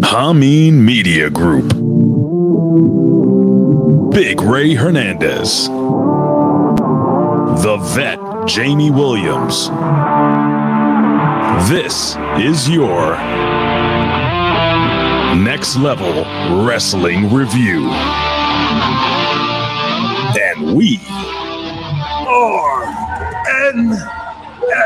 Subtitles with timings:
[0.00, 1.68] Hameen Media Group.
[4.12, 5.66] Big Ray Hernandez.
[7.62, 9.68] The vet, Jamie Williams.
[11.68, 13.16] This is your
[15.36, 16.24] next level
[16.64, 17.88] wrestling review.
[20.40, 21.00] And we
[22.28, 22.84] are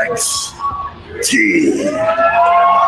[0.09, 2.82] NXT.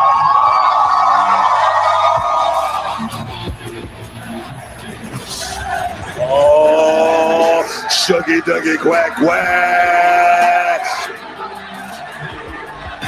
[8.06, 10.82] Shuggy Duggy Quack Quack.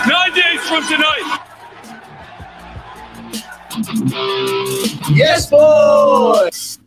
[0.08, 1.38] Nine days from tonight.
[5.14, 6.80] Yes, boys.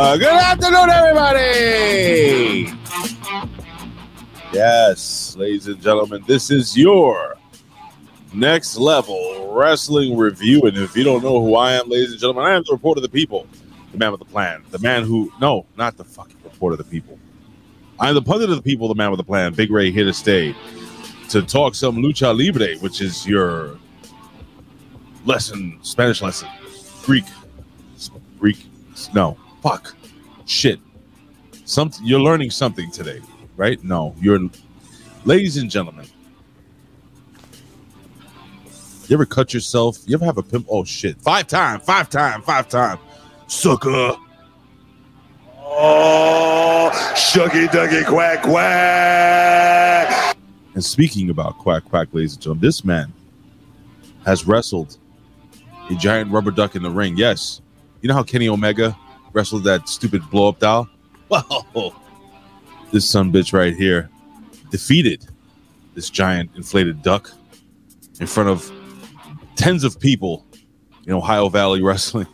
[0.00, 2.72] Uh, good afternoon, everybody.
[4.52, 7.37] Yes, ladies and gentlemen, this is your
[8.32, 10.62] next level wrestling review.
[10.62, 12.98] And if you don't know who I am, ladies and gentlemen, I am the report
[12.98, 13.46] of the people,
[13.92, 16.84] the man with the plan, the man who, no, not the fucking report of the
[16.84, 17.18] people.
[18.00, 19.54] I'm the pundit of the people, the man with the plan.
[19.54, 20.54] Big Ray here to stay
[21.30, 23.76] to talk some lucha libre, which is your
[25.24, 26.48] lesson, Spanish lesson,
[27.02, 27.24] Greek,
[28.38, 28.66] Greek.
[29.14, 29.94] No, fuck,
[30.46, 30.80] shit.
[31.64, 33.20] Something you're learning something today,
[33.56, 33.82] right?
[33.84, 34.38] No, you're,
[35.24, 36.06] ladies and gentlemen.
[39.08, 39.98] You ever cut yourself?
[40.06, 40.66] You ever have a pimp?
[40.68, 41.18] Oh shit!
[41.22, 42.98] Five time, five time, five time,
[43.46, 44.14] sucker.
[45.56, 50.36] Oh, Shuggy Duggy Quack Quack.
[50.74, 53.10] And speaking about quack quack, ladies and gentlemen, this man
[54.26, 54.98] has wrestled
[55.88, 57.16] a giant rubber duck in the ring.
[57.16, 57.62] Yes,
[58.02, 58.94] you know how Kenny Omega
[59.32, 60.86] wrestled that stupid blow up doll.
[61.74, 61.94] Well,
[62.90, 64.10] this son bitch right here
[64.70, 65.26] defeated
[65.94, 67.30] this giant inflated duck
[68.20, 68.70] in front of
[69.58, 70.46] tens of people
[71.06, 72.28] in Ohio Valley Wrestling.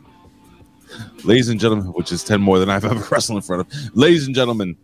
[1.25, 3.97] Ladies and gentlemen, which is 10 more than I've ever wrestled in front of.
[3.97, 4.77] Ladies and gentlemen,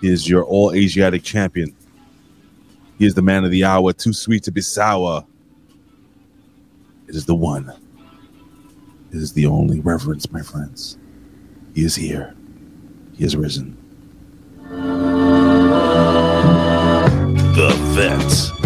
[0.00, 1.74] he is your all Asiatic champion.
[2.98, 5.24] He is the man of the hour, too sweet to be sour.
[7.08, 7.72] It is the one.
[9.10, 10.98] It is the only reverence, my friends.
[11.74, 12.36] He is here.
[13.16, 13.76] He has risen.
[17.54, 18.63] The vet.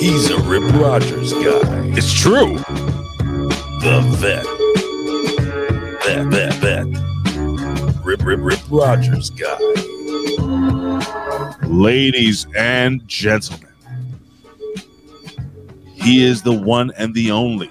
[0.00, 1.60] He's a Rip Rogers guy.
[1.94, 2.56] It's true.
[3.82, 4.46] The vet.
[6.04, 6.86] Vet, vet, vet.
[8.02, 9.58] Rip, Rip, Rip Rogers guy.
[11.66, 13.68] Ladies and gentlemen,
[15.92, 17.70] he is the one and the only.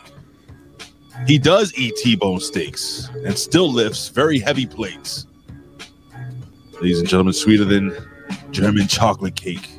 [1.26, 5.26] He does eat T-bone steaks and still lifts very heavy plates.
[6.74, 7.92] Ladies and gentlemen, sweeter than
[8.52, 9.79] German chocolate cake.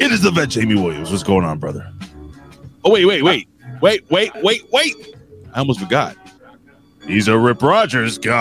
[0.00, 1.10] It is the vet Jamie Williams.
[1.10, 1.90] What's going on, brother?
[2.84, 3.48] Oh, wait, wait, wait.
[3.80, 4.94] Wait, wait, wait, wait.
[5.54, 6.16] I almost forgot.
[7.06, 8.34] He's a Rip Rogers guy.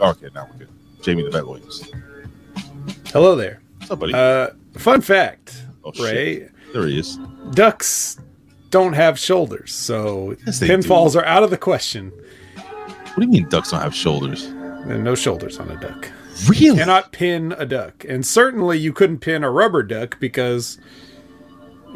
[0.00, 0.68] Okay, now we're good.
[1.02, 1.90] Jamie the Vet Williams.
[3.12, 3.60] Hello there.
[3.78, 4.14] What's up, buddy?
[4.14, 4.48] Uh,
[4.78, 6.52] fun fact, oh, Ray: shit.
[6.72, 7.18] There he is.
[7.52, 8.18] ducks
[8.70, 12.10] don't have shoulders, so Yes, they pinfalls are out of the question.
[12.56, 14.48] What do you mean ducks don't have shoulders?
[14.48, 16.10] There are no shoulders on a duck.
[16.48, 16.78] Really?
[16.78, 20.78] Cannot pin a duck, and certainly you couldn't pin a rubber duck because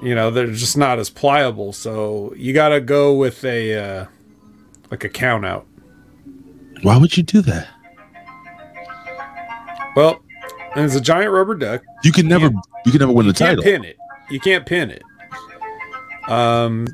[0.03, 1.73] you know they're just not as pliable.
[1.73, 4.07] So you got to go with a uh,
[4.91, 5.67] like a count out.
[6.83, 7.69] Why would you do that?
[9.97, 10.23] Well,
[10.77, 11.83] it's a giant rubber duck.
[12.05, 12.51] You can never
[12.87, 13.65] you can never win the can't title.
[13.65, 13.97] pin it.
[14.31, 15.03] You can't pin it.
[16.29, 16.87] Um,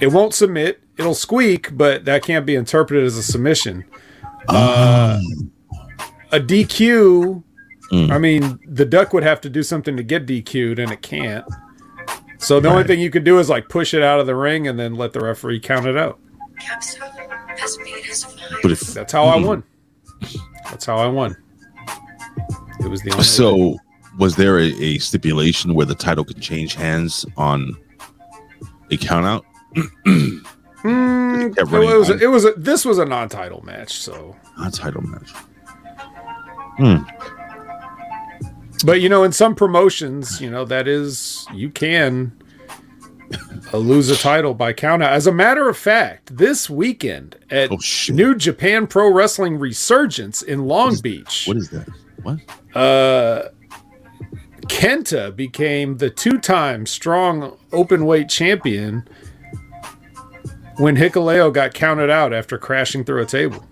[0.00, 0.80] it won't submit.
[0.98, 3.84] It'll squeak, but that can't be interpreted as a submission.
[4.48, 5.18] Uh,
[6.32, 7.42] a DQ.
[7.92, 8.10] Mm.
[8.10, 11.44] I mean, the duck would have to do something to get DQ'd, and it can't.
[12.38, 14.66] So the only thing you can do is like push it out of the ring
[14.66, 16.18] and then let the referee count it out.
[16.58, 17.08] Capstone
[17.56, 18.40] has made his mind.
[18.62, 19.46] But if That's how I Mm.
[19.46, 19.62] won.
[20.70, 21.36] That's how I won.
[22.80, 23.22] It was the only.
[23.24, 23.76] so,
[24.18, 27.76] was there a, a stipulation where the title could change hands on
[28.90, 29.44] a count out?
[30.84, 32.10] Mm, kept it was.
[32.10, 32.20] on.
[32.22, 32.44] It was.
[32.44, 34.34] A, this was a non-title match, so.
[34.58, 35.30] Not title match.
[36.82, 37.02] Hmm.
[38.84, 42.32] But you know, in some promotions, you know that is you can
[43.72, 45.12] uh, lose a title by count out.
[45.12, 47.78] As a matter of fact, this weekend at Oh.
[48.10, 51.88] New Japan Pro Wrestling Resurgence in Long Beach, What is that?
[52.24, 52.38] What?
[52.74, 53.48] uh,
[54.62, 59.06] Kenta became the two-time strong open weight champion
[60.78, 63.64] when Hikuleo got counted out after crashing through a table.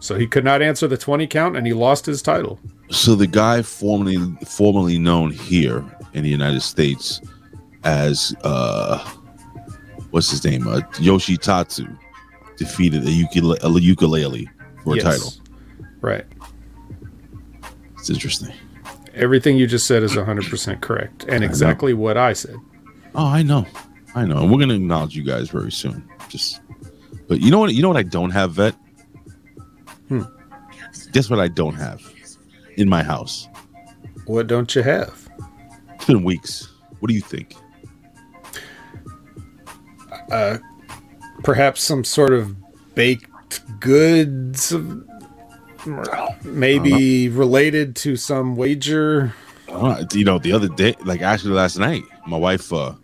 [0.00, 2.58] So he could not answer the 20 count and he lost his title.
[2.90, 4.16] So the guy formerly
[4.46, 5.84] formerly known here
[6.14, 7.20] in the United States
[7.84, 8.98] as uh
[10.10, 10.66] what's his name?
[10.66, 11.86] Uh, Yoshi Tatsu
[12.56, 14.48] defeated a ukulele, a ukulele
[14.82, 15.04] for a Yes.
[15.04, 15.32] title.
[16.00, 16.24] Right.
[17.98, 18.52] It's interesting.
[19.14, 22.56] Everything you just said is 100% correct and exactly what I said.
[23.14, 23.66] Oh, I know.
[24.14, 24.38] I know.
[24.38, 26.08] And we're gonna acknowledge you guys very soon.
[26.28, 26.60] Just
[27.26, 28.74] but you know what you know what I don't have, vet?
[31.12, 32.02] Guess what I don't have
[32.76, 33.48] in my house?
[34.26, 35.28] What don't you have?
[35.94, 36.68] It's been weeks.
[37.00, 37.54] What do you think?
[40.30, 40.58] Uh,
[41.42, 42.54] perhaps some sort of
[42.94, 43.28] baked
[43.80, 44.74] goods,
[46.44, 49.34] maybe related to some wager.
[49.68, 52.94] Uh, you know, the other day, like actually last night, my wife, uh,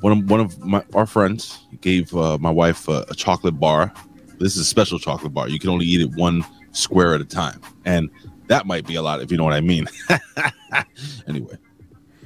[0.00, 3.92] one of one of my our friends gave uh, my wife uh, a chocolate bar.
[4.40, 5.50] This is a special chocolate bar.
[5.50, 6.42] You can only eat it one
[6.72, 8.08] square at a time, and
[8.46, 9.86] that might be a lot if you know what I mean.
[11.28, 11.58] anyway,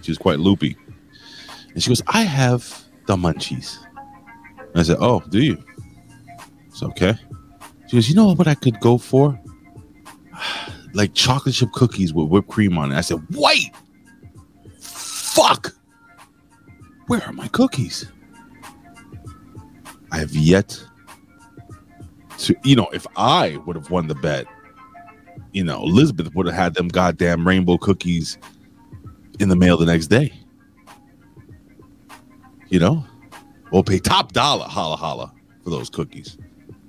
[0.01, 0.77] she was quite loopy,
[1.75, 3.85] and she goes, "I have the munchies."
[4.57, 5.63] And I said, "Oh, do you?"
[6.69, 7.17] It's okay.
[7.89, 9.39] She goes, "You know what I could go for?"
[10.95, 12.95] like chocolate chip cookies with whipped cream on it.
[12.97, 13.73] I said, "Wait,
[14.79, 15.75] fuck,
[17.09, 18.07] where are my cookies?"
[20.13, 20.81] I have yet
[22.39, 24.47] to, you know, if I would have won the bet,
[25.53, 28.39] you know, Elizabeth would have had them goddamn rainbow cookies
[29.39, 30.33] in the mail the next day.
[32.69, 33.05] You know,
[33.71, 35.33] we'll pay top dollar, holla holla,
[35.63, 36.39] for those cookies.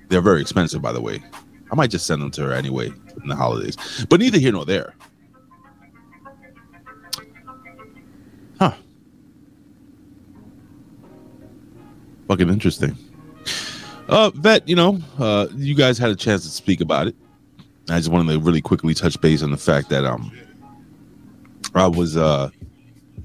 [0.10, 1.24] They're very expensive, by the way.
[1.72, 4.06] I might just send them to her anyway in the holidays.
[4.10, 4.96] But neither here nor there.
[8.60, 8.74] Huh.
[12.28, 12.98] Fucking interesting.
[14.08, 17.16] Uh, vet, you know, uh, you guys had a chance to speak about it.
[17.90, 20.32] I just wanted to really quickly touch base on the fact that um,
[21.74, 22.50] I was uh,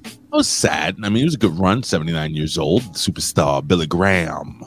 [0.04, 0.96] I was sad.
[1.02, 1.82] I mean, it was a good run.
[1.82, 4.64] Seventy nine years old, superstar Billy Graham.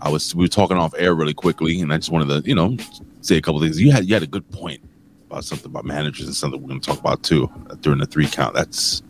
[0.00, 2.54] I was we were talking off air really quickly, and I just wanted to you
[2.54, 2.76] know
[3.22, 3.80] say a couple things.
[3.80, 4.82] You had you had a good point
[5.30, 8.06] about something about managers and something we're going to talk about too uh, during the
[8.06, 8.54] three count.
[8.54, 9.02] That's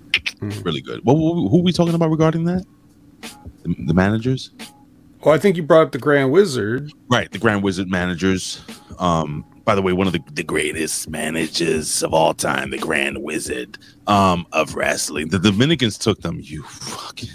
[0.62, 1.04] really good.
[1.04, 2.64] What, what who are we talking about regarding that?
[3.62, 4.52] The, the managers,
[5.22, 6.92] Well, I think you brought up the Grand Wizard.
[7.08, 7.30] right?
[7.30, 8.60] The Grand Wizard managers.
[8.98, 13.22] Um, by the way, one of the, the greatest managers of all time, the Grand
[13.22, 15.28] Wizard um, of wrestling.
[15.28, 16.38] The Dominicans took them.
[16.40, 17.28] You fucking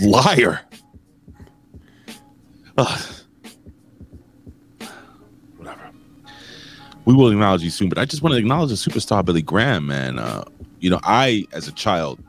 [0.00, 0.60] liar.
[2.76, 3.00] Ugh.
[5.56, 5.90] Whatever.
[7.04, 9.86] We will acknowledge you soon, but I just want to acknowledge the superstar Billy Graham,
[9.88, 10.20] man.
[10.20, 10.44] Uh,
[10.78, 12.20] you know, I as a child,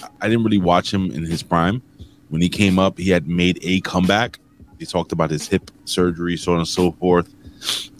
[0.00, 1.82] I- I didn't really watch him in his prime.
[2.28, 4.38] When he came up, he had made a comeback.
[4.78, 7.32] He talked about his hip surgery, so on and so forth.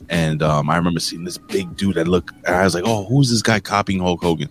[0.08, 3.04] And um, I remember seeing this big dude that looked, and I was like, "Oh,
[3.04, 4.50] who's this guy copying Hulk Hogan?"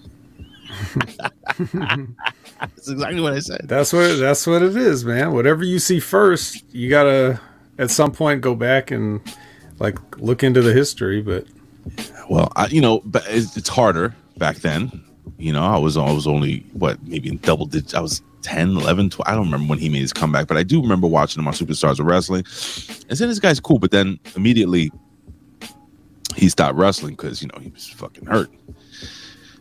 [2.59, 3.61] That's exactly what I said.
[3.65, 5.33] That's what that's what it is, man.
[5.33, 7.39] Whatever you see first, you gotta
[7.77, 9.21] at some point go back and
[9.79, 11.21] like look into the history.
[11.21, 11.45] But
[12.29, 15.03] Well, I, you know, but it's, it's harder back then.
[15.37, 17.93] You know, I was I was only what maybe in double digits.
[17.93, 19.27] I was 10, 11, 12.
[19.27, 21.53] I don't remember when he made his comeback, but I do remember watching him on
[21.53, 22.45] Superstars of Wrestling.
[23.09, 24.91] And said this guy's cool, but then immediately
[26.35, 28.49] he stopped wrestling because you know he was fucking hurt.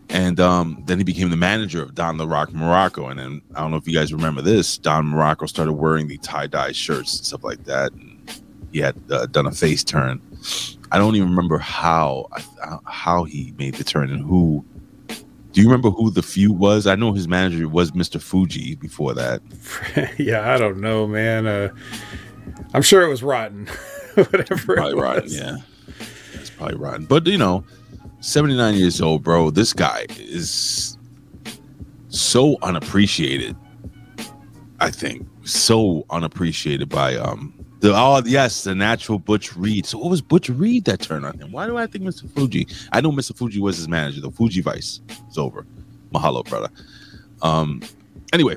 [0.09, 3.11] And um, then he became the manager of Don the Rock Muraco.
[3.11, 4.77] And then I don't know if you guys remember this.
[4.77, 7.93] Don Muraco started wearing the tie dye shirts and stuff like that.
[7.93, 8.43] And
[8.73, 10.21] he had uh, done a face turn.
[10.91, 12.29] I don't even remember how
[12.85, 14.65] how he made the turn and who.
[15.53, 16.87] Do you remember who the feud was?
[16.87, 18.21] I know his manager was Mr.
[18.21, 19.43] Fuji before that.
[20.19, 21.47] yeah, I don't know, man.
[21.47, 21.69] Uh,
[22.73, 23.67] I'm sure it was rotten.
[24.15, 24.75] Whatever.
[24.75, 25.03] Probably it was.
[25.03, 25.57] rotten, yeah.
[26.35, 27.05] It's probably rotten.
[27.05, 27.65] But you know,
[28.21, 29.51] 79 years old, bro.
[29.51, 30.97] This guy is
[32.09, 33.57] so unappreciated.
[34.81, 39.85] I think so unappreciated by um the oh yes the natural Butch Reed.
[39.85, 41.51] So what was Butch Reed that turned on him?
[41.51, 42.31] Why do I think Mr.
[42.31, 42.69] Fuji?
[42.93, 43.37] I know Mr.
[43.37, 44.21] Fuji was his manager.
[44.21, 45.67] The Fuji Vice is over.
[46.15, 46.69] Mahalo, brother.
[47.43, 47.83] Um.
[48.33, 48.57] Anyway,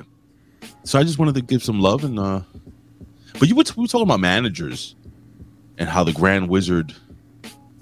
[0.84, 2.40] so I just wanted to give some love and uh.
[3.38, 4.94] But you were, we were talking about managers
[5.76, 6.94] and how the Grand Wizard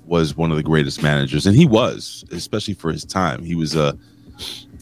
[0.07, 3.45] was one of the greatest managers, and he was, especially for his time.
[3.45, 3.93] He was Uh,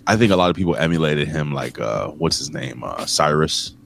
[0.07, 3.77] I think a lot of people emulated him, like uh, what's his name, uh, Cyrus.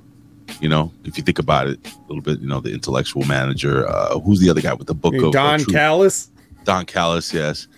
[0.60, 3.88] You know, if you think about it a little bit, you know, the intellectual manager.
[3.88, 5.72] Uh, who's the other guy with the book of uh, Don Truth?
[5.72, 6.30] Callis,
[6.64, 7.68] Don Callis, yes.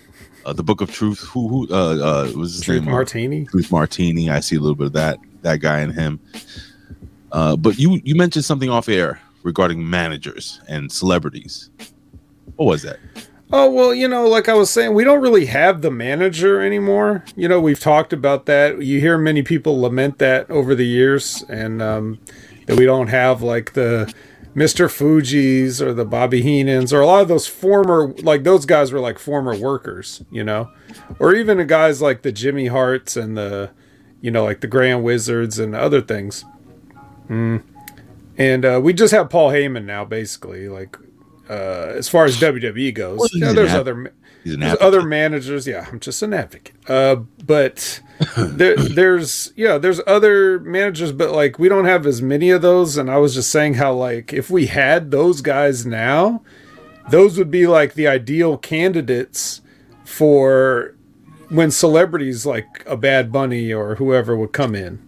[0.44, 1.20] Uh, the book of truth.
[1.20, 1.48] Who?
[1.48, 1.68] Who?
[1.70, 2.90] Uh, uh, was his Truth name?
[2.92, 3.44] Martini.
[3.46, 4.30] Truth Martini.
[4.30, 6.20] I see a little bit of that that guy in him.
[7.32, 11.70] Uh, but you you mentioned something off air regarding managers and celebrities.
[12.56, 12.98] What was that?
[13.50, 17.24] Oh, well, you know, like I was saying, we don't really have the manager anymore.
[17.34, 18.82] You know, we've talked about that.
[18.82, 22.18] You hear many people lament that over the years, and um,
[22.68, 24.12] that we don't have like the
[24.54, 24.90] Mr.
[24.90, 29.00] Fuji's or the Bobby Heenans or a lot of those former, like those guys were
[29.00, 30.70] like former workers, you know,
[31.18, 33.70] or even the guys like the Jimmy Harts and the,
[34.20, 36.44] you know, like the Grand Wizards and other things.
[37.28, 37.62] Mm.
[38.36, 40.96] And uh, we just have Paul Heyman now, basically, like
[41.48, 43.18] uh, as far as WWE goes.
[43.18, 44.12] Well, You know, he's an there's other
[44.48, 44.86] He's an advocate.
[44.86, 45.66] other managers.
[45.66, 46.74] Yeah, I'm just an advocate.
[46.88, 48.00] Uh, but
[48.38, 52.96] there, there's yeah, there's other managers, but like we don't have as many of those.
[52.96, 56.42] And I was just saying how like if we had those guys now,
[57.10, 59.60] those would be like the ideal candidates
[60.04, 60.94] for
[61.50, 65.07] when celebrities like a Bad Bunny or whoever would come in.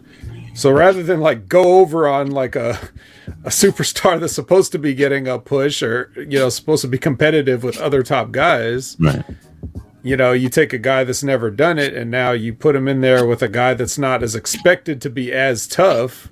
[0.55, 2.79] So rather than like go over on like a
[3.45, 6.99] a superstar that's supposed to be getting a push or you know supposed to be
[6.99, 9.25] competitive with other top guys, right.
[10.03, 12.89] you know, you take a guy that's never done it and now you put him
[12.89, 16.31] in there with a guy that's not as expected to be as tough.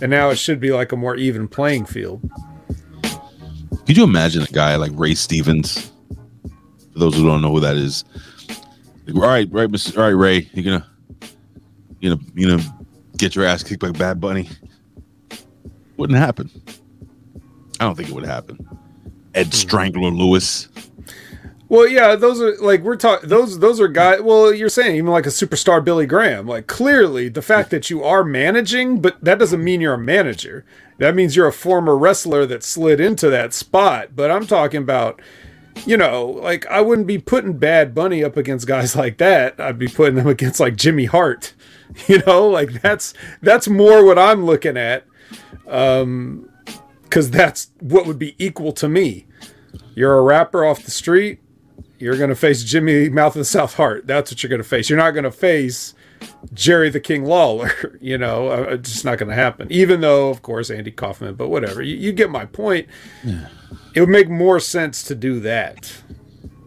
[0.00, 2.28] And now it should be like a more even playing field.
[3.86, 5.90] Could you imagine a guy like Ray Stevens?
[6.92, 8.04] For those who don't know who that is,
[9.06, 9.96] like, all right, right, Mr.
[9.96, 10.86] All right, Ray, you're gonna,
[12.00, 12.58] you know, you know,
[13.18, 14.48] get your ass kicked by Bad Bunny.
[15.96, 16.50] Wouldn't happen.
[17.80, 18.58] I don't think it would happen.
[19.34, 19.52] Ed hmm.
[19.52, 20.68] Strangler Lewis.
[21.68, 23.28] Well, yeah, those are like we're talking.
[23.28, 24.22] Those those are guys.
[24.22, 26.46] Well, you're saying even like a superstar Billy Graham.
[26.46, 30.64] Like clearly, the fact that you are managing, but that doesn't mean you're a manager.
[30.98, 34.10] That means you're a former wrestler that slid into that spot.
[34.14, 35.20] But I'm talking about,
[35.84, 39.58] you know, like I wouldn't be putting Bad Bunny up against guys like that.
[39.58, 41.52] I'd be putting them against like Jimmy Hart.
[42.08, 45.06] You know, like that's that's more what I'm looking at.
[45.66, 46.50] Um,
[47.02, 49.26] because that's what would be equal to me.
[49.94, 51.40] You're a rapper off the street
[51.98, 54.06] you're going to face Jimmy Mouth of the South Heart.
[54.06, 54.90] That's what you're going to face.
[54.90, 55.94] You're not going to face
[56.52, 57.70] Jerry the King Lawler.
[58.00, 59.66] You know, uh, it's just not going to happen.
[59.70, 61.82] Even though, of course, Andy Kaufman, but whatever.
[61.82, 62.88] You, you get my point.
[63.94, 66.02] It would make more sense to do that.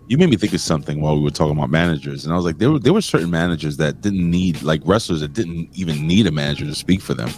[0.10, 2.44] You made me think of something while we were talking about managers, and I was
[2.44, 6.06] like, there were there were certain managers that didn't need like wrestlers that didn't even
[6.06, 7.30] need a manager to speak for them.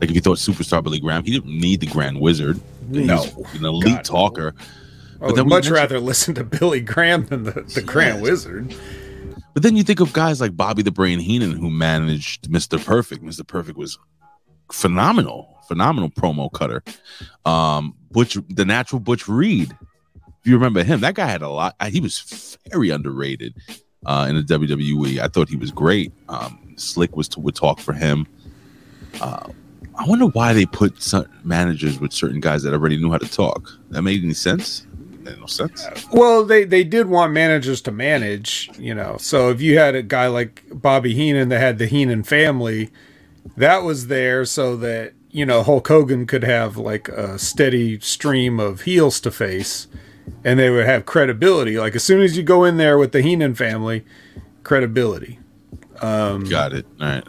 [0.00, 2.60] Like if you thought superstar Billy Graham, he didn't need the Grand Wizard.
[2.88, 3.22] No.
[3.22, 4.54] He's an elite God, talker.
[5.20, 8.74] I would much rather listen to Billy Graham than the, the Grand Wizard.
[9.54, 12.82] But then you think of guys like Bobby the Brain Heenan who managed Mr.
[12.84, 13.24] Perfect.
[13.24, 13.46] Mr.
[13.46, 13.98] Perfect was
[14.70, 16.82] phenomenal, phenomenal promo cutter.
[17.46, 19.74] Um, Butch, the natural Butch Reed.
[20.46, 21.74] You remember him, that guy had a lot.
[21.88, 23.56] He was very underrated
[24.06, 25.18] uh, in the WWE.
[25.18, 26.12] I thought he was great.
[26.28, 28.28] Um, Slick was to, would talk for him.
[29.20, 29.48] Uh,
[29.98, 33.28] I wonder why they put certain managers with certain guys that already knew how to
[33.28, 33.70] talk.
[33.90, 34.86] That made any sense?
[35.20, 35.84] Made no sense.
[36.12, 39.16] Well, they, they did want managers to manage, you know.
[39.18, 42.90] So if you had a guy like Bobby Heenan that had the Heenan family,
[43.56, 48.60] that was there so that, you know, Hulk Hogan could have like a steady stream
[48.60, 49.88] of heels to face
[50.44, 51.78] and they would have credibility.
[51.78, 54.04] Like as soon as you go in there with the Heenan family,
[54.62, 55.38] credibility.
[56.00, 56.86] Um, Got it.
[57.00, 57.24] All right.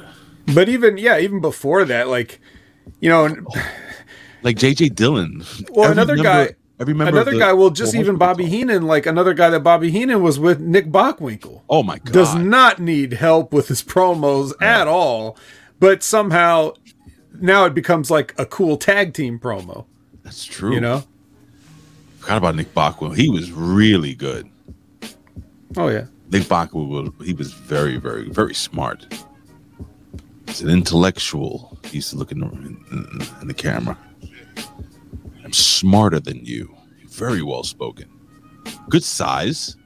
[0.53, 2.39] But even, yeah, even before that, like,
[2.99, 3.27] you know,
[4.43, 5.43] Like JJ Dillon.
[5.71, 7.09] Well, Every another member- guy- Every member.
[7.11, 8.45] another the- guy, well, just Well, even Bobby?
[8.45, 11.63] Heenan, like another guy that Bobby Heenan was with Nick Bockwinkel.
[11.69, 12.13] Oh my god.
[12.13, 15.35] does not need help with his promos at all,
[15.79, 16.73] but somehow
[17.41, 19.85] now it becomes like a cool tag team promo,
[20.23, 20.71] That's true.
[20.73, 21.03] you know?
[22.27, 23.15] Forgot about Nick Bockwell.
[23.15, 24.49] He was really good.
[25.77, 26.07] Oh yeah.
[26.29, 29.07] Nick Bockwell was he was very, very, very smart.
[30.45, 31.79] He's an intellectual.
[31.85, 33.97] He used to look in the, in, in the camera.
[35.45, 36.75] I'm smarter than you.
[37.07, 38.09] Very well spoken.
[38.89, 39.77] Good size.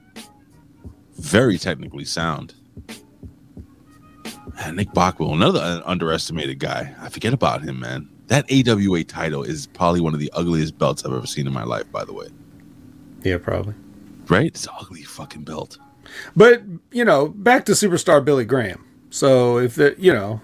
[1.19, 2.55] Very technically sound.
[4.63, 6.95] And Nick Bockwell, another underestimated guy.
[6.99, 8.09] I forget about him, man.
[8.31, 11.65] That AWA title is probably one of the ugliest belts I've ever seen in my
[11.65, 12.27] life, by the way.
[13.23, 13.73] Yeah, probably.
[14.29, 14.45] Right?
[14.45, 15.77] It's an ugly fucking belt.
[16.33, 16.61] But,
[16.93, 18.85] you know, back to superstar Billy Graham.
[19.09, 20.39] So if the, you know,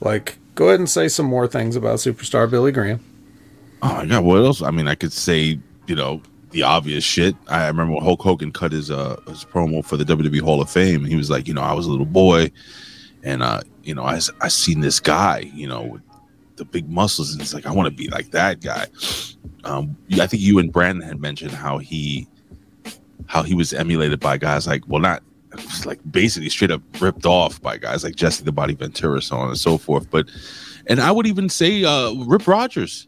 [0.00, 3.00] like go ahead and say some more things about superstar Billy Graham.
[3.82, 4.62] Oh my god, what else?
[4.62, 7.34] I mean, I could say, you know, the obvious shit.
[7.48, 10.70] I remember when Hulk Hogan cut his uh his promo for the WWE Hall of
[10.70, 12.52] Fame, and he was like, you know, I was a little boy,
[13.24, 16.02] and uh, you know, I I seen this guy, you know, with
[16.60, 18.86] the big muscles, and it's like I want to be like that guy.
[19.64, 22.28] Um, I think you and Brandon had mentioned how he
[23.26, 25.22] how he was emulated by guys like, well, not
[25.84, 29.48] like basically straight up ripped off by guys like Jesse the Body Ventura, so on
[29.48, 30.08] and so forth.
[30.10, 30.28] But
[30.86, 33.06] and I would even say uh, Rip Rogers.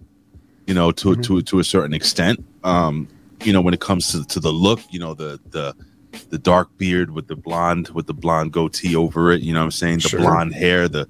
[0.66, 1.22] You know, to Mm-hmm.
[1.22, 2.44] to to a certain extent.
[2.64, 3.08] Um,
[3.44, 5.74] you know, when it comes to, to the look, you know, the the
[6.30, 9.40] the dark beard with the blonde with the blonde goatee over it.
[9.42, 9.98] You know what I'm saying?
[9.98, 10.20] The Sure.
[10.20, 11.08] blonde hair, the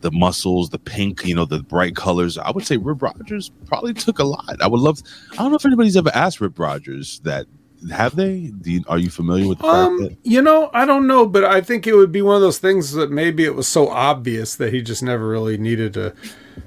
[0.00, 2.38] the muscles, the pink, you know, the bright colors.
[2.38, 4.56] I would say Rip Rogers probably took a lot.
[4.62, 5.00] I would love.
[5.32, 7.46] I don't know if anybody's ever asked Rip Rogers that.
[7.90, 8.48] Have they?
[8.60, 10.16] Do you, are you familiar with the Um, that?
[10.22, 12.92] you know, I don't know, but I think it would be one of those things
[12.92, 16.12] that maybe it was so obvious that he just never really needed to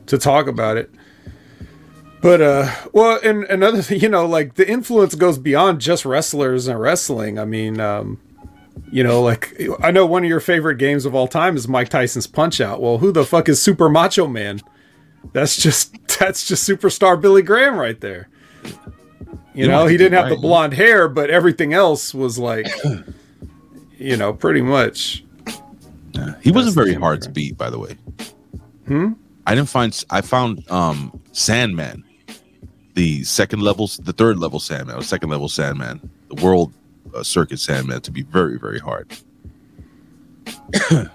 [0.07, 0.89] to talk about it.
[2.21, 6.67] But uh, well, and another thing, you know, like the influence goes beyond just wrestlers
[6.67, 7.37] and wrestling.
[7.37, 8.19] I mean, um,
[8.91, 11.89] you know, like I know one of your favorite games of all time is Mike
[11.89, 12.81] Tyson's Punch Out.
[12.81, 14.61] Well, who the fuck is Super Macho Man?
[15.31, 18.29] That's just that's just superstar Billy Graham right there.
[18.63, 18.71] You
[19.53, 22.67] You know, he didn't have the blonde hair, but everything else was like,
[23.97, 25.23] you know, pretty much.
[26.11, 26.35] Yeah.
[26.41, 27.97] He wasn't very hard to beat, by the way.
[28.87, 29.13] Hmm.
[29.47, 30.05] I didn't find.
[30.09, 32.03] I found um Sandman,
[32.93, 36.73] the second levels, the third level Sandman, or second level Sandman, the World
[37.13, 39.11] uh, Circuit Sandman, to be very very hard.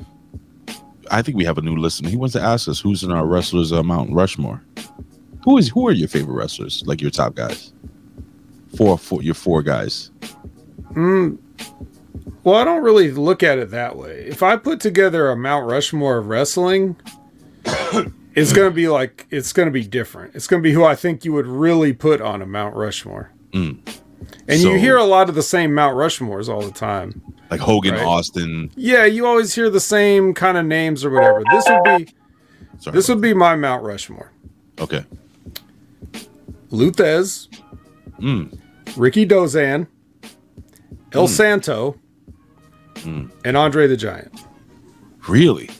[1.10, 2.10] I think we have a new listener.
[2.10, 4.62] He wants to ask us who's in our wrestlers uh, Mount Rushmore.
[5.44, 6.82] Who is who are your favorite wrestlers?
[6.86, 7.72] Like your top guys?
[8.76, 10.10] Four, four, your four guys.
[10.92, 11.36] Hmm.
[12.44, 14.26] Well, I don't really look at it that way.
[14.26, 16.96] If I put together a Mount Rushmore of wrestling,
[18.34, 20.34] it's going to be like it's going to be different.
[20.34, 23.32] It's going to be who I think you would really put on a Mount Rushmore.
[23.52, 23.78] Mm.
[24.48, 27.22] And So- you hear a lot of the same Mount Rushmores all the time.
[27.50, 28.04] Like Hogan, Right.
[28.04, 28.70] Austin.
[28.76, 31.42] Yeah, you always hear the same kind of names or whatever.
[31.50, 32.12] This would be
[32.78, 32.94] Sorry.
[32.94, 34.32] this would be my Mount Rushmore.
[34.80, 35.04] okay.
[36.70, 37.48] Lou Thesz,
[38.20, 38.58] Mm.
[38.96, 39.86] Rikidozan,
[41.12, 41.32] El Hmm.
[41.32, 41.96] Santo,
[43.44, 44.32] and Andre the Giant.
[45.28, 45.70] Really?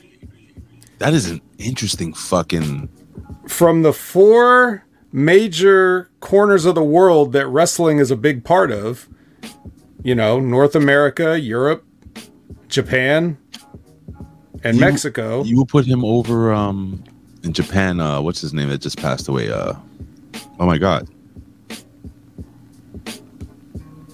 [0.98, 2.88] That is an interesting fucking.
[3.46, 9.08] From the four major corners of the world that wrestling is a big part of,
[10.02, 11.84] you know, North America, Europe,
[12.68, 13.36] Japan,
[14.64, 15.42] and You- Mexico.
[15.44, 17.02] You put him over um
[17.42, 18.00] in Japan.
[18.00, 19.50] Uh, what's his name that just passed away?
[19.50, 19.74] Uh,
[20.58, 21.08] oh my god.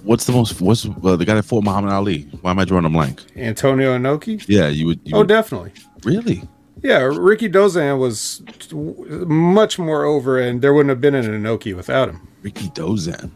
[0.02, 0.60] What's the most?
[0.60, 2.22] What's uh, the guy that fought Muhammad Ali?
[2.42, 3.22] Why am I drawing a blank?
[3.36, 4.44] Antonio Inoki?
[4.46, 5.00] Yeah, you would.
[5.04, 5.72] You Oh, would definitely.
[6.04, 6.42] really?
[6.84, 12.28] Yeah, Rikidozan was much more over, and there wouldn't have been an Inoki without him.
[12.42, 13.30] Rikidozan.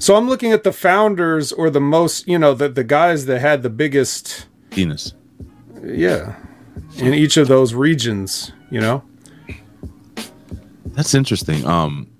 [0.00, 3.38] So I'm looking at the founders or the most, you know, the, the guys that
[3.38, 5.14] had the biggest, Penis.
[5.84, 6.34] yeah,
[6.96, 9.04] in each of those regions, you know?
[10.86, 11.64] That's interesting.
[11.64, 12.10] Um,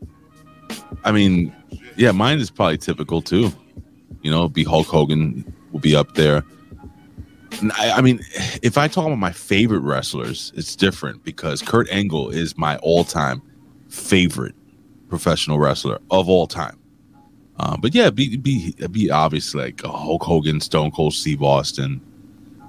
[1.02, 1.52] I mean,
[1.96, 3.50] yeah, mine is probably typical too.
[4.22, 6.44] You know, be Hulk Hogan will be up there.
[7.76, 8.20] I, I mean,
[8.62, 13.42] if I talk about my favorite wrestlers, it's different because Kurt Angle is my all-time
[13.88, 14.54] favorite
[15.08, 16.78] professional wrestler of all time.
[17.58, 22.00] Uh, but yeah, be be be obvious like uh, Hulk Hogan, Stone Cold Steve Austin,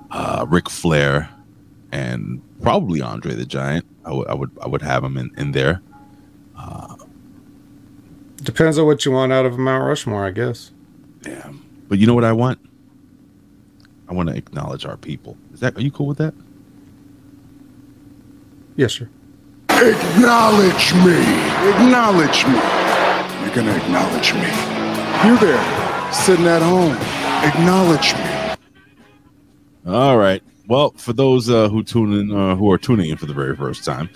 [0.10, 1.30] uh, Ric Flair,
[1.92, 3.86] and probably Andre the Giant.
[4.06, 5.82] I would I would I would have him in, in there.
[8.44, 10.72] Depends on what you want out of a Mount Rushmore, I guess.
[11.26, 11.52] Yeah.
[11.88, 12.60] But you know what I want?
[14.10, 15.38] I want to acknowledge our people.
[15.54, 16.34] Is that are you cool with that?
[18.76, 19.08] Yes, sir.
[19.70, 21.20] Acknowledge me.
[21.70, 22.60] Acknowledge me.
[23.42, 24.50] You're gonna acknowledge me.
[25.26, 26.98] You there, sitting at home.
[27.48, 29.94] Acknowledge me.
[29.94, 30.42] All right.
[30.68, 33.56] Well, for those uh, who tune in, uh, who are tuning in for the very
[33.56, 34.10] first time,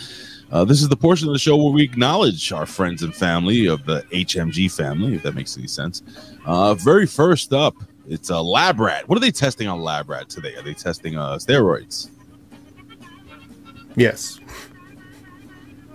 [0.52, 3.68] uh, this is the portion of the show where we acknowledge our friends and family
[3.68, 6.04] of the HMG family, if that makes any sense.
[6.46, 7.76] Uh, very first up,
[8.08, 9.08] it's a lab rat.
[9.08, 10.56] What are they testing on lab rat today?
[10.56, 12.10] Are they testing uh, steroids?
[13.96, 14.40] Yes.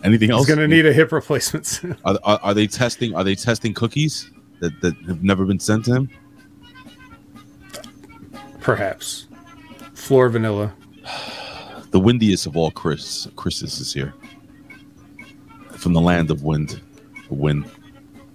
[0.04, 0.46] Anything else?
[0.46, 1.96] He's going to need a hip replacement soon.
[2.04, 3.14] Are, are, are they testing?
[3.14, 6.10] Are they testing cookies that, that have never been sent to him?
[8.60, 9.26] Perhaps.
[9.94, 10.72] Floor vanilla.
[11.90, 14.14] The windiest of all Chris Chris's is here.
[15.70, 16.80] From the land of wind.
[17.28, 17.70] The wind.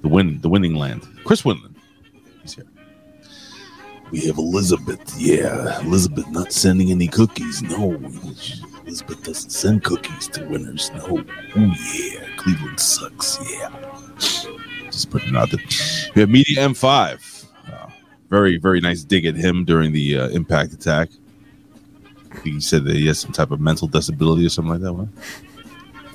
[0.02, 1.08] The wind the winning land.
[1.24, 1.73] Chris Winland.
[4.14, 5.16] We have Elizabeth.
[5.18, 5.82] Yeah.
[5.82, 7.64] Elizabeth not sending any cookies.
[7.64, 7.94] No.
[8.86, 10.92] Elizabeth doesn't send cookies to winners.
[10.94, 11.26] No.
[11.56, 12.24] Oh yeah.
[12.38, 13.40] Cleveland sucks.
[13.52, 13.72] Yeah.
[14.86, 15.60] Just putting it out there.
[16.14, 17.48] We have Media M5.
[17.68, 17.88] Uh,
[18.30, 21.10] very, very nice dig at him during the uh, impact attack.
[22.44, 24.94] He said that he has some type of mental disability or something like that.
[24.94, 25.08] What?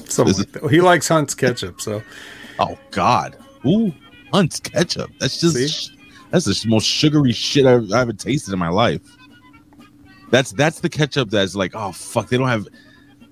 [0.09, 0.71] Something like that.
[0.71, 2.01] He likes Hunt's ketchup, so
[2.61, 3.37] Oh God!
[3.67, 3.93] Ooh,
[4.33, 5.11] Hunt's ketchup.
[5.19, 5.98] That's just See?
[6.31, 9.01] That's the most sugary shit I've, I haven't tasted in my life.
[10.31, 12.69] That's that's the ketchup that's like, oh fuck, they don't have.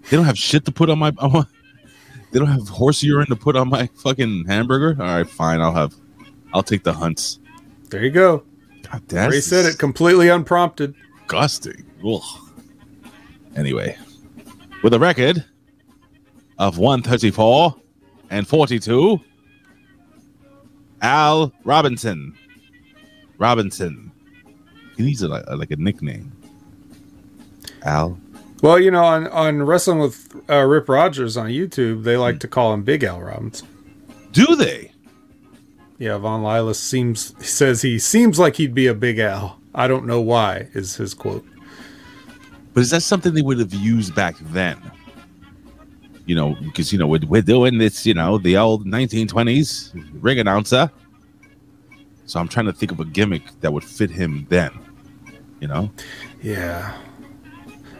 [0.08, 1.12] They don't have shit to put on my.
[1.18, 1.44] On my
[2.32, 5.00] they don't have horse urine to put on my fucking hamburger.
[5.00, 5.60] All right, fine.
[5.60, 5.94] I'll have.
[6.52, 7.38] I'll take the hunts.
[7.88, 8.44] There you go.
[8.90, 9.30] God damn.
[9.30, 10.94] Ray said it completely unprompted.
[11.22, 11.84] Disgusting.
[12.06, 12.20] Ugh.
[13.56, 13.96] Anyway,
[14.82, 15.44] with a record
[16.58, 17.74] of 134
[18.30, 19.20] and 42,
[21.00, 22.36] Al Robinson.
[23.38, 24.10] Robinson.
[24.96, 26.32] He needs a, like, like a nickname.
[27.82, 28.18] Al.
[28.62, 32.48] Well, you know, on, on Wrestling with uh, Rip Rogers on YouTube, they like to
[32.48, 33.68] call him Big Al Robinson.
[34.32, 34.92] Do they?
[35.98, 39.58] Yeah, Von Lilas seems says he seems like he'd be a Big Al.
[39.74, 41.44] I don't know why is his quote.
[42.74, 44.78] But is that something they would have used back then?
[46.26, 50.38] You know, because you know we're, we're doing this, you know, the old 1920s ring
[50.38, 50.90] announcer.
[52.26, 54.70] So I'm trying to think of a gimmick that would fit him then.
[55.60, 55.90] You know,
[56.42, 56.94] Yeah.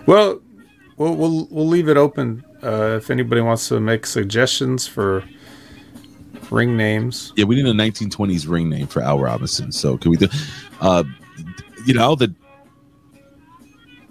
[0.04, 0.40] Well,
[0.98, 5.24] we'll we'll, we'll leave it open uh, if anybody wants to make suggestions for
[6.50, 7.32] ring names.
[7.36, 9.72] yeah, we need a 1920s ring name for Al Robinson.
[9.72, 10.28] So can we do,
[10.80, 11.02] uh,
[11.86, 12.32] you know, the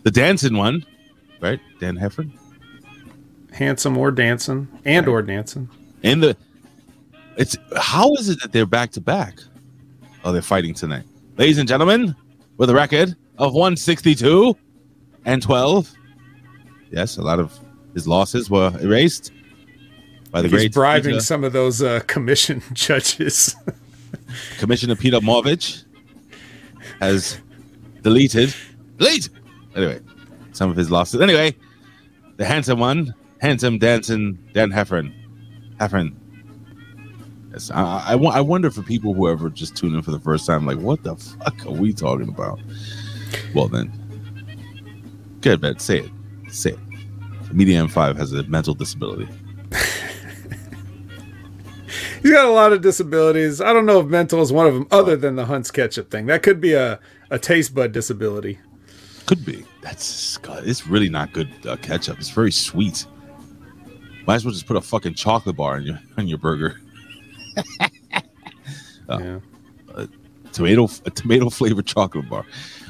[0.04, 0.86] the dancing one,
[1.42, 1.60] right?
[1.80, 2.32] Dan Heffern
[3.52, 5.70] Handsome or dancing, and or dancing.
[6.04, 6.38] and the
[7.38, 9.40] it's how is it that they're back to back?
[10.26, 11.04] Oh, they're fighting tonight,
[11.38, 12.16] ladies and gentlemen,
[12.58, 14.58] with a record of 162
[15.26, 15.94] and 12.
[16.92, 17.58] Yes, a lot of
[17.94, 19.32] his losses were erased
[20.32, 23.56] by the He's great bribing Peter- some of those uh, commission judges.
[24.58, 25.84] Commissioner Peter Morvich
[27.00, 27.40] has
[28.02, 28.54] deleted,
[28.98, 29.30] delete.
[29.76, 30.00] Anyway,
[30.54, 31.22] some of his losses.
[31.22, 31.56] Anyway,
[32.38, 35.14] the handsome one, handsome dancing Dan Heffern,
[35.80, 36.16] Heffern.
[37.74, 40.66] I, I, I wonder for people who ever just tune in for the first time,
[40.66, 42.60] like, what the fuck are we talking about?
[43.54, 43.92] Well then,
[45.42, 45.80] good, man.
[45.80, 46.12] Say it,
[46.50, 46.80] say it.
[47.54, 49.28] Media M5 has a mental disability.
[52.22, 53.62] He's got a lot of disabilities.
[53.62, 56.26] I don't know if mental is one of them, other than the Hunt's ketchup thing.
[56.26, 58.60] That could be a, a taste bud disability.
[59.26, 59.64] Could be.
[59.82, 62.20] That's God, it's really not good uh, ketchup.
[62.20, 63.06] It's very sweet.
[64.28, 66.82] Might as well just put a fucking chocolate bar in your on your burger.
[69.08, 69.20] Oh.
[69.98, 70.06] Yeah.
[70.52, 72.46] Tomato a tomato flavored chocolate bar.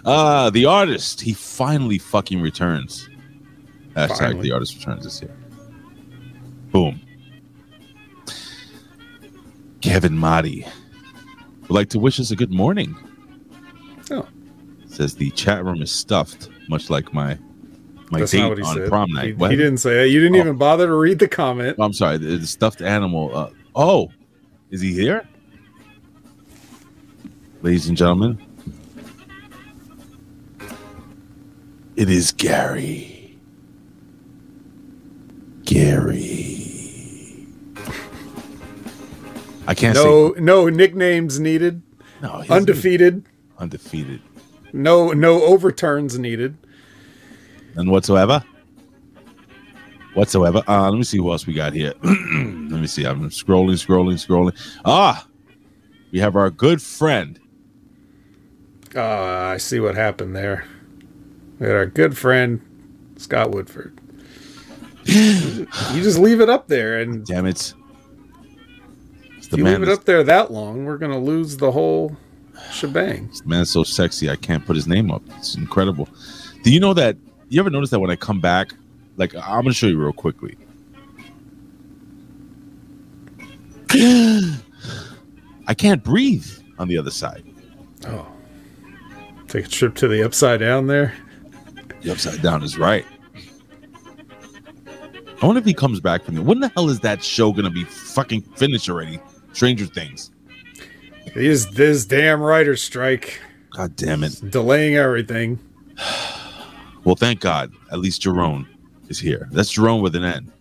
[0.06, 3.10] Uh the artist, he finally fucking returns.
[3.96, 4.42] Hashtag Finally.
[4.44, 5.36] the artist returns this year.
[6.72, 7.02] Boom.
[9.82, 10.66] Kevin Motti
[11.62, 12.96] would like to wish us a good morning.
[14.12, 14.28] Oh.
[14.88, 17.38] Says the chat room is stuffed, much like my
[18.12, 18.90] my That's date he on said.
[18.90, 19.26] prom He, night.
[19.28, 19.50] he What?
[19.50, 20.12] didn't say it.
[20.12, 20.40] You didn't Oh.
[20.40, 21.76] even bother to read the comment.
[21.80, 23.36] Oh, I'm sorry, the, the stuffed animal.
[23.36, 24.10] Uh, oh,
[24.76, 25.26] is he here?
[27.62, 28.38] Ladies and gentlemen,
[31.96, 33.38] it is Gary.
[35.64, 37.48] Gary.
[39.66, 41.82] I can't No, no nicknames needed.
[42.22, 42.44] no.
[42.50, 43.24] Undefeated.
[43.58, 44.20] undefeated,
[44.74, 46.58] No, no overturns needed.
[47.78, 48.44] none whatsoever.
[50.14, 50.62] Whatsoever.
[50.68, 51.94] Uh, let me see who else we got here.
[52.86, 53.04] me see.
[53.04, 54.56] I'm scrolling, scrolling, scrolling.
[54.86, 55.28] Ah,
[56.12, 57.40] we have our good friend.
[58.96, 60.66] Ah, I see what happened there.
[61.60, 62.62] We had our good friend
[63.18, 64.00] Scott Woodford.
[65.06, 67.74] you just leave it up there, and Damn it.
[69.38, 72.16] It's the if you leave it up there that long, we're gonna lose the whole
[72.72, 73.30] shebang.
[73.30, 75.24] the man so sexy, I can't put his name up.
[75.38, 76.08] It's incredible.
[76.64, 77.18] Do you know that?
[77.50, 78.74] You ever notice that when I come back,
[79.18, 80.58] like I'm gonna show you real quickly.
[85.68, 86.46] I can't breathe
[86.78, 87.44] on the other side.
[88.08, 88.28] Oh,
[89.48, 91.14] take a trip to the upside down there.
[92.02, 93.06] The upside down is right.
[95.42, 96.44] I wonder if he comes back from there.
[96.44, 99.20] When the hell is that show gonna be fucking finished already?
[99.54, 100.32] Stranger Things.
[101.36, 104.40] These this damn writer's strike God damn it.
[104.50, 105.60] delaying everything.
[107.04, 107.72] Well, thank God.
[107.92, 108.68] At least Jerome
[109.10, 109.48] is here.
[109.52, 110.52] That's Jerome with an N.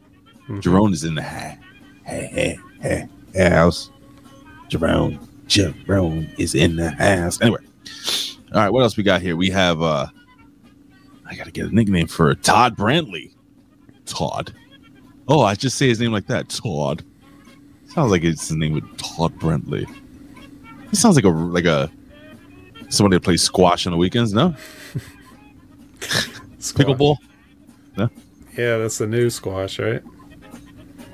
[0.42, 0.61] Mm-hmm.
[0.61, 1.57] Jerome is in the ha-
[2.07, 3.90] ha- ha- ha- house.
[4.68, 5.18] Jerome.
[5.47, 7.40] Jerome is in the house.
[7.40, 7.61] Anyway.
[8.53, 9.37] All right, what else we got here?
[9.37, 10.07] We have uh
[11.27, 13.33] I gotta get a nickname for Todd Brantley.
[14.07, 14.55] Todd.
[15.27, 16.49] Oh, I just say his name like that.
[16.49, 17.05] Todd.
[17.88, 19.87] Sounds like it's his name with Todd Brantley.
[20.90, 21.90] He sounds like a like a
[22.88, 24.55] somebody that plays squash on the weekends, no?
[26.59, 27.16] Pickleball?
[28.57, 30.03] Yeah, that's the new squash, right?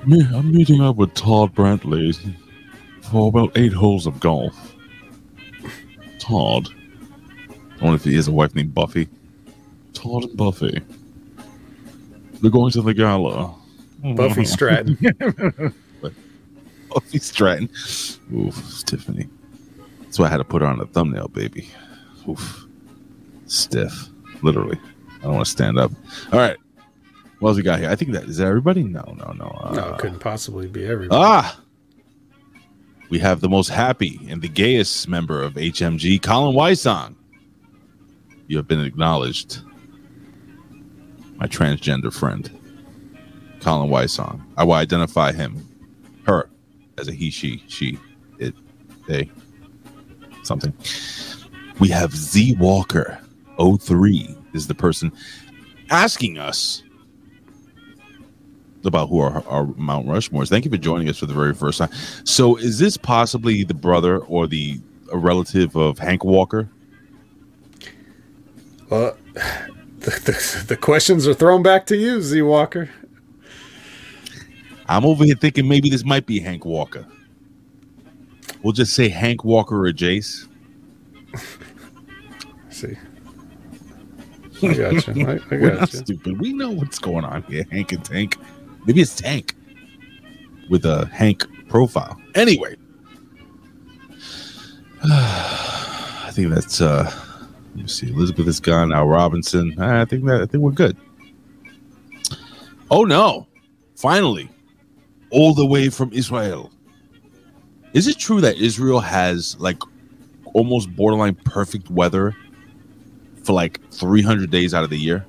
[0.05, 2.15] Me, I'm meeting up with Todd Brantley
[3.11, 4.75] for about eight holes of golf.
[6.17, 6.69] Todd.
[7.79, 9.07] I wonder if he has a wife named Buffy.
[9.93, 10.81] Todd and Buffy.
[12.41, 13.53] They're going to the gala.
[14.15, 14.97] Buffy Stratton.
[16.89, 17.69] Buffy Stratton.
[18.33, 19.29] Oof, Tiffany.
[20.01, 21.69] That's why I had to put her on the thumbnail, baby.
[22.27, 22.65] Oof.
[23.45, 24.07] Stiff.
[24.41, 24.79] Literally.
[25.19, 25.91] I don't want to stand up.
[26.33, 26.57] All right.
[27.41, 27.89] What else we got here?
[27.89, 28.83] I think that is that everybody?
[28.83, 29.45] No, no, no.
[29.63, 31.19] Uh, No, it couldn't possibly be everybody.
[31.19, 31.59] Ah,
[33.09, 37.15] we have the most happy and the gayest member of HMG, Colin Wysong.
[38.45, 39.61] You have been acknowledged,
[41.37, 42.47] my transgender friend,
[43.59, 44.43] Colin Wysong.
[44.55, 45.67] I will identify him,
[46.27, 46.47] her,
[46.99, 47.97] as a he, she, she,
[48.37, 48.53] it,
[49.07, 49.31] they,
[50.43, 50.73] something.
[51.79, 53.19] We have Z Walker,
[53.57, 55.11] 03 is the person
[55.89, 56.83] asking us
[58.85, 60.49] about who are our Mount Rushmores.
[60.49, 61.89] Thank you for joining us for the very first time.
[62.23, 64.79] So, is this possibly the brother or the
[65.11, 66.69] a relative of Hank Walker?
[68.89, 72.89] Well, the, the, the questions are thrown back to you, Z Walker.
[74.87, 77.05] I'm over here thinking maybe this might be Hank Walker.
[78.61, 80.47] We'll just say Hank Walker or Jace.
[82.69, 82.97] see.
[84.63, 85.27] I got you.
[85.27, 85.99] I, I We're got not you.
[85.99, 86.39] stupid.
[86.39, 87.65] We know what's going on here.
[87.71, 88.37] Hank and Tank.
[88.85, 89.55] Maybe it's Tank
[90.69, 92.19] with a Hank profile.
[92.35, 92.75] Anyway,
[95.03, 97.11] I think that's uh
[97.75, 98.09] let me see.
[98.09, 98.91] Elizabeth is gone.
[98.91, 99.79] Al Robinson.
[99.79, 100.97] I think that I think we're good.
[102.89, 103.47] Oh no.
[103.95, 104.49] Finally.
[105.29, 106.71] All the way from Israel.
[107.93, 109.81] Is it true that Israel has like
[110.53, 112.35] almost borderline perfect weather
[113.43, 115.25] for like 300 days out of the year?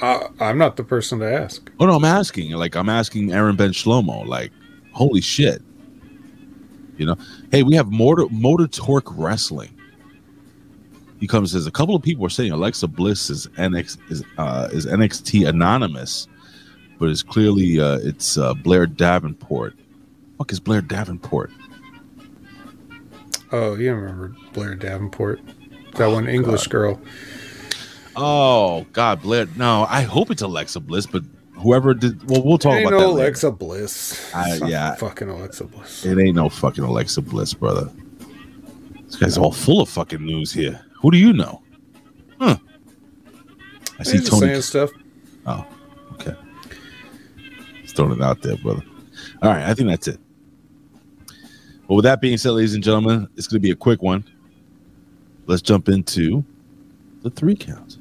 [0.00, 1.70] Uh, I'm not the person to ask.
[1.80, 2.52] Oh no, I'm asking.
[2.52, 4.26] Like I'm asking Aaron Ben Shlomo.
[4.26, 4.52] Like,
[4.92, 5.62] holy shit.
[6.96, 7.16] You know,
[7.50, 9.70] hey, we have motor motor torque wrestling.
[11.18, 14.24] He comes and says a couple of people are saying Alexa Bliss is NX is
[14.38, 16.28] uh, is NXT anonymous,
[16.98, 19.74] but it's clearly uh, it's uh, Blair Davenport.
[20.38, 21.50] Fuck is Blair Davenport?
[23.52, 25.40] Oh, you remember Blair Davenport?
[25.94, 27.00] That one English girl.
[28.16, 29.46] Oh God, Blair.
[29.56, 31.22] No, I hope it's Alexa Bliss, but
[31.54, 32.28] whoever did.
[32.28, 33.08] Well, we'll talk Ain't about no that.
[33.08, 33.22] later.
[33.26, 34.34] Alexa Bliss.
[34.34, 34.94] I- yeah.
[34.94, 36.04] Fucking Alexa Bliss.
[36.04, 37.90] It ain't no fucking Alexa Bliss, brother.
[39.04, 40.80] This guy's all full of fucking news here.
[41.00, 41.62] Who do you know?
[42.40, 42.56] Huh.
[43.98, 44.46] I see He's Tony.
[44.48, 44.90] saying stuff.
[45.46, 45.64] Oh,
[46.14, 46.34] okay.
[47.82, 48.82] Just throwing it out there, brother.
[49.42, 50.18] All right, I think that's it.
[51.86, 54.24] Well, with that being said, ladies and gentlemen, it's going to be a quick one.
[55.46, 56.44] Let's jump into
[57.22, 57.98] the three count.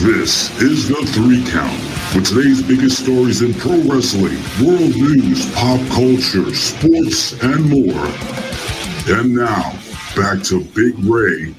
[0.00, 1.78] This is the three count
[2.14, 8.06] with today's biggest stories in pro wrestling, world news, pop culture, sports, and more.
[9.14, 9.72] And now,
[10.16, 11.54] back to Big Ray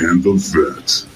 [0.00, 1.06] and the vet.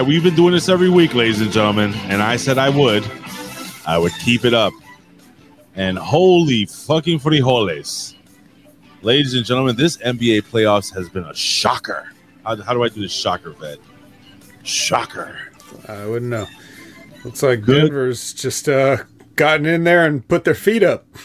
[0.00, 3.08] Right, we've been doing this every week, ladies and gentlemen, and I said I would.
[3.86, 4.74] I would keep it up.
[5.74, 8.14] And holy fucking frijoles.
[9.00, 12.10] Ladies and gentlemen, this NBA playoffs has been a shocker.
[12.44, 13.78] How, how do I do this shocker, vet?
[14.64, 15.38] Shocker.
[15.88, 16.46] I wouldn't know.
[17.24, 17.82] Looks like Good.
[17.82, 18.98] Denver's just uh,
[19.34, 21.06] gotten in there and put their feet up.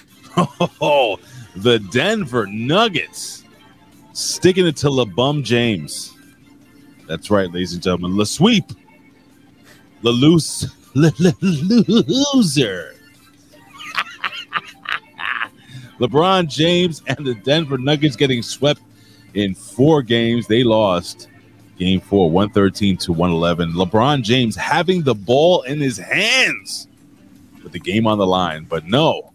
[0.79, 1.19] Oh,
[1.57, 3.43] the Denver Nuggets
[4.13, 6.15] sticking it to LeBum James.
[7.07, 8.17] That's right, ladies and gentlemen.
[8.17, 8.65] La sweep.
[10.01, 10.65] La loose.
[10.93, 12.95] La, la, loser.
[15.99, 18.81] LeBron James and the Denver Nuggets getting swept
[19.33, 20.47] in four games.
[20.47, 21.29] They lost
[21.77, 23.73] game four, 113 to 111.
[23.73, 26.87] LeBron James having the ball in his hands
[27.63, 28.65] with the game on the line.
[28.69, 29.30] But no,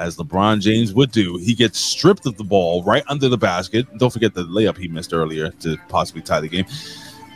[0.00, 3.86] as LeBron James would do, he gets stripped of the ball right under the basket.
[3.98, 6.64] Don't forget the layup he missed earlier to possibly tie the game.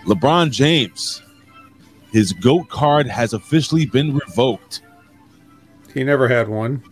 [0.06, 1.22] LeBron James,
[2.10, 4.80] his GOAT card has officially been revoked.
[5.92, 6.82] He never had one.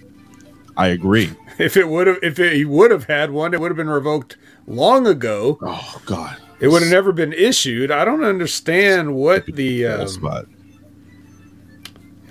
[0.77, 1.35] I agree.
[1.59, 3.89] If it would have, if it, he would have had one, it would have been
[3.89, 5.59] revoked long ago.
[5.61, 6.37] Oh, God.
[6.61, 7.91] It would have never been issued.
[7.91, 10.47] I don't understand what the um, spot.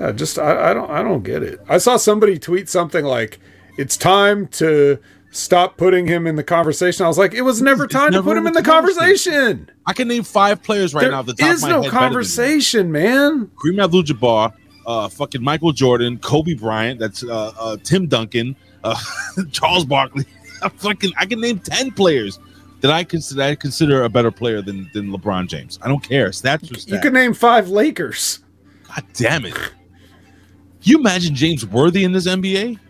[0.01, 1.59] Yeah, just I, I don't I don't get it.
[1.69, 3.39] I saw somebody tweet something like,
[3.77, 4.97] "It's time to
[5.29, 8.23] stop putting him in the conversation." I was like, "It was never It's time never
[8.23, 11.21] to put him in the the conversation." I can name five players right There now
[11.21, 11.71] the top is no head.
[11.73, 11.91] better than him.
[11.99, 13.51] conversation, man.
[13.63, 14.53] Kareem Abdul-Jabbar,
[14.87, 18.95] uh, fucking Michael Jordan, Kobe Bryant, that's uh, uh, Tim Duncan, uh,
[19.51, 20.25] Charles Barkley.
[20.63, 22.39] I fucking I can name ten players
[22.79, 25.77] that I consider I consider a better player than than LeBron James.
[25.83, 26.29] I don't care.
[26.29, 26.87] Stats are stats.
[26.89, 28.39] You can name five Lakers.
[28.87, 29.55] God damn it!
[30.89, 32.79] You imagine James Worthy in this NBA?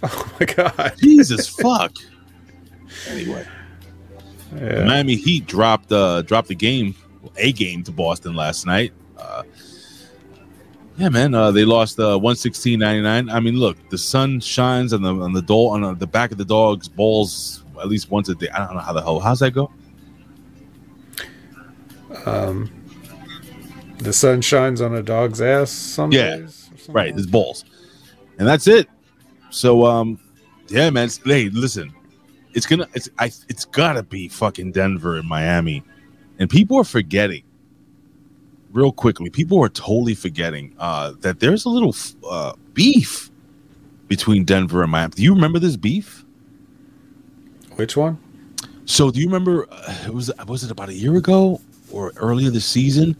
[0.00, 0.94] Oh my god.
[1.02, 1.92] Jesus fuck.
[3.08, 3.44] Anyway,
[4.56, 4.84] Yeah.
[4.84, 6.94] Miami Heat dropped uh dropped the game,
[7.36, 8.92] a game to Boston last night.
[9.18, 9.42] Uh,
[10.96, 13.32] yeah, man, uh, they lost uh, 116.99.
[13.32, 16.38] I mean, look, the sun shines on the on the dog on the back of
[16.38, 18.48] the dog's balls at least once a day.
[18.50, 19.70] I don't know how the hell how's that go?
[22.24, 22.70] Um,
[23.98, 26.57] the sun shines on a dog's ass some Yeah, days.
[26.88, 27.64] Right, his balls,
[28.38, 28.88] and that's it.
[29.50, 30.18] So, um,
[30.68, 31.04] yeah, man.
[31.04, 31.92] it's- Hey, listen,
[32.54, 35.82] it's gonna, it's, I, it's gotta be fucking Denver and Miami,
[36.38, 37.44] and people are forgetting.
[38.72, 41.94] Real quickly, people are totally forgetting uh, that there's a little
[42.28, 43.30] uh, beef
[44.08, 45.12] between Denver and Miami.
[45.16, 46.24] Do you remember this beef?
[47.76, 48.18] Which one?
[48.84, 49.66] So, do you remember?
[49.70, 53.16] Uh, it was was it about a year ago or earlier this season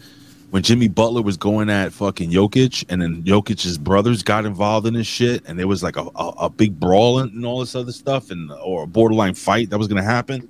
[0.50, 4.94] when Jimmy Butler was going at fucking Jokic, and then Jokic's brothers got involved in
[4.94, 7.74] this shit, and there was like a, a, a big brawl and, and all this
[7.74, 10.48] other stuff, and or a borderline fight that was gonna happen,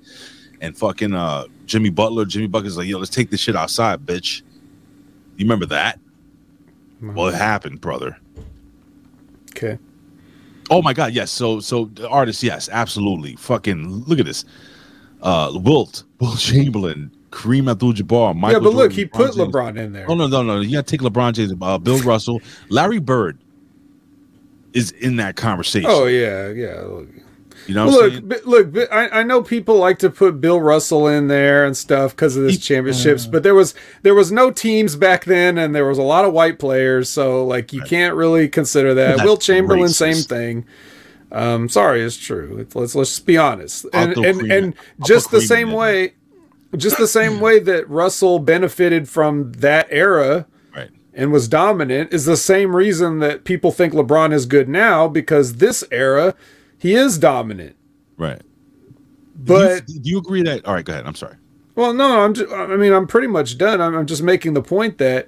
[0.61, 4.41] and fucking uh, Jimmy Butler, Jimmy Butler's like, yo, let's take this shit outside, bitch.
[5.37, 5.99] You remember that?
[7.01, 8.17] Well, it happened, brother.
[9.51, 9.77] Okay.
[10.69, 11.31] Oh my god, yes.
[11.31, 13.35] So so the artist, yes, absolutely.
[13.35, 14.45] Fucking look at this.
[15.21, 18.61] Uh Wilt, Wilt Chamberlain, Kareem Abdul Jabbar, Michael.
[18.61, 19.53] yeah, but look, Jordan, he put James.
[19.53, 20.09] LeBron in there.
[20.09, 20.59] Oh no, no, no.
[20.61, 23.37] You gotta take LeBron James, uh, Bill Russell, Larry Bird
[24.73, 25.89] is in that conversation.
[25.91, 26.81] Oh yeah, yeah.
[26.81, 27.07] Look,
[27.67, 28.71] you know what I'm look, saying?
[28.73, 28.91] look.
[28.91, 32.43] I, I know people like to put Bill Russell in there and stuff because of
[32.43, 35.97] this He- championships, but there was there was no teams back then, and there was
[35.97, 39.17] a lot of white players, so like you can't really consider that.
[39.23, 39.95] Wilt Chamberlain, racist.
[39.95, 40.65] same thing.
[41.31, 42.65] Um, sorry, it's true.
[42.73, 44.73] Let's let's, be honest, and throw and and
[45.05, 46.13] just the same way,
[46.77, 50.89] just the same way that Russell benefited from that era Right.
[51.13, 55.55] and was dominant is the same reason that people think LeBron is good now because
[55.55, 56.35] this era
[56.77, 57.75] he is dominant.
[58.17, 58.41] Right.
[59.35, 61.05] But do you, do you agree that all right, go ahead.
[61.05, 61.35] I'm sorry.
[61.75, 63.81] well, no, I'm just, I mean I'm pretty much done.
[63.81, 65.27] I'm, I'm just making the point that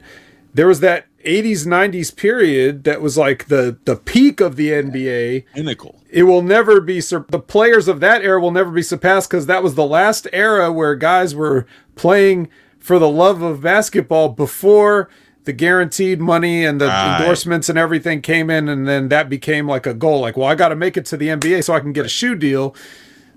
[0.54, 5.46] there was that 80s 90s period that was like the the peak of the NBA.
[5.54, 6.02] Pinnacle.
[6.10, 9.46] It will never be sur- the players of that era will never be surpassed because
[9.46, 15.10] that was the last era where guys were playing for the love of basketball before
[15.44, 19.86] the guaranteed money and the endorsements and everything came in and then that became like
[19.86, 20.20] a goal.
[20.20, 22.10] Like well I got to make it to the NBA so I can get a
[22.10, 22.76] shoe deal.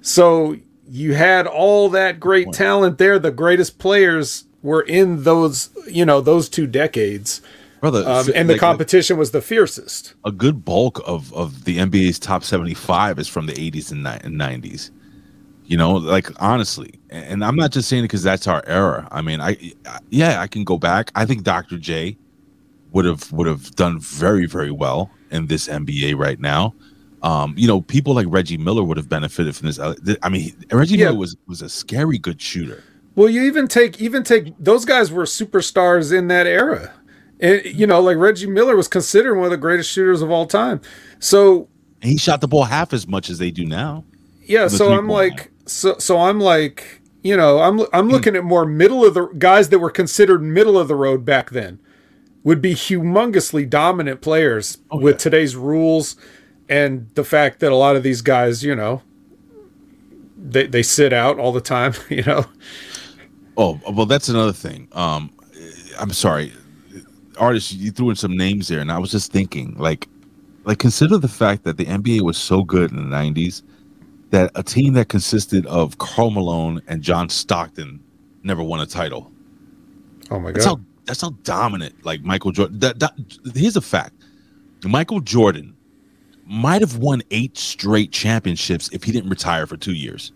[0.03, 0.57] So
[0.89, 3.19] you had all that great talent there.
[3.19, 7.41] The greatest players were in those you know those two decades
[7.85, 11.77] Brother, um, and the like, competition was the fiercest a good bulk of of the
[11.77, 14.91] NBA's top 75 is from the 80s and, 90s.
[15.67, 19.07] You know, like honestly, and I'm not just saying it because that's our era.
[19.13, 19.51] I mean, I,
[19.87, 21.13] I yeah, I can go back.
[21.15, 21.77] I think Dr.
[21.77, 22.17] J
[22.93, 26.75] would have would have done very very well in this NBA right now.
[27.23, 29.79] Um, you know, people like Reggie Miller would have benefited from this.
[30.23, 31.09] I mean, Reggie Yeah.
[31.09, 32.83] Miller was was a scary good shooter.
[33.15, 36.95] Well, you even take even take those guys were superstars in that era,
[37.41, 40.47] and you know, like Reggie Miller was considered one of the greatest shooters of all
[40.47, 40.81] time.
[41.19, 41.69] So
[42.03, 44.05] And he shot the ball half as much as they do now.
[44.45, 48.65] yeah, so I'm like, so so I'm like, you know, I'm I'm looking at more
[48.65, 51.81] middle of the guys that were considered middle of the road back then
[52.43, 55.19] would be humongously dominant players with yeah.
[55.19, 56.17] today's rules
[56.69, 59.03] and the fact that a lot of these guys, you know,
[60.37, 62.45] they they sit out all the time, you know.
[63.57, 64.89] Oh, well, that's another thing.
[64.93, 65.31] Um,
[65.99, 66.53] I'm sorry,
[67.39, 67.73] artists.
[67.73, 70.09] You threw in some names there, and I was just thinking, like,
[70.65, 73.63] like consider the fact that the NBA was so good in the '90s
[74.31, 78.03] that a team that consisted of Karl Malone and John Stockton
[78.43, 79.31] never won a title.
[80.31, 80.79] Oh my That's god.
[80.79, 82.79] how that's how dominant like Michael Jordan.
[82.79, 83.13] That, that
[83.55, 84.15] here's a fact:
[84.85, 85.77] Michael Jordan
[86.47, 90.33] might have won eight straight championships if he didn't retire for two years.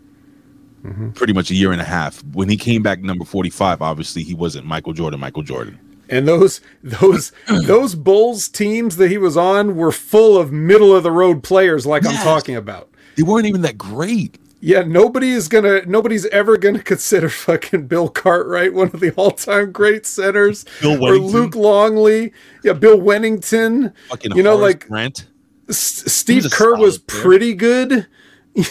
[0.83, 1.11] Mm-hmm.
[1.11, 2.23] Pretty much a year and a half.
[2.33, 5.19] When he came back number forty-five, obviously he wasn't Michael Jordan.
[5.19, 5.79] Michael Jordan.
[6.09, 11.03] And those those those Bulls teams that he was on were full of middle of
[11.03, 12.89] the road players like I'm talking about.
[13.15, 14.37] They weren't even that great.
[14.61, 19.31] Yeah, nobody is gonna nobody's ever gonna consider fucking Bill Cartwright one of the all
[19.31, 20.65] time great centers.
[20.81, 22.33] Bill or Luke Longley.
[22.63, 23.93] Yeah, Bill Wennington.
[24.09, 25.27] Fucking you know, Horace like Grant.
[25.69, 27.21] S- Steve a Kerr was player.
[27.21, 28.07] pretty good.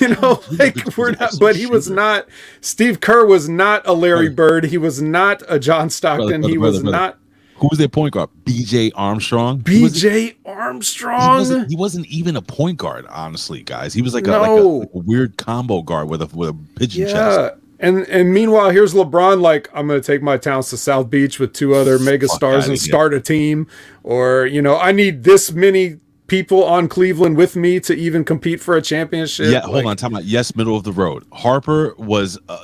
[0.00, 2.28] You know, like we're not, but he was not.
[2.60, 4.64] Steve Kerr was not a Larry Bird.
[4.64, 6.40] He was not a John Stockton.
[6.40, 6.90] brother, he was brother.
[6.98, 7.18] not.
[7.60, 8.30] Who was their point guard?
[8.44, 8.92] B.J.
[8.94, 9.62] Armstrong.
[9.66, 11.38] He BJ He Armstrong.
[11.38, 13.92] wasn't, he wasn't even a point guard, honestly, guys.
[13.94, 14.40] He was like a, No.
[14.40, 17.12] like a, like a weird combo guard with a with a pigeon Yeah.
[17.12, 17.54] chest.
[17.80, 21.52] And and meanwhile, here's LeBron like, I'm gonna take my talents to South Beach with
[21.52, 23.66] two other mega Fuck stars and start a team.
[24.02, 28.60] Or, you know, I need this many people on Cleveland with me to even compete
[28.60, 29.50] for a championship.
[29.52, 29.96] Yeah, hold on.
[29.96, 30.24] Time out.
[30.24, 31.24] Yes, middle of the road.
[31.32, 32.58] Harper was a,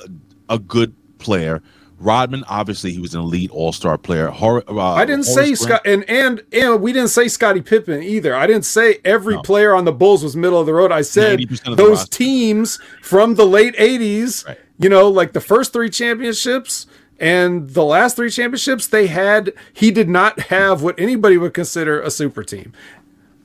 [0.49, 1.63] a good player.
[1.97, 4.27] Rodman, obviously, he was an elite All Star player.
[4.27, 8.03] Hor- uh, I didn't say Horace Scott and, and and we didn't say Scottie Pippen
[8.03, 8.35] either.
[8.35, 9.41] I didn't say every No.
[9.41, 10.91] player on the Bulls was middle of the road.
[10.91, 14.57] I said 90% of the those teams from the late 80s, Right.
[14.77, 16.85] you know, like the first three championships
[17.17, 22.01] and the last three championships, they had he did not have what anybody would consider
[22.01, 22.73] a super team.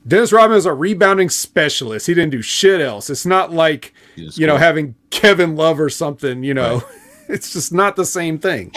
[0.05, 2.07] Dennis Rodman is a rebounding specialist.
[2.07, 3.09] He didn't do shit else.
[3.09, 6.43] It's not like you know having Kevin Love or something.
[6.43, 6.83] You know,
[7.33, 8.71] it's just not the same thing.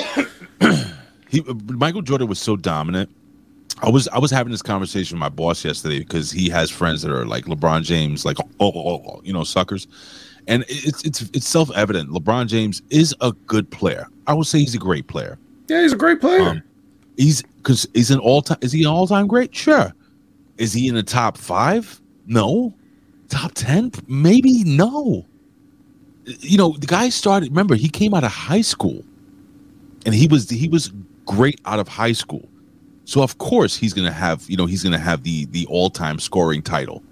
[1.29, 3.11] he Michael Jordan was so dominant.
[3.83, 7.03] I was I was having this conversation with my boss yesterday because he has friends
[7.03, 9.89] that are like LeBron James, like oh, oh, oh, oh, you know suckers,
[10.47, 12.11] and it's it's it's self evident.
[12.11, 14.07] LeBron James is a good player.
[14.27, 15.39] I would say he's a great player.
[15.69, 16.43] Yeah, he's a great player.
[16.43, 16.63] Um,
[17.17, 18.59] He's because he's an all time.
[18.61, 19.55] Is he an all time great?
[19.55, 19.93] Sure.
[20.59, 22.01] Is he in the top five?
[22.27, 22.75] No.
[23.29, 23.93] Top ten?
[24.09, 25.25] Maybe no.
[26.27, 27.51] You know, the guy started.
[27.51, 29.05] Remember, he came out of high school,
[30.07, 30.93] and he was he was
[31.27, 32.49] great out of high school.
[33.05, 36.19] So of course he's gonna have you know he's gonna have the the all time
[36.19, 37.03] scoring title.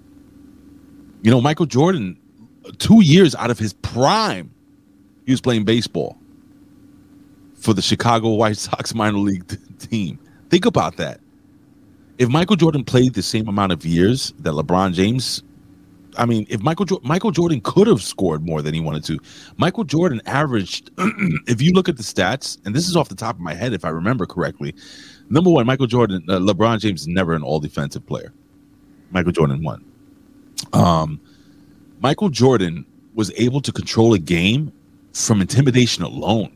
[1.21, 2.19] You know, Michael Jordan,
[2.79, 4.51] two years out of his prime,
[5.25, 6.17] he was playing baseball
[7.55, 9.45] for the Chicago White Sox minor league
[9.79, 10.19] team.
[10.49, 11.19] Think about that.
[12.17, 15.43] If Michael Jordan played the same amount of years that LeBron James,
[16.17, 19.19] I mean, if Michael jo- Michael Jordan could have scored more than he wanted to,
[19.57, 20.91] Michael Jordan averaged.
[21.47, 23.73] if you look at the stats, and this is off the top of my head,
[23.73, 24.75] if I remember correctly,
[25.29, 28.33] number one, Michael Jordan, uh, LeBron James is never an All Defensive player.
[29.11, 29.83] Michael Jordan won.
[30.73, 31.19] Um,
[32.01, 34.71] Michael Jordan was able to control a game
[35.13, 36.51] from intimidation alone.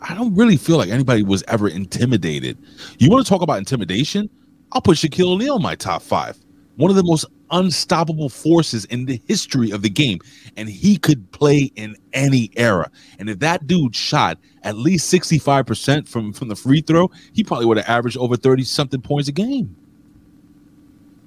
[0.00, 2.56] I don't really feel like anybody was ever intimidated.
[2.98, 4.30] You want to talk about intimidation?
[4.72, 6.38] I'll put Shaquille O'Neal in my top five.
[6.78, 10.20] One of the most unstoppable forces in the history of the game.
[10.56, 12.90] And he could play in any era.
[13.18, 17.66] And if that dude shot at least 65% from, from the free throw, he probably
[17.66, 19.74] would have averaged over 30 something points a game.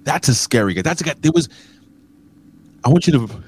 [0.03, 0.81] That's a scary guy.
[0.81, 1.13] That's a guy.
[1.19, 1.47] There was.
[2.83, 3.43] I want you to.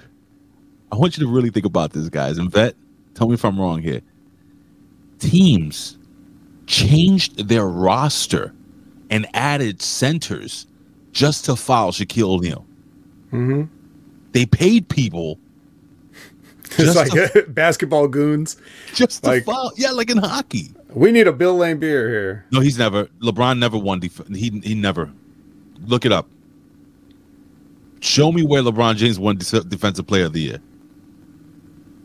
[0.92, 2.38] I want you to really think about this, guys.
[2.38, 2.76] And vet,
[3.16, 4.02] tell me if I'm wrong here
[5.24, 5.98] teams
[6.66, 8.54] changed their roster
[9.10, 10.68] and added centers
[11.14, 12.66] just to foul Shaquille O'Neal.
[13.32, 13.64] Mm-hmm.
[14.34, 15.40] They paid people
[16.66, 18.58] It's Just like basketball goons.
[18.94, 19.72] just to Like- foul.
[19.78, 20.74] Yeah, like in hockey.
[20.90, 22.46] We need a Bill Laimbeer here.
[22.52, 23.06] No, he's never.
[23.22, 24.00] LeBron never won.
[24.00, 25.12] Def- he he never.
[25.88, 26.28] Look it up.
[28.02, 30.60] Show me where LeBron James won Def- Defensive Player of the Year.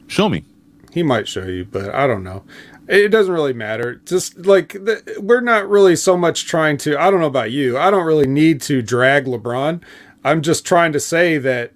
[0.06, 0.44] Show me.
[0.92, 2.42] He might show you, but I don't know.
[2.89, 3.97] It doesn't really matter.
[4.07, 6.99] Just like the, we're not really so much trying to.
[6.99, 7.76] I don't know about you.
[7.78, 9.82] I don't really need to drag LeBron.
[10.24, 11.72] I'm just trying to say that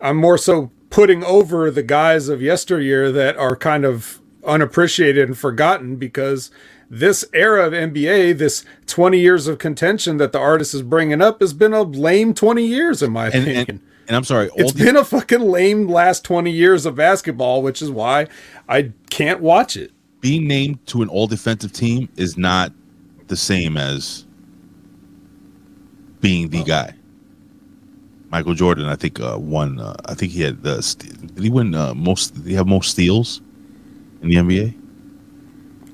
[0.00, 5.36] I'm more so putting over the guys of yesteryear that are kind of unappreciated and
[5.36, 6.50] forgotten because
[6.88, 11.40] this era of NBA, this 20 years of contention that the artist is bringing up,
[11.40, 13.66] has been a lame 20 years, in my And opinion.
[13.68, 14.50] and, and I'm sorry.
[14.54, 18.28] It's been a fucking lame last 20 years of basketball, which is why
[18.68, 19.90] I can't watch it.
[20.24, 22.72] Being named to an all defensive team is not
[23.26, 24.24] the same as
[26.22, 26.94] being the guy.
[28.30, 29.78] Michael Jordan, I think, uh, won.
[29.78, 30.76] Uh, I think he had the.
[31.34, 32.32] Did he win uh, most?
[32.32, 33.42] Did he have most steals
[34.22, 34.74] in the NBA?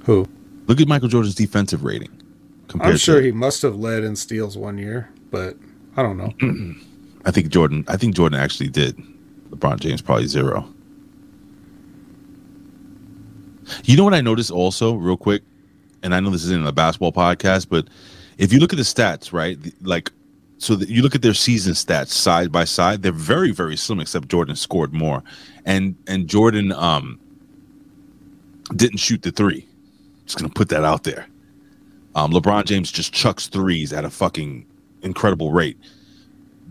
[0.05, 0.29] Who?
[0.69, 2.17] Look at Michael Jordan's defensive rating.
[2.79, 5.57] I'm sure to, he must have led in steals one year, but
[5.97, 6.33] I don't know.
[7.25, 7.85] I think Jordan.
[7.89, 8.97] I think Jordan actually did.
[9.51, 10.73] LeBron James probably zero.
[13.85, 15.43] You know what I noticed also, real quick,
[16.03, 17.89] and I know this isn't a basketball podcast, but
[18.39, 20.11] if you look at the stats, right, like,
[20.59, 24.01] so you look at their season stats side by side, they're very, very slim.
[24.01, 25.23] Except Jordan scored more,
[25.65, 27.19] and and Jordan um
[28.77, 29.67] didn't shoot the three.
[30.27, 31.27] Just gonna put that out there.
[32.15, 34.67] Um, LeBron James just chucks threes at a fucking
[35.03, 35.79] incredible rate.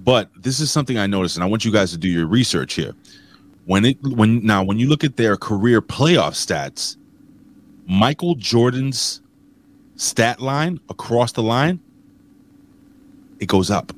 [0.04, 2.74] But this is something I noticed, and I want you guys to do your research
[2.74, 2.94] here.
[3.70, 6.98] When it when now when you look at their career playoff stats,
[7.86, 9.22] Michael Jordan's
[9.96, 11.80] stat line across the line,
[13.40, 13.94] it goes up.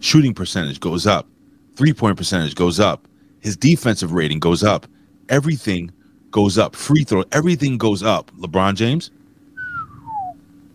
[0.00, 1.28] Shooting percentage goes up.
[1.76, 3.06] Three point percentage goes up.
[3.38, 4.88] His defensive rating goes up.
[5.28, 5.92] Everything
[6.32, 6.74] goes up.
[6.74, 8.32] Free throw, everything goes up.
[8.32, 9.12] LeBron James,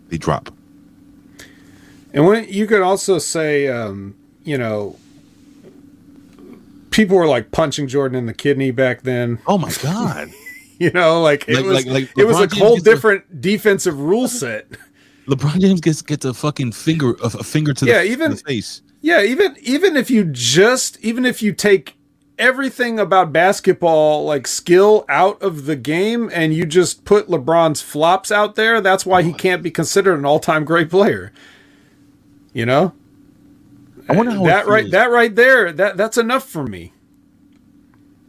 [0.08, 0.48] they drop.
[2.14, 4.14] And when you could also say, um,
[4.44, 4.96] you know,
[7.00, 9.38] people were like punching Jordan in the kidney back then.
[9.46, 10.30] Oh my god.
[10.80, 13.40] You know, like it Like- was like- like it was a whole gets a- different
[13.42, 14.66] defensive rule set.
[15.28, 18.30] LeBron James gets gets a fucking finger a, a finger to the, Yeah, to even-
[18.30, 18.80] the face.
[19.02, 21.98] Yeah, even even if you just even if you take
[22.38, 28.32] everything about basketball like skill out of the game and you just put LeBron's flops
[28.32, 31.30] out there, that's why he can't be considered an all-time great player.
[32.54, 32.94] You know?
[34.10, 36.92] I wonder how that right that right there, that that's enough for me.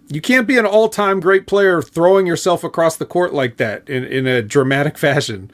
[0.09, 4.03] You can't be an all-time great player throwing yourself across the court like that in,
[4.03, 5.49] in a dramatic fashion.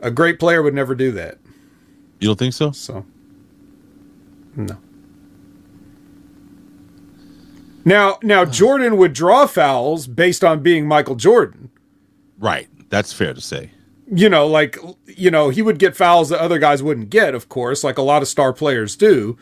[0.00, 1.38] A great player would never do that.
[2.20, 2.70] You don't think so?
[2.70, 3.04] So,
[4.54, 4.78] no.
[7.84, 8.52] Now, now hmm.
[8.52, 11.70] Jordan would draw fouls based on being Michael Jordan.
[12.38, 12.68] Right.
[12.90, 13.72] That's fair to say.
[14.14, 17.48] You know, like you know, he would get fouls that other guys wouldn't get, of
[17.48, 19.38] course, like a lot of star players do.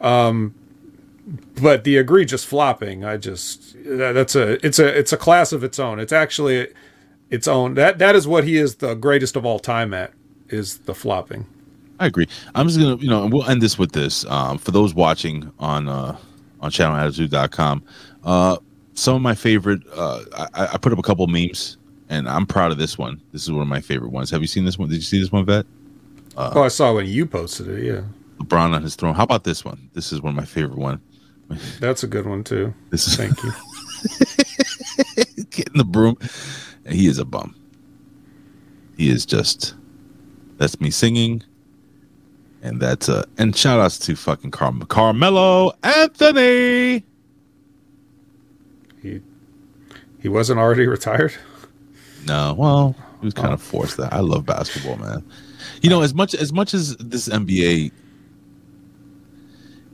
[0.00, 0.54] Um,
[1.60, 5.62] but the egregious flopping, I just that- that's a it's a it's a class of
[5.62, 5.98] its own.
[6.00, 6.68] It's actually
[7.30, 7.74] its own.
[7.74, 10.12] That that is what he is the greatest of all time at
[10.48, 11.46] is the flopping.
[12.00, 12.26] I agree.
[12.54, 14.24] I'm just gonna, you know, and we'll end this with this.
[14.26, 16.16] Um, for those watching on uh,
[16.60, 17.82] on channelattitude.com,
[18.24, 18.56] uh,
[18.94, 19.82] some of my favorite.
[19.94, 20.22] Uh,
[20.54, 21.76] I, I put up a couple memes,
[22.08, 23.20] and I'm proud of this one.
[23.32, 24.30] This is one of my favorite ones.
[24.30, 24.88] Have you seen this one?
[24.88, 25.66] Did you see this one, Vet?
[26.36, 27.84] oh, I saw when you posted it.
[27.84, 28.02] Yeah,
[28.38, 29.14] LeBron on his throne.
[29.14, 29.90] How about this one?
[29.94, 31.00] This is one of my favorite one.
[31.80, 32.72] that's a good one too.
[32.90, 33.52] This is Thank you.
[35.50, 36.16] getting the broom.
[36.84, 37.54] And he is a bum.
[38.96, 39.74] He is just.
[40.58, 41.42] That's me singing.
[42.62, 47.04] And that's uh and shout outs to fucking Car- Carmelo Anthony.
[49.00, 49.20] He
[50.20, 51.32] he wasn't already retired.
[52.28, 54.12] No, well, he was kind of forced that.
[54.12, 55.24] I love basketball, man.
[55.82, 57.90] You know, as much as much as this NBA,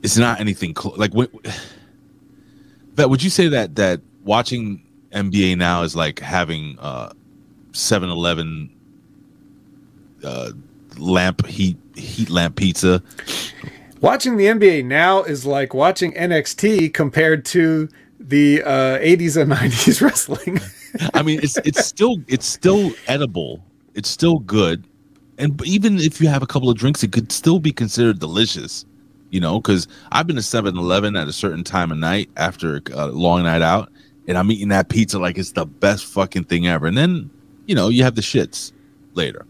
[0.03, 1.11] it's not anything cl- like.
[2.95, 4.81] But would you say that that watching
[5.11, 7.11] NBA now is like having uh
[7.73, 8.69] 7-Eleven
[10.23, 10.51] uh,
[10.97, 13.03] lamp heat heat lamp pizza?
[14.01, 20.01] Watching the NBA now is like watching NXT compared to the uh, 80s and 90s
[20.01, 20.59] wrestling.
[21.13, 23.63] I mean, it's it's still it's still edible.
[23.93, 24.85] It's still good,
[25.37, 28.85] and even if you have a couple of drinks, it could still be considered delicious.
[29.31, 33.07] You know, because I've been to 7-Eleven at a certain time of night after a
[33.07, 33.91] long night out,
[34.27, 36.87] and I'm eating that pizza like it's the best fucking thing ever.
[36.87, 37.29] And then,
[37.65, 38.71] you know, you have the shits
[39.13, 39.45] later.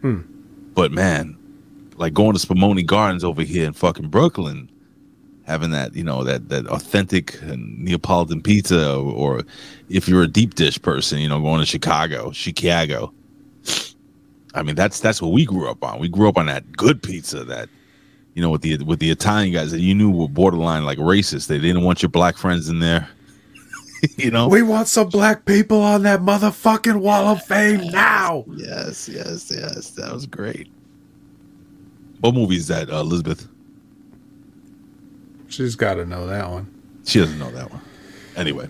[0.00, 0.20] Hmm.
[0.74, 1.36] But man,
[1.96, 4.70] like going to Spumoni Gardens over here in fucking Brooklyn,
[5.48, 9.42] having that you know that that authentic Neapolitan pizza, or, or
[9.88, 13.12] if you're a deep dish person, you know, going to Chicago, Chicago.
[14.54, 15.98] I mean, that's that's what we grew up on.
[15.98, 17.68] We grew up on that good pizza that
[18.34, 21.48] you know with the with the Italian guys that you knew were borderline like racist.
[21.48, 23.08] They didn't want your black friends in there.
[24.16, 24.48] you know.
[24.48, 28.44] we want some black people on that motherfucking wall of fame now.
[28.54, 29.90] Yes, yes, yes.
[29.90, 30.70] That was great.
[32.20, 33.48] What movie is that, uh, Elizabeth?
[35.48, 36.72] She's got to know that one.
[37.04, 37.80] She doesn't know that one.
[38.36, 38.68] Anyway,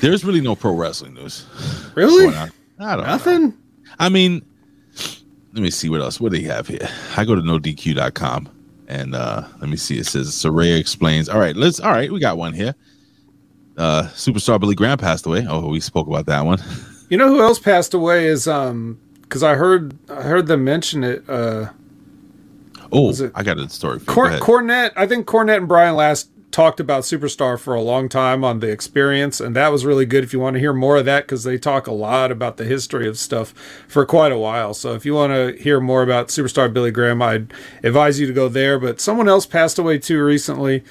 [0.00, 1.44] there's really no pro wrestling news.
[1.94, 2.34] Really?
[2.34, 3.04] I don't know.
[3.04, 3.54] Nothing?
[3.98, 4.44] I mean,
[5.52, 6.20] let me see what else.
[6.20, 6.88] What do they have here?
[7.16, 8.48] I go to nodq.com
[8.88, 9.98] and uh let me see.
[9.98, 11.28] It says Soraya explains.
[11.28, 12.74] All right, let's all right, we got one here.
[13.76, 15.46] Uh superstar Billy Graham passed away.
[15.48, 16.58] Oh, we spoke about that one.
[17.08, 21.04] You know who else passed away is um because I heard I heard them mention
[21.04, 21.28] it.
[21.28, 21.70] Uh,
[22.92, 24.12] Oh, I got a story for.
[24.12, 24.30] Cor-.
[24.38, 24.92] Cornette.
[24.96, 28.70] I think Cornette and Brian last talked about Superstar for a long time on the
[28.70, 30.22] experience, and that was really good.
[30.22, 32.64] If you want to hear more of that, because they talk a lot about the
[32.64, 33.50] history of stuff
[33.88, 34.74] for quite a while.
[34.74, 38.32] So if you want to hear more about Superstar Billy Graham, I'd advise you to
[38.32, 38.78] go there.
[38.78, 40.84] But someone else passed away too recently.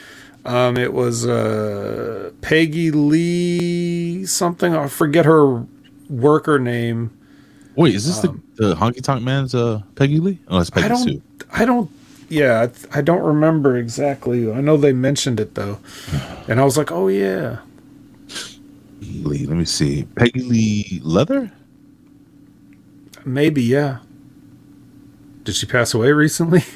[0.44, 4.76] Um, it was uh, Peggy Lee something.
[4.76, 5.68] I forget her
[6.10, 7.16] worker name.
[7.76, 10.40] Wait, is this the, the honky tonk man's uh Peggy Lee?
[10.48, 11.08] Oh, that's Peggy Um, I don't.
[11.08, 11.22] Sue.
[11.54, 11.90] I don't.
[12.30, 14.52] Yeah, I, I don't remember exactly.
[14.52, 15.80] I know they mentioned it though,
[16.48, 17.60] and I was like, "Oh yeah."
[19.02, 19.46] Lee.
[19.46, 20.04] Let me see.
[20.16, 21.52] Peggy Lee Leather?
[23.26, 24.00] Maybe, yeah.
[25.44, 26.64] Did she pass away recently?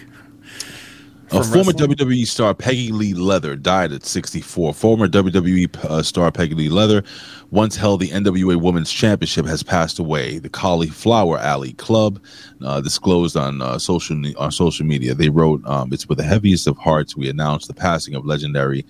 [1.32, 1.90] A former wrestling?
[1.98, 4.74] WWE star Peggy Lee Leather died at 64.
[4.74, 7.04] Former WWE uh, star Peggy Lee Leather
[7.52, 10.38] once held the NWA Women's Championship has passed away.
[10.38, 12.22] The Cauliflower Alley Club
[12.64, 15.16] uh, disclosed on uh, social on social media.
[15.16, 18.86] They wrote, um, "It's with the heaviest of hearts we announce the passing of legendary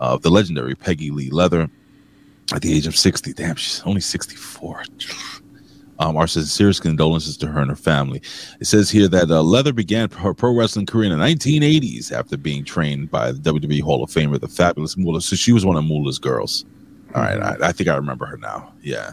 [0.00, 1.70] of the legendary Peggy Lee Leather
[2.52, 3.32] at the age of 60.
[3.32, 4.84] Damn, she's only 64.
[5.98, 8.20] Um, our sincerest condolences to her and her family.
[8.60, 12.36] It says here that uh, Leather began her pro wrestling career in the 1980s after
[12.36, 15.22] being trained by the WWE Hall of Famer, the fabulous Moolah.
[15.22, 16.66] So she was one of Moolah's girls.
[17.14, 18.74] All right, I, I think I remember her now.
[18.82, 19.12] Yeah.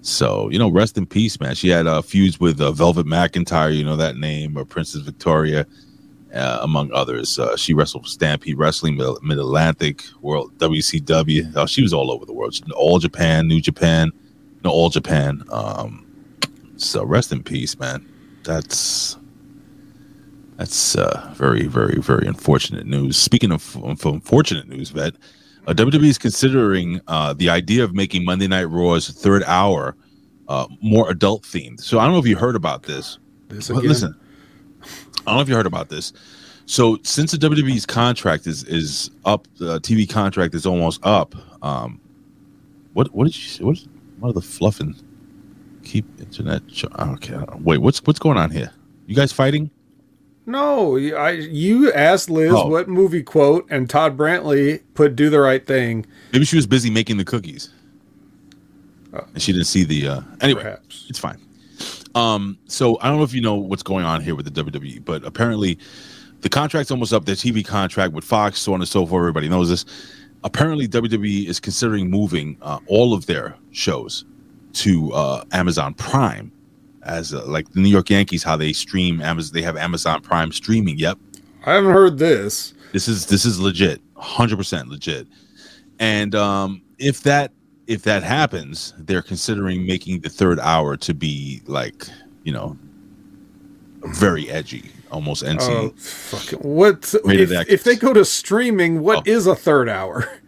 [0.00, 1.54] So you know, rest in peace, man.
[1.54, 5.66] She had uh, feuds with uh, Velvet McIntyre, you know that name, or Princess Victoria,
[6.34, 7.38] uh, among others.
[7.38, 11.52] Uh, she wrestled for Stampede Wrestling, Mid Atlantic, World WCW.
[11.54, 12.58] Oh, she was all over the world.
[12.74, 14.10] All Japan, New Japan,
[14.64, 15.42] no, all Japan.
[15.50, 16.06] Um,
[16.78, 18.06] so rest in peace, man.
[18.44, 19.16] That's
[20.56, 23.16] that's uh, very, very, very unfortunate news.
[23.16, 25.14] Speaking of, of unfortunate news, vet,
[25.68, 29.94] uh, WWE is considering uh, the idea of making Monday Night Raw's third hour
[30.48, 31.80] uh, more adult themed.
[31.80, 33.18] So I don't know if you heard about this.
[33.48, 34.18] This But listen,
[34.82, 34.86] I
[35.26, 36.12] don't know if you heard about this.
[36.66, 41.34] So since the WWE's contract is is up, the TV contract is almost up.
[41.62, 42.00] Um,
[42.94, 43.64] what what did you say?
[43.64, 43.78] What
[44.18, 44.96] what are the fluffing?
[45.88, 46.60] Keep internet.
[46.98, 47.78] Okay, wait.
[47.78, 48.70] What's what's going on here?
[49.06, 49.70] You guys fighting?
[50.44, 52.68] No, I you asked Liz Oh.
[52.68, 56.90] what movie quote, and Todd Brantley put "Do the right thing." Maybe she was busy
[56.90, 57.70] making the cookies,
[59.12, 60.08] and she didn't see the.
[60.08, 61.06] Uh, anyway, Perhaps.
[61.08, 61.38] it's fine.
[62.14, 65.04] Um, so I don't know if you know what's going on here with the WWE,
[65.04, 65.78] but apparently
[66.42, 67.24] the contract's almost up.
[67.24, 69.22] Their TV contract with Fox, so on and so forth.
[69.22, 69.86] Everybody knows this.
[70.44, 74.24] Apparently, WWE is considering moving uh, all of their shows
[74.74, 76.52] to uh, Amazon Prime,
[77.02, 79.54] as uh, like the New York Yankees, how they stream Amazon.
[79.54, 80.98] They have Amazon Prime streaming.
[80.98, 81.18] Yep,
[81.66, 82.74] I haven't heard this.
[82.92, 85.26] this is this is legit, hundred percent legit.
[85.98, 87.52] And um, if that
[87.86, 92.06] if that happens, they're considering making the third hour to be like
[92.44, 92.76] you know
[94.04, 95.60] very edgy, almost NC.
[95.68, 97.14] Oh, fucking what?
[97.24, 99.22] If, if they go to streaming, what Oh.
[99.26, 100.28] is a third hour?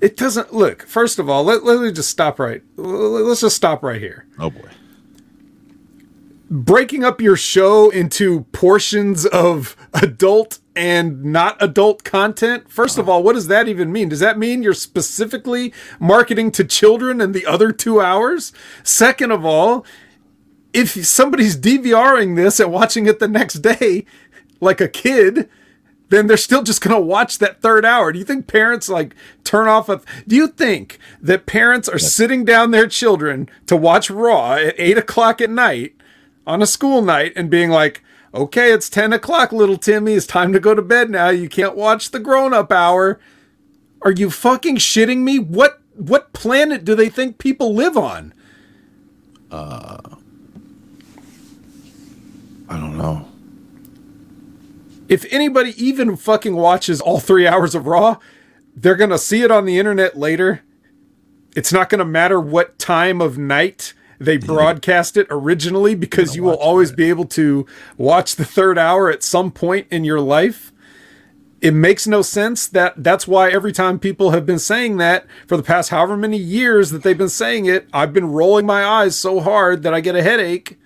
[0.00, 0.82] it doesn't look.
[0.82, 2.62] First of all, let, let me just stop right.
[2.76, 4.26] Let's just stop right here.
[4.38, 4.68] oh boy,
[6.50, 12.70] breaking up your show into portions of adult and not adult content.
[12.70, 14.08] First of all, what does that even mean?
[14.08, 18.52] Does that mean you're specifically marketing to children in the other two hours?
[18.82, 19.86] Second of all,
[20.72, 24.04] if somebody's DVRing this and watching it the next day,
[24.60, 25.48] like a kid,
[26.08, 28.12] then they're still just going to watch that third hour.
[28.12, 30.00] Do you think parents like turn off a?
[30.26, 34.98] Do you think that parents are sitting down their children to watch Raw at eight
[34.98, 35.94] o'clock at night
[36.46, 38.02] on a school night and being like,
[38.32, 40.14] "Okay, it's ten o'clock, little Timmy.
[40.14, 41.30] It's time to go to bed now.
[41.30, 43.18] You can't watch the grown-up hour."
[44.02, 45.38] Are you fucking shitting me?
[45.38, 48.32] What what planet do they think people live on?
[49.50, 49.98] Uh,
[52.68, 53.26] I don't know.
[55.08, 58.18] If anybody even fucking watches all three hours of Raw,
[58.74, 60.62] they're gonna see it on the internet later.
[61.54, 66.56] It's not gonna matter what time of night they broadcast it originally because you will
[66.56, 70.72] always be able to watch the third hour at some point in your life.
[71.60, 75.56] It makes no sense that that's why every time people have been saying that for
[75.56, 79.18] the past however many years that they've been saying it, I've been rolling my eyes
[79.18, 80.78] so hard that I get a headache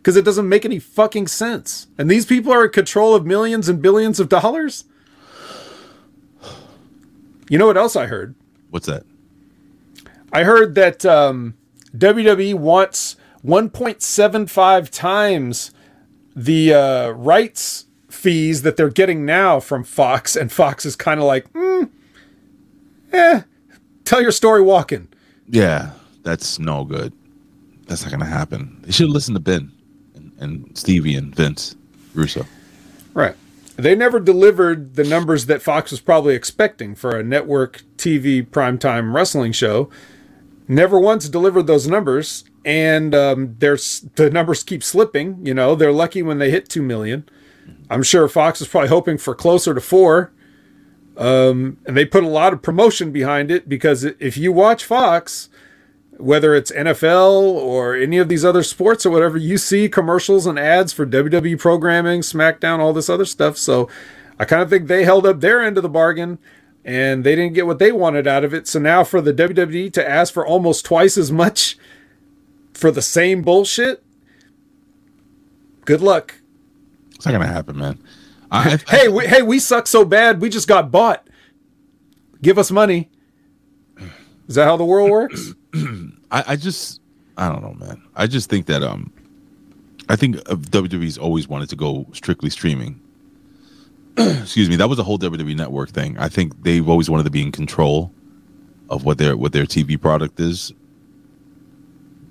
[0.00, 1.86] because it doesn't make any fucking sense.
[1.98, 4.84] And these people are in control of millions and billions of dollars.
[7.50, 8.34] You know what else I heard?
[8.70, 9.04] What's that?
[10.32, 11.54] I heard that um,
[11.94, 15.70] WWE wants 1.75 times
[16.34, 21.26] the uh, rights fees that they're getting now from Fox, and Fox is kind of
[21.26, 21.90] like, mm,
[23.12, 23.42] eh,
[24.06, 25.08] tell your story walking.
[25.46, 25.90] Yeah,
[26.22, 27.12] that's no good.
[27.86, 28.78] That's not gonna happen.
[28.82, 29.72] They should listen to Ben
[30.40, 31.76] and, Stevie and Vince
[32.14, 32.46] Russo.
[33.14, 33.36] Right.
[33.76, 39.14] They never delivered the numbers that Fox was probably expecting for a network TV primetime
[39.14, 39.88] wrestling show.
[40.68, 45.44] Never once delivered those numbers, and um, there's the numbers keep slipping.
[45.44, 47.28] You know, they're lucky when they hit two million.
[47.88, 50.32] I'm sure Fox is probably hoping for closer to four.
[51.16, 55.48] Um, and they put a lot of promotion behind it because if you watch Fox,
[56.20, 60.58] whether it's NFL or any of these other sports or whatever, you see commercials and
[60.58, 63.56] ads for WWE programming, SmackDown, all this other stuff.
[63.56, 63.88] So
[64.38, 66.38] I kind of think they held up their end of the bargain
[66.84, 68.66] and they didn't get what they wanted out of it.
[68.66, 71.76] So now for the WWE to ask for almost twice as much
[72.72, 74.02] for the same bullshit,
[75.84, 76.34] good luck.
[77.14, 77.98] It's not gonna happen, man.
[78.50, 81.26] I, I- Hey, we, hey, we suck so bad, we just got bought.
[82.42, 83.10] Give us money.
[84.48, 85.52] Is that how the world works?
[86.30, 87.00] I, I just
[87.36, 88.02] I don't know, man.
[88.14, 89.12] I just think that um
[90.08, 93.00] I think uh, WWE's always wanted to go strictly streaming.
[94.16, 96.18] Excuse me, that was a whole WWE network thing.
[96.18, 98.12] I think they've always wanted to be in control
[98.88, 100.72] of what their what their TV product is.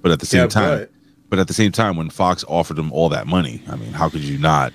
[0.01, 0.91] But at the same Yeah, time, but-
[1.29, 4.09] but at the same time, when Fox offered them all that money, I mean, how
[4.09, 4.73] could you not?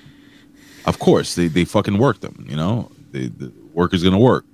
[0.85, 2.45] Of course, they they fucking worked them.
[2.47, 4.45] You know, they, the work is gonna work.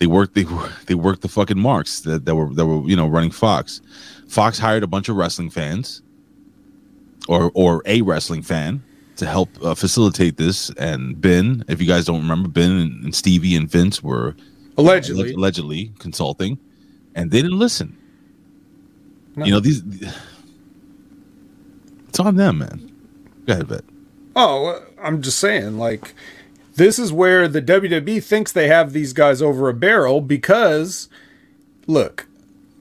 [0.00, 0.46] They worked they
[0.86, 3.82] they worked the fucking marks that, that were that were you know running Fox.
[4.28, 6.00] Fox hired a bunch of wrestling fans,
[7.28, 8.82] or or a wrestling fan
[9.16, 10.70] to help uh, facilitate this.
[10.78, 14.34] And Ben, if you guys don't remember, Ben and, and Stevie and Vince were
[14.78, 15.34] Allegedly.
[15.34, 16.58] allegedly consulting,
[17.14, 17.94] and they didn't listen.
[19.36, 19.44] No.
[19.44, 19.82] You know these.
[22.08, 22.90] It's on them, man.
[23.46, 23.84] Go ahead, Bet.
[24.34, 26.14] Oh, I'm just saying, like,
[26.80, 31.08] this is where the WWE thinks they have these guys over a barrel because,
[31.86, 32.26] look,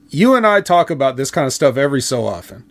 [0.10, 2.64] you and I talk about this kind of stuff every so often.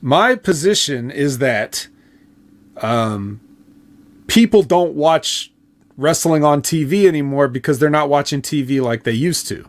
[0.00, 1.88] My position is that
[2.78, 3.40] um,
[4.26, 5.52] people don't watch
[5.98, 9.68] wrestling on TV anymore because they're not watching TV like they used to,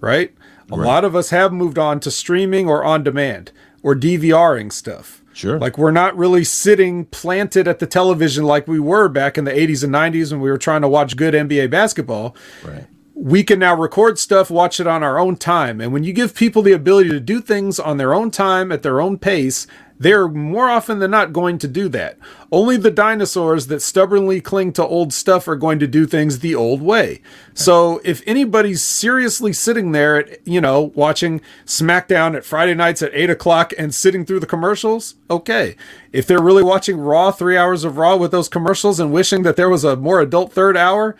[0.00, 0.34] right?
[0.70, 0.86] A Right.
[0.86, 3.52] lot of us have moved on to streaming or on demand
[3.82, 5.17] or DVRing stuff.
[5.38, 5.56] Sure.
[5.56, 9.52] Like we're not really sitting planted at the television like we were back in the
[9.52, 12.34] 80s and 90s when we were trying to watch good NBA basketball.
[12.64, 12.86] Right.
[13.14, 15.80] We can now record stuff, watch it on our own time.
[15.80, 18.82] And when you give people the ability to do things on their own time at
[18.82, 19.68] their own pace,
[19.98, 22.18] they're more often than not going to do that.
[22.52, 26.54] Only the dinosaurs that stubbornly cling to old stuff are going to do things the
[26.54, 27.20] old way.
[27.52, 33.10] So if anybody's seriously sitting there at, you know, watching SmackDown at Friday nights at
[33.12, 35.76] eight o'clock and sitting through the commercials, okay.
[36.12, 39.56] If they're really watching Raw, three hours of Raw with those commercials and wishing that
[39.56, 41.16] there was a more adult third hour,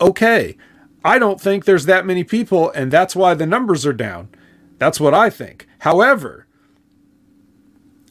[0.00, 0.56] okay.
[1.04, 4.28] I don't think there's that many people, and that's why the numbers are down.
[4.78, 5.66] That's what I think.
[5.78, 6.39] However,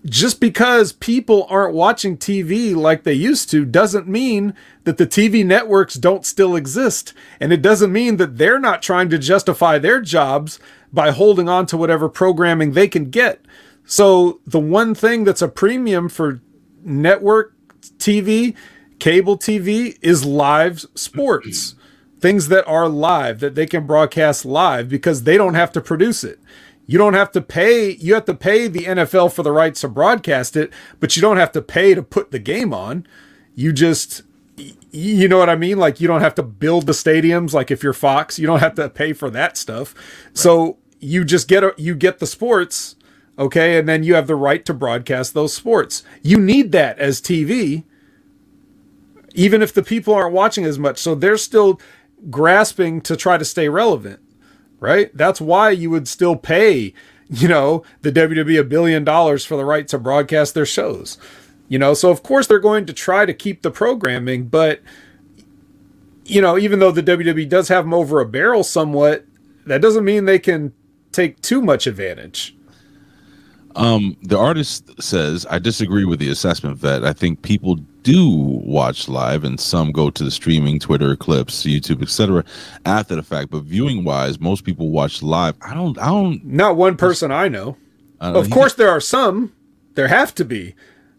[0.05, 4.53] just because people aren't watching TV like they used to doesn't mean
[4.85, 7.13] that the TV networks don't still exist.
[7.39, 10.59] And it doesn't mean that they're not trying to justify their jobs
[10.93, 13.41] by holding on to whatever programming they can get.
[13.85, 16.41] So the one thing that's a premium for
[16.83, 17.53] network
[17.97, 18.55] TV,
[18.99, 21.75] cable TV is live sports.
[22.19, 26.23] Things that are live that they can broadcast live because they don't have to produce
[26.23, 26.39] it.
[26.89, 29.87] You don't have to pay, you have to pay the NFL for the rights to
[29.87, 33.05] broadcast it, but you don't have to pay to put the game on.
[33.53, 34.23] You just
[34.91, 35.77] you know what I mean?
[35.77, 38.73] Like you don't have to build the stadiums like if you're Fox, you don't have
[38.73, 39.93] to pay for that stuff.
[40.33, 42.95] So you just get a, you get the sports,
[43.37, 43.77] okay?
[43.77, 46.01] And then you have the right to broadcast those sports.
[46.23, 47.83] You need that as TV
[49.35, 50.97] even if the people aren't watching as much.
[50.97, 51.79] So they're still
[52.29, 54.19] grasping to try to stay relevant,
[54.79, 55.15] right?
[55.15, 56.93] That's why you would still pay,
[57.29, 61.17] you know, the WWE a billion dollars for the right to broadcast their shows.
[61.67, 64.81] You know, so of course they're going to try to keep the programming, but
[66.25, 69.25] you know, even though the WWE does have them over a barrel somewhat,
[69.65, 70.73] that doesn't mean they can
[71.11, 72.55] take too much advantage.
[73.75, 77.03] Um, the artist says, I disagree with the assessment vet.
[77.03, 77.79] I think people
[78.11, 78.29] do
[78.65, 82.43] watch live and some go to the streaming, Twitter, clips, YouTube, etc.
[82.85, 83.51] after the fact.
[83.51, 85.55] But viewing wise, most people watch live.
[85.61, 87.77] I don't I don't, Not one person I know.
[88.19, 89.53] I Of he- course, there are some.
[89.95, 90.75] There have to be,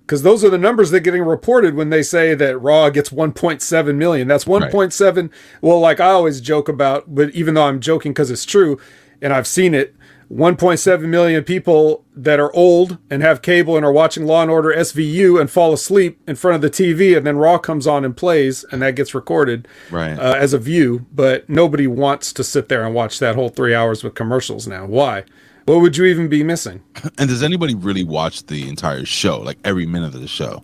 [0.06, 3.10] because those are the numbers that are getting reported when they say that Raw gets
[3.10, 4.26] 1.7 million.
[4.28, 5.30] That's 1.7.
[5.60, 8.78] Well, like I always joke about, but even though I'm joking because it's true,
[9.20, 9.94] and I've seen it,
[10.30, 14.72] 1.7 million people that are old and have cable and are watching Law and Order
[14.72, 18.16] SVU and fall asleep in front of the TV, and then Raw comes on and
[18.16, 20.16] plays, and that gets recorded Right.
[20.16, 21.04] uh, as a view.
[21.12, 24.86] But nobody wants to sit there and watch that whole three hours with commercials now.
[24.86, 25.24] Why?
[25.64, 26.80] What would you even be missing?
[27.18, 30.62] And does anybody really watch the entire show, like every minute of the show?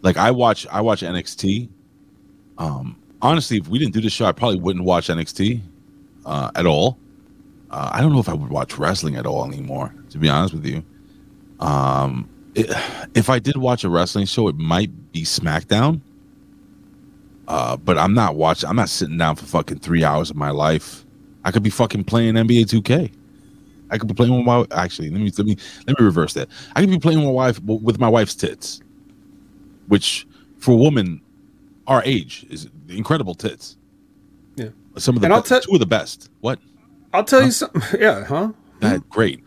[0.00, 1.68] Like I watch, I watch NXT.
[2.56, 5.60] Um, honestly, if we didn't do the show, I probably wouldn't watch NXT
[6.24, 6.98] uh, at all.
[7.70, 9.94] Uh, I don't know if I would watch wrestling at all anymore.
[10.10, 10.82] To be honest with you,
[11.60, 12.66] um, it,
[13.14, 16.00] if I did watch a wrestling show, it might be SmackDown.
[17.46, 18.68] Uh, but I'm not watching.
[18.68, 21.04] I'm not sitting down for fucking three hours of my life.
[21.44, 23.10] I could be fucking playing NBA 2K.
[23.90, 25.08] I could be playing with my actually.
[25.10, 25.56] Let me let me
[25.86, 26.48] let me reverse that.
[26.76, 28.82] I could be playing with my wife with my wife's tits,
[29.86, 30.26] which
[30.58, 31.22] for a woman
[31.86, 33.76] our age is incredible tits.
[34.56, 34.68] Yeah.
[34.98, 36.30] some of the And I'll be- two of the best.
[36.40, 36.58] What?
[37.12, 37.82] I'll tell you something.
[38.00, 38.52] Yeah, huh?
[38.80, 39.42] That great.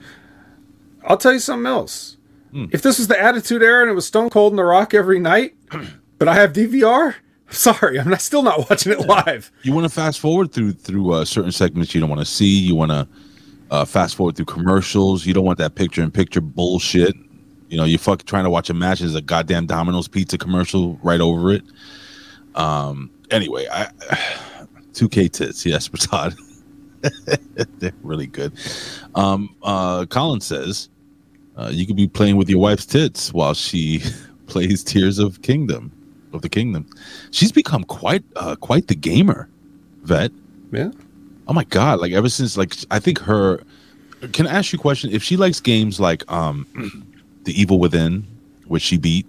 [1.05, 2.18] I'll tell you something else.
[2.51, 2.66] Hmm.
[2.72, 5.20] If this was the Attitude Era and it was Stone Cold and The Rock every
[5.20, 5.55] night,
[6.18, 7.16] but I have DVR,
[7.49, 9.51] sorry, I'm not, still not watching it live.
[9.64, 12.59] You want to fast forward through through uh, certain segments you don't want to see.
[12.59, 13.07] You want to
[13.72, 15.26] uh, fast forward through commercials.
[15.26, 17.16] You don't want that picture in picture bullshit.
[17.70, 20.99] You know, you fuck trying to watch a match as a goddamn Domino's pizza commercial
[21.03, 21.64] right over it.
[22.55, 23.09] Um.
[23.30, 23.86] Anyway, I
[24.93, 25.66] 2K tits.
[25.66, 26.36] Yes, Prasad.
[27.79, 28.53] They're really good.
[29.15, 30.89] Um, uh, Colin says
[31.57, 34.01] uh, you could be playing with your wife's tits while she
[34.47, 35.91] plays Tears of Kingdom
[36.33, 36.87] of the Kingdom.
[37.31, 39.49] She's become quite uh, quite the gamer,
[40.03, 40.31] vet.
[40.71, 40.91] Yeah.
[41.47, 41.99] Oh my god!
[41.99, 43.61] Like ever since like I think her.
[44.33, 45.11] Can I ask you a question?
[45.11, 46.67] If she likes games like um,
[47.43, 48.25] The Evil Within,
[48.67, 49.25] which she beat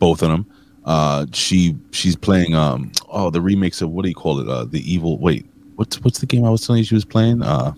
[0.00, 0.46] both of them,
[0.84, 4.48] uh, she she's playing um oh the remakes of what do you call it?
[4.48, 5.18] Uh, the Evil.
[5.18, 5.46] Wait,
[5.76, 7.42] what's what's the game I was telling you she was playing?
[7.42, 7.72] Uh,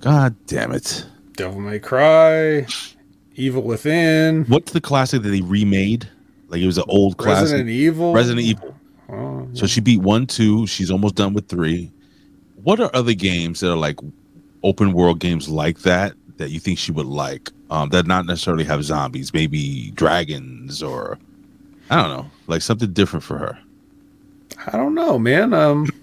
[0.00, 1.04] God damn it!
[1.34, 2.66] Devil May Cry,
[3.34, 6.08] Evil Within, What's the classic that they remade?
[6.48, 7.42] Like it was an old classic.
[7.42, 8.12] Resident Evil.
[8.12, 8.74] Resident Evil.
[9.10, 10.66] Oh, So she beat one, two.
[10.66, 11.90] She's almost done with three.
[12.62, 13.98] What are other games that are like
[14.62, 17.50] open world games like that that you think she would like?
[17.70, 21.18] Um, that not necessarily have zombies, maybe dragons or
[21.90, 23.58] I don't know, like something different for her.
[24.66, 25.54] I don't know, man.
[25.54, 25.86] Um,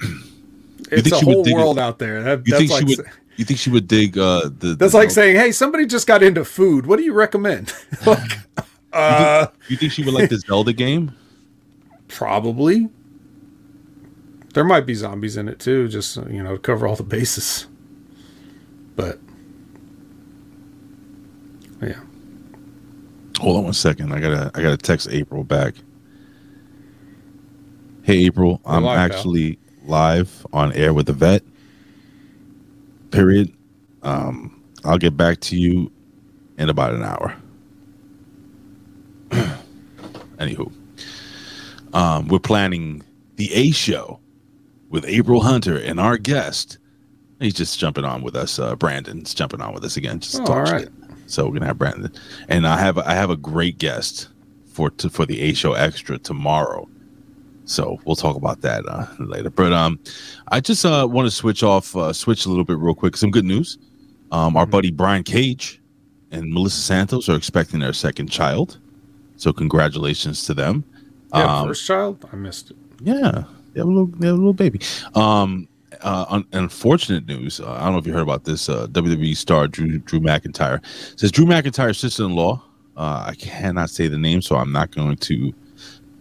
[0.92, 1.54] it's think a whole it?
[1.54, 2.24] world out there.
[2.24, 3.06] That, You that's think like she would?
[3.38, 4.76] You think she would dig uh, the?
[4.76, 6.86] that's the- like saying, "Hey, somebody just got into food.
[6.86, 7.74] What do you recommend?"
[8.06, 8.40] like,
[8.94, 11.12] uh, You think she would like the Zelda game?
[12.08, 12.90] probably.
[14.54, 17.68] There might be zombies in it too, just you know, cover all the bases.
[18.96, 19.20] But
[21.82, 22.00] yeah,
[23.42, 24.14] Hold on one second.
[24.14, 25.76] I gotta I gotta text April back.
[28.06, 29.18] Hey April, We're I'm live, pal.
[29.18, 31.42] actually live on air with the vet.
[33.12, 33.52] Period.
[34.04, 35.92] Um, I'll get back to you
[36.58, 37.36] in about an hour.
[40.38, 40.72] Anywho,
[41.94, 43.02] um, we're planning
[43.38, 44.20] the A show
[44.90, 46.78] with April Hunter and our guest.
[47.40, 48.60] He's just jumping on with us.
[48.60, 50.20] Uh, Brandon's jumping on with us again.
[50.20, 50.82] Just to Oh, talk all right.
[50.84, 50.92] shit.
[51.28, 52.12] So we're gonna have Brandon,
[52.50, 54.28] and I have I have a great guest
[54.68, 56.88] for to, for the A Show Extra tomorrow.
[57.66, 59.50] So we'll talk about that uh, later.
[59.50, 60.00] But um,
[60.50, 63.18] I just uh, want to switch off, uh, switch a little bit real quick.
[63.18, 63.78] Some good news.
[64.32, 65.82] Um, our buddy Brian Cage
[66.32, 68.78] and Melissa Santos are expecting their second child.
[69.38, 70.84] So congratulations to them.
[71.34, 71.60] yeah.
[71.62, 72.78] Um, first child, I missed it.
[73.02, 73.44] yeah,
[73.74, 74.80] they have a little, they have a little baby.
[75.14, 75.68] Um,
[76.02, 77.60] uh, un- unfortunate news.
[77.60, 78.70] Uh, I don't know if you heard about this.
[78.70, 80.82] Uh, WWE star Drew Drew McIntyre
[81.20, 82.62] says Drew McIntyre's sister-in-law.
[82.98, 85.54] Uh, I cannot say the name, so I'm not going to.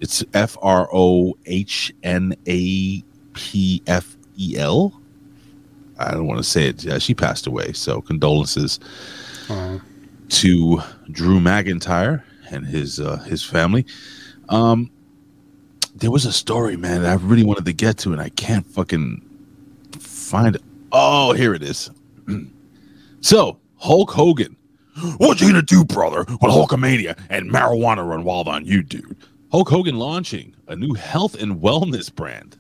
[0.01, 3.03] It's F R O H N A
[3.35, 5.01] P F E L.
[5.99, 6.83] I don't want to say it.
[6.85, 7.73] Yeah, she passed away.
[7.73, 8.81] So condolences
[9.49, 9.79] Uh,
[10.31, 10.81] to
[11.11, 13.87] Drew McIntyre and his uh, his family.
[14.49, 14.91] Um,
[15.95, 18.67] there was a story, man, that I really wanted to get to, and I can't
[18.67, 19.23] fucking
[19.99, 20.63] find it.
[20.93, 21.91] Oh, here it is.
[23.21, 24.57] so Hulk Hogan,
[25.19, 29.17] what you gonna do, brother, when Hulkamania and marijuana run wild on you, dude?
[29.51, 32.57] Hulk Hogan launching a new health and wellness brand.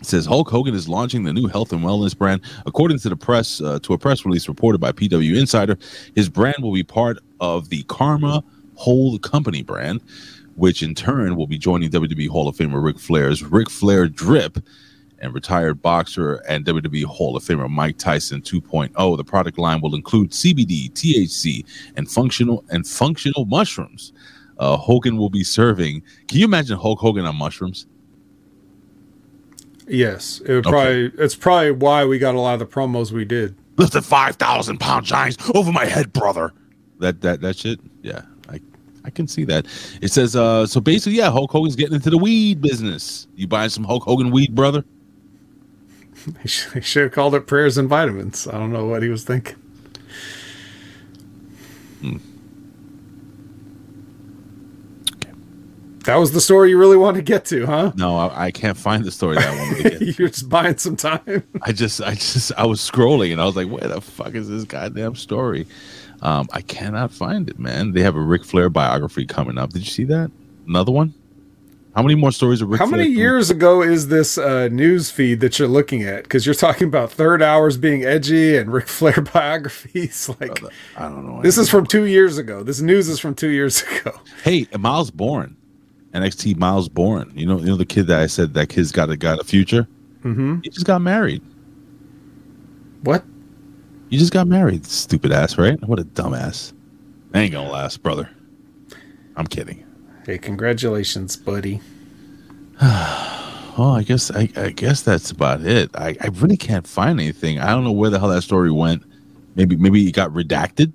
[0.00, 2.42] It says Hulk Hogan is launching the new health and wellness brand.
[2.66, 5.78] According to the press, uh, to a press release reported by PW Insider,
[6.14, 8.44] his brand will be part of the Carma
[8.74, 10.02] Whole Company brand,
[10.54, 14.58] which in turn will be joining WWE Hall of Famer Ric Flair's Ric Flair Drip
[15.20, 19.16] and retired boxer and WWE Hall of Famer Mike Tyson 2.0.
[19.16, 21.64] The product line will include CBD, THC,
[21.96, 24.12] and functional and functional mushrooms.
[24.58, 26.02] Uh, Hogan will be serving.
[26.28, 27.86] Can you imagine Hulk Hogan on mushrooms?
[29.88, 30.70] yes, it would Okay.
[30.70, 31.24] probably.
[31.24, 33.54] It's probably why we got a lot of the promos we did.
[33.76, 36.52] lifted five thousand pound giants over my head, brother.
[36.98, 37.78] That that that shit.
[38.02, 38.60] Yeah, I
[39.04, 39.66] I can see that.
[40.00, 43.28] It says uh so basically, yeah, Hulk Hogan's getting into the weed business.
[43.36, 44.84] You buying some Hulk Hogan weed, brother?
[46.42, 46.48] He
[46.80, 48.48] should, have called it prayers and vitamins.
[48.48, 49.54] I don't know what he was thinking.
[56.06, 57.92] That was the story you really wanted to get to, huh?
[57.96, 60.18] No, I, I can't find the story that I wanted to get.
[60.18, 61.42] You're just buying some time.
[61.62, 64.48] I just I just I was scrolling and I was like, where the fuck is
[64.48, 65.66] this goddamn story?
[66.22, 67.92] Um, I cannot find it, man.
[67.92, 69.70] They have a Ric Flair biography coming up.
[69.70, 70.30] Did you see that?
[70.66, 71.12] Another one?
[71.96, 75.10] How many more stories of Ric How Flair many years ago is this uh, news
[75.10, 76.24] feed that you're looking at?
[76.24, 80.28] Because you're talking about third hours being edgy and Ric Flair biographies.
[80.40, 80.62] Like
[80.98, 81.40] I don't know.
[81.40, 82.62] this is from two years ago.
[82.62, 84.20] This news is from two years ago.
[84.44, 85.55] Hey, Myles Borne,
[86.16, 87.30] NXT Myles Borne.
[87.34, 89.44] You know, you know the kid that I said that kid's got a got a
[89.44, 89.86] future.
[90.22, 90.60] Mm-hmm.
[90.62, 91.42] He just got married.
[93.02, 93.24] What?
[94.08, 95.80] You just got married, stupid ass, right?
[95.86, 96.72] What a dumbass.
[97.34, 98.30] Ain't gonna last, brother.
[99.36, 99.84] I'm kidding.
[100.24, 101.80] Hey, congratulations, buddy.
[103.78, 105.90] Oh, I guess I, I guess that's about it.
[105.94, 107.58] I, I really can't find anything.
[107.60, 109.02] I don't know where the hell that story went.
[109.54, 110.94] Maybe maybe it got redacted.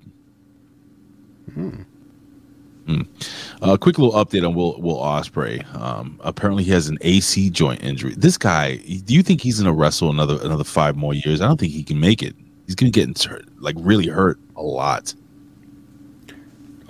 [3.62, 5.64] A quick little update on Will Will Ospreay.
[5.74, 8.14] Um, apparently, he has an AC joint injury.
[8.16, 11.40] This guy, do you think he's going to wrestle another another five more years?
[11.40, 12.34] I don't think he can make it.
[12.66, 15.14] He's going to get hurt, like really hurt a lot.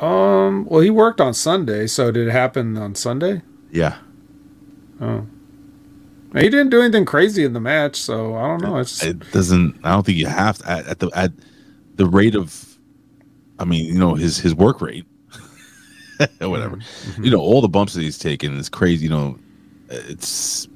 [0.01, 0.65] Um.
[0.67, 3.43] Well, he worked on Sunday, so did it happen on Sunday?
[3.71, 3.97] Yeah,
[5.03, 5.27] Oh.
[6.35, 8.79] He didn't do anything crazy in the match, so I don't know.
[8.79, 9.79] It's it doesn't.
[9.85, 11.33] I don't think you have to at, at the at
[11.97, 12.79] the rate of.
[13.59, 15.05] I mean, you know his his work rate,
[16.41, 16.77] whatever.
[16.77, 17.25] Mm-hmm.
[17.25, 19.05] You know all the bumps that he's taken is crazy.
[19.05, 19.39] You know,
[19.89, 20.69] it's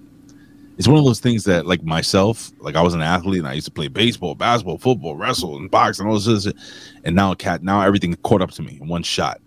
[0.78, 3.54] it's one of those things that like myself, like I was an athlete and I
[3.54, 6.56] used to play baseball, basketball, football, wrestle, and box and all this, other
[7.04, 9.40] and now cat now everything caught up to me in one shot.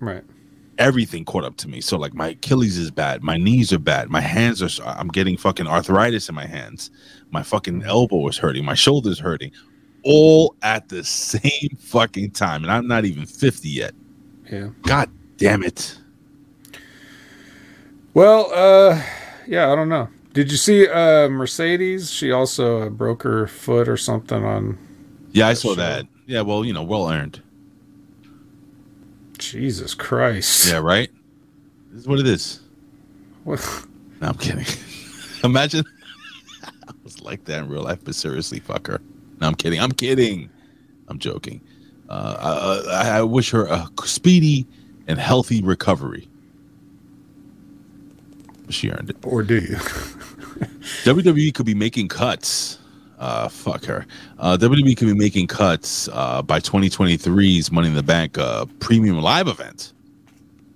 [0.00, 0.24] right.
[0.78, 1.80] Everything caught up to me.
[1.80, 4.86] So like my Achilles is bad, my knees are bad, my hands are.
[4.86, 6.90] I'm getting fucking arthritis in my hands.
[7.30, 9.52] My fucking elbow is hurting, my shoulders hurting,
[10.04, 13.94] all at the same fucking time, and I'm not even fifty yet.
[14.50, 14.68] Yeah.
[14.82, 15.98] God damn it!
[18.14, 19.02] Well, uh,
[19.46, 20.08] yeah, I don't know.
[20.32, 22.10] Did you see uh Mercedes?
[22.10, 24.78] She also uh, broke her foot or something on.
[25.32, 25.76] Yeah, I saw Sure.
[25.76, 26.06] that.
[26.26, 27.42] Yeah, well, you know, well earned.
[29.38, 30.66] Jesus Christ.
[30.68, 31.10] Yeah, right.
[31.90, 32.60] This is what it is.
[33.44, 33.60] What-
[34.22, 34.64] No, I'm kidding.
[35.44, 35.84] Imagine
[36.64, 39.02] I was like that in real life, but seriously, fuck her.
[39.42, 39.78] No, I'm kidding.
[39.78, 40.48] I'm kidding.
[41.08, 41.60] I'm joking.
[42.08, 44.66] Uh, I, I wish her a speedy
[45.06, 46.28] and healthy recovery.
[48.68, 49.16] She earned it.
[49.24, 49.76] Or do you?
[51.04, 52.78] WWE could be making cuts.
[53.18, 54.06] Uh, fuck her.
[54.38, 59.20] Uh, WWE could be making cuts uh, by 2023's Money in the Bank uh, premium
[59.20, 59.92] live event.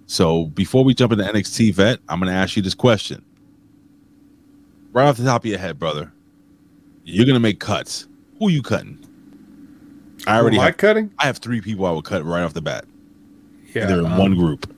[0.06, 3.24] So before we jump into NXT vet, I'm going to ask you this question.
[4.92, 6.12] Right off the top of your head, brother.
[7.04, 8.08] You're going to make cuts.
[8.38, 8.98] Who are you cutting?
[10.26, 11.12] I already Am I have, cutting?
[11.18, 12.84] I have three people I would cut right off the bat.
[13.74, 13.86] Yeah.
[13.86, 14.74] They're in um, one group.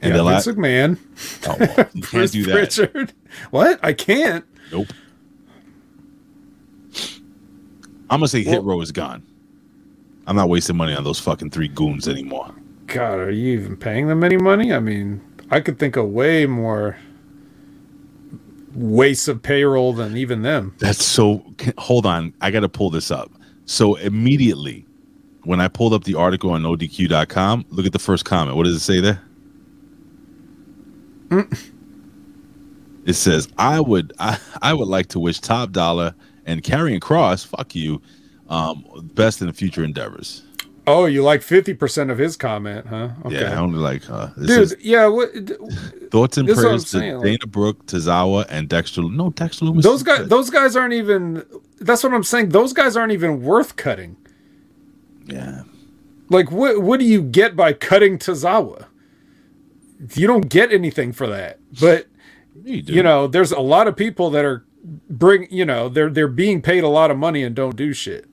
[0.00, 0.98] And yeah, Vince McMahon.
[1.46, 2.52] oh, well, you can't do that.
[2.52, 3.12] Pritchard.
[3.50, 3.80] What?
[3.82, 4.44] I can't.
[4.70, 4.88] Nope.
[8.10, 9.26] I'm gonna say Hit Row is gone.
[10.26, 12.54] I'm not wasting money on those fucking three goons anymore.
[12.86, 14.72] God, are you even paying them any money?
[14.72, 15.20] I mean,
[15.50, 16.96] I could think of way more
[18.74, 20.74] wastes of payroll than even them.
[20.78, 21.44] That's so.
[21.76, 23.30] Hold on, I got to pull this up.
[23.66, 24.86] So immediately,
[25.44, 28.56] when I pulled up the article on ODQ.com, look at the first comment.
[28.56, 29.22] What does it say there?
[33.04, 36.14] It says, "I would, I, I would like to wish Top Dolla
[36.46, 38.02] and Karrion Kross, fuck you,
[38.48, 38.84] um,
[39.14, 40.44] best in the future endeavors."
[40.86, 43.10] Oh, you like 50% of his comment, huh?
[43.26, 43.42] Okay.
[43.42, 45.30] Yeah, I only like, uh, Dude, says, yeah, what
[46.10, 49.02] Thoughts and This is what I'm prayers to saying, Dana Brooke, Tozawa, and Dexter.
[49.02, 49.82] No, Dexter Lumis.
[49.82, 51.44] those guys those guys aren't even
[51.78, 52.48] that's what I'm saying.
[52.50, 54.16] Those guys aren't even worth cutting.
[55.28, 55.62] Yeah,
[56.30, 58.86] Like what what do you get by cutting Tozawa?
[60.14, 61.58] You don't get anything for that.
[61.80, 62.06] But
[62.64, 64.64] you, you know, there's a lot of people that are
[65.10, 68.26] bring you know, they're they're being paid a lot of money and don't do shit.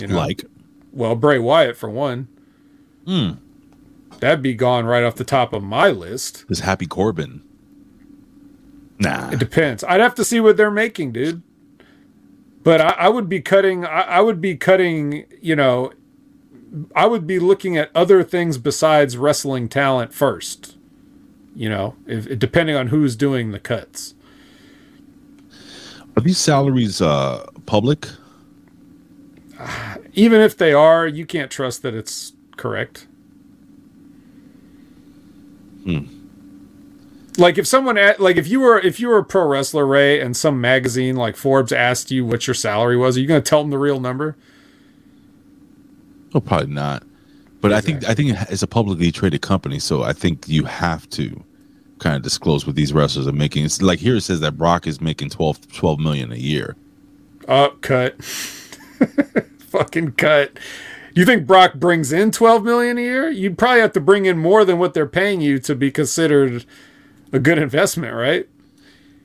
[0.00, 0.44] You know, like
[0.92, 2.28] well, Bray Wyatt for one.
[3.06, 3.30] Hmm.
[4.20, 6.44] That'd be gone right off the top of my list.
[6.48, 7.42] Is Happy Corbin.
[8.98, 9.82] Nah, It depends.
[9.82, 11.42] I'd have to see what they're making, dude.
[12.62, 13.84] But I, I would be cutting.
[13.84, 15.24] I, I would be cutting.
[15.40, 15.92] You know,
[16.94, 20.76] I would be looking at other things besides wrestling talent first.
[21.54, 24.14] You know, if depending on who's doing the cuts.
[26.16, 28.08] are these salaries uh public?
[30.14, 33.06] Even if they are, you can't trust that it's correct.
[37.38, 40.20] Like if someone at, like if you were if you were a pro wrestler Ray
[40.20, 43.48] and some magazine like Forbes asked you what your salary was, are you going to
[43.48, 44.36] tell them the real number?
[46.34, 47.04] Oh, probably not.
[47.60, 51.08] But I think I think it's a publicly traded company, so I think you have
[51.10, 51.42] to
[52.00, 53.64] kind of disclose what these wrestlers are making.
[53.64, 56.76] It's like here it says that Brock is making 12, 12 million a year.
[57.46, 58.22] Up, cut.
[59.58, 60.58] Fucking cut.
[61.14, 63.30] You think Brock brings in 12 million a year?
[63.30, 66.64] You'd probably have to bring in more than what they're paying you to be considered
[67.32, 68.48] a good investment, right?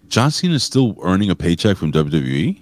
[0.08, 1.92] John Cena is still earning a paycheck from?
[1.92, 2.62] WWE.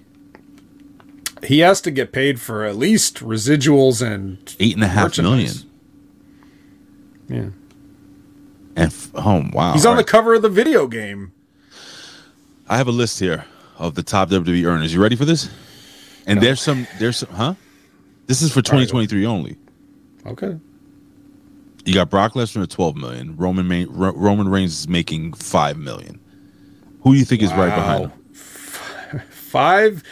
[1.44, 5.54] He has to get paid for at least residuals and Eight and a half million.
[7.28, 7.50] Yeah.
[8.78, 10.08] And f- oh wow, He's on All the right.
[10.08, 11.32] cover of the video game.
[12.68, 13.46] I have a list here
[13.78, 14.94] of the top WWE earners.
[14.94, 15.50] You ready for this?
[16.26, 17.54] And there's some there's some huh?
[18.26, 19.56] This is for 2023 only.
[20.26, 20.58] Okay.
[21.86, 23.36] You got Brock Lesnar at 12 million.
[23.38, 26.20] Roman Ma- Ro- Roman Reigns is making 5 million.
[27.02, 28.08] Who do you think is right behind Wow.
[29.12, 29.22] him?
[29.30, 30.04] Five.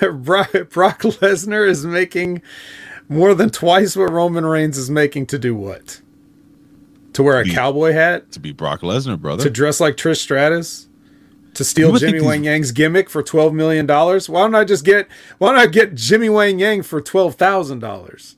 [0.00, 2.42] Brock, Brock Lesnar is making
[3.08, 6.00] more than twice what Roman Reigns is making to do what?
[7.12, 9.42] to wear a Be- cowboy hat, to be Brock Lesnar, brother.
[9.42, 10.86] to dress like Trish Stratus,
[11.54, 14.28] to steal You would think Jimmy Wang Yang's gimmick for twelve million dollars.
[14.28, 15.08] Why don't I just get?
[15.38, 18.36] Why don't I get Jimmy Wang Yang for twelve thousand dollars?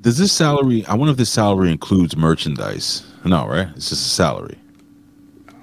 [0.00, 0.84] Does this salary?
[0.86, 3.04] I wonder if this salary includes merchandise.
[3.24, 3.68] No, right?
[3.74, 4.58] It's just a salary.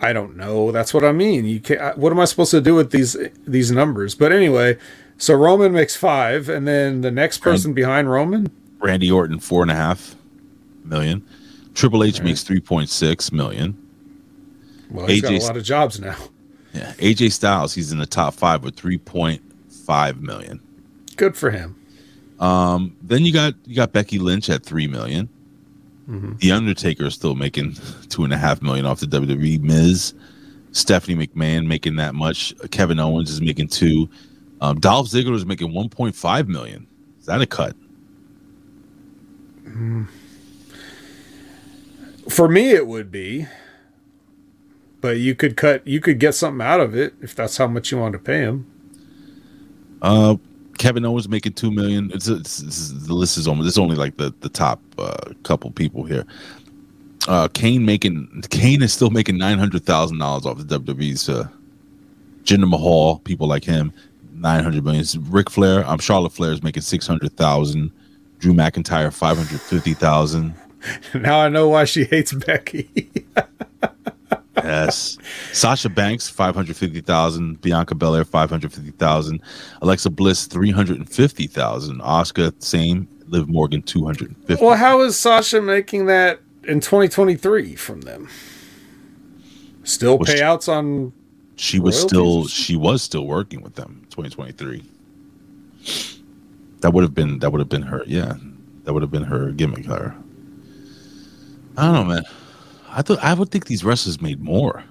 [0.02, 0.72] I don't know.
[0.72, 1.46] That's what I mean.
[1.46, 3.18] You can not What am I supposed to do with these
[3.48, 4.14] these numbers?
[4.14, 4.78] But anyway,
[5.18, 9.72] so Roman makes five, and then the next person behind Roman, Randy Orton four and
[9.72, 10.16] a half
[10.84, 11.26] million.
[11.74, 13.78] Triple H makes three point six million.
[14.92, 16.18] well, he's got a lot of jobs now.
[16.74, 20.62] Yeah, AJ Styles he's in the top five with three point five million.
[21.16, 21.82] Good for him.
[22.40, 25.30] Then you got you got Becky Lynch at three million.
[26.08, 27.76] The Undertaker is still making
[28.10, 29.60] two and a half million off the WWE.
[29.62, 30.14] Miz,
[30.72, 32.54] Stephanie McMahon making that much.
[32.72, 34.10] Kevin Owens is making two.
[34.62, 36.86] Um, Dolph Ziggler is making one point five million.
[37.20, 37.76] Is that a cut?
[42.30, 43.48] For me, it would be,
[45.02, 45.86] but you could cut.
[45.88, 48.42] You could get something out of it if that's how much you want to pay
[48.42, 48.72] him.
[50.02, 50.36] Uh,
[50.78, 52.12] Kevin Owens making two million.
[52.14, 53.68] It's, it's, it's the list is almost.
[53.68, 56.26] It's only like the the top uh, couple people here.
[57.28, 61.30] Uh, Kane making Kane is still making nine hundred thousand dollars off the WWE's.
[61.30, 61.48] Uh,
[62.44, 63.92] Jinder Mahal, people like him,
[64.34, 65.06] nine hundred million.
[65.30, 67.92] Ric Flair, I'm um, Charlotte Flair is making six hundred thousand.
[68.40, 70.54] Drew McIntyre five hundred fifty thousand.
[71.16, 73.10] Now I know why she hates Becky.
[74.66, 75.18] Yes.
[75.54, 77.62] Sasha Banks, 550,000.
[77.62, 79.42] Bianca Belair, 550,000.
[79.82, 82.02] Alexa Bliss, 350,000.
[82.02, 83.08] Oscar, same.
[83.28, 84.64] Liv Morgan, 250.
[84.64, 88.30] well, how is Sasha making that in 2023 from them?
[89.84, 91.12] Still Was she- payouts on.
[91.56, 94.84] she was royalties still she was still working with them 2023.
[96.82, 98.04] That would have been that would have been her.
[98.06, 98.34] Yeah.
[98.84, 100.16] That would have been her gimmick her.
[101.78, 102.24] I don't know, man.
[102.96, 104.84] I thought I would think these wrestlers made more.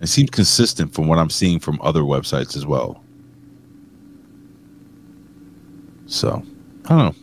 [0.00, 3.02] It seems consistent from what I'm seeing from other websites as well.
[6.06, 6.42] So,
[6.86, 7.14] I don't know.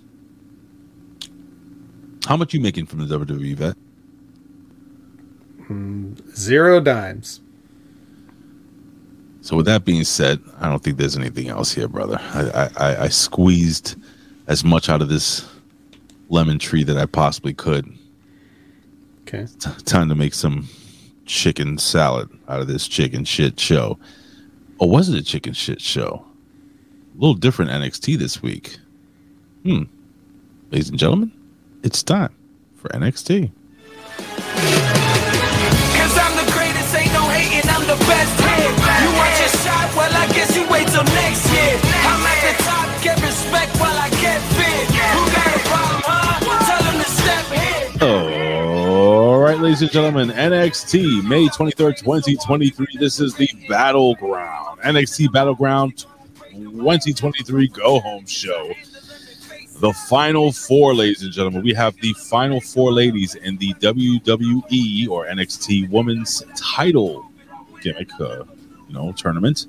[2.26, 3.76] How much you making from the WWE vet?
[5.70, 7.42] Mm, zero dimes.
[9.42, 12.20] So with that being said, I don't think there's anything else here, brother.
[12.22, 13.96] I, I, I squeezed
[14.48, 15.48] as much out of this
[16.30, 17.98] lemon tree that I possibly could.
[19.34, 19.48] Okay.
[19.60, 20.68] T- time to make some
[21.26, 23.98] chicken salad out of this chicken shit show.
[24.78, 26.26] Or was it a chicken shit show?
[27.16, 28.78] A little different NXT this week.
[29.64, 29.84] Hmm.
[30.70, 31.32] Ladies and gentlemen,
[31.82, 32.36] it's time
[32.76, 33.52] for NXT.
[34.18, 38.68] Cause I'm the greatest, ain't no hating, I'm the best here.
[38.68, 41.80] You want your shot, well, I guess you wait till next year.
[42.04, 44.42] I'm at the top, get respect while I get
[49.52, 52.88] right, ladies and gentlemen, NXT May 23rd, 2023.
[52.98, 54.80] This is the Battleground.
[54.80, 56.06] NXT Battleground
[56.52, 58.72] 2023 Go Home Show.
[59.80, 61.64] The final four, ladies and gentlemen.
[61.64, 67.30] We have the final four ladies in the WWE or NXT Women's Title
[67.82, 68.46] gimmick, uh,
[68.88, 69.66] you know, tournament.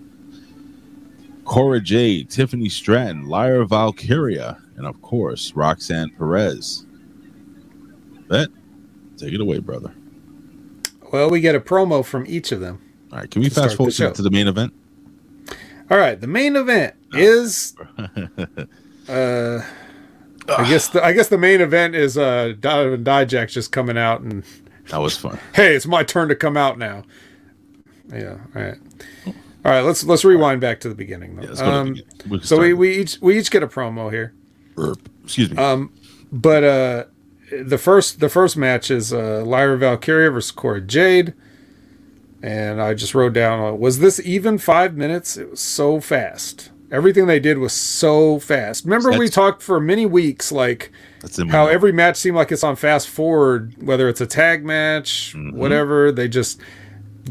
[1.44, 6.86] Cora Jade, Tiffany Stratton, Lyra Valkyria, and of course, Roxanne Perez.
[8.28, 8.48] Bet.
[9.22, 9.94] Take it away, brother.
[11.12, 12.82] Well, we get a promo from each of them.
[13.12, 14.74] All right, can we fast forward the to, the main event?
[15.88, 17.76] All right, the main event is.
[19.08, 19.60] Uh,
[20.48, 24.20] I guess the, I guess the main event is uh, Donovan Dijak just coming out
[24.20, 24.44] and
[24.90, 25.40] That was fun.
[25.54, 27.02] hey, it's my turn to come out now.
[28.12, 28.38] Yeah.
[28.54, 28.78] All right.
[29.26, 29.34] All
[29.64, 29.80] right.
[29.80, 31.34] Let's let's rewind back to the beginning.
[31.34, 31.42] Though.
[31.42, 32.42] Yeah, to the Um, beginning.
[32.42, 34.34] So we, we each we each get a promo here.
[34.76, 35.00] Burp.
[35.24, 35.56] Excuse me.
[35.56, 35.92] Um,
[36.30, 37.04] but uh,
[37.64, 41.34] the first the first match is uh, Lyra Valkyria versus Cora Jade,
[42.42, 45.36] and I just wrote down uh, was this even five minutes?
[45.36, 46.70] It was so fast.
[46.90, 48.84] Everything they did was so fast.
[48.84, 52.76] Remember we talked for many weeks like That's how every match seemed like it's on
[52.76, 55.56] fast forward, whether it's a tag match, Mm-hmm.
[55.56, 56.12] whatever.
[56.12, 56.60] They just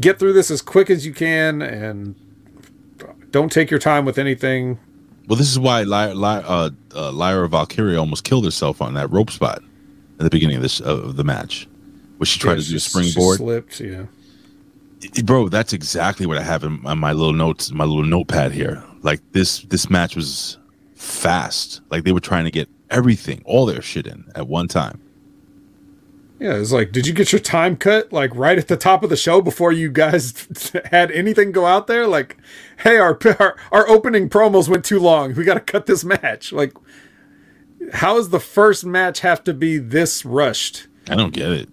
[0.00, 2.16] get through this as quick as you can and
[3.30, 4.78] don't take your time with anything.
[5.28, 9.10] Well, this is why Lyra, Lyra, uh, uh, Lyra Valkyria almost killed herself on that
[9.12, 9.62] rope spot
[10.18, 11.68] at the beginning of this of the match,
[12.18, 13.38] where she tried Yeah, to do springboard.
[13.38, 14.04] Slipped, yeah.
[15.18, 18.52] I- bro that's exactly what i have in on my little notes my little notepad
[18.52, 20.58] here like this this match was
[20.94, 25.00] fast like they were trying to get everything all their shit in at one time
[26.38, 29.10] Yeah, it's like, did you get your time cut like right at the top of
[29.10, 32.06] the show before you guys had anything go out there?
[32.08, 32.36] Like,
[32.78, 35.34] hey, our our, our opening promos went too long.
[35.34, 36.52] We got to cut this match.
[36.52, 36.72] Like,
[37.92, 40.86] how does the first match have to be this rushed?
[41.08, 41.68] I don't get it.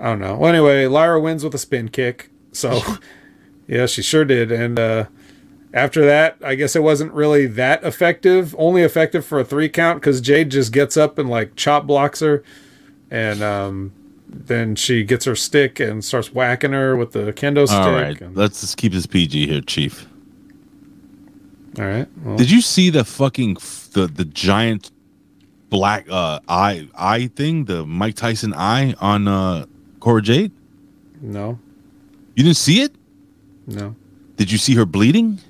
[0.00, 0.36] I don't know.
[0.36, 2.30] Well, anyway, Lyra wins with a spin kick.
[2.52, 2.80] So,
[3.66, 4.52] yeah, she sure did.
[4.52, 5.06] And uh,
[5.74, 8.54] after that, I guess it wasn't really that effective.
[8.58, 12.20] Only effective for a three count because Jade just gets up and like chop blocks
[12.20, 12.42] her,
[13.10, 13.92] and um,
[14.28, 17.78] then she gets her stick and starts whacking her with the kendo stick.
[17.78, 20.06] All right, and- let's just keep this PG here, Chief.
[21.78, 22.08] All right.
[22.24, 24.90] Well, Did you see the fucking f- the the giant
[25.70, 29.66] black uh eye eye thing, the Mike Tyson eye on uh
[30.00, 30.52] Cora Jade?
[31.20, 31.58] no,
[32.36, 32.94] You didn't see it?
[33.66, 33.94] no.
[34.36, 35.40] Did you see her bleeding?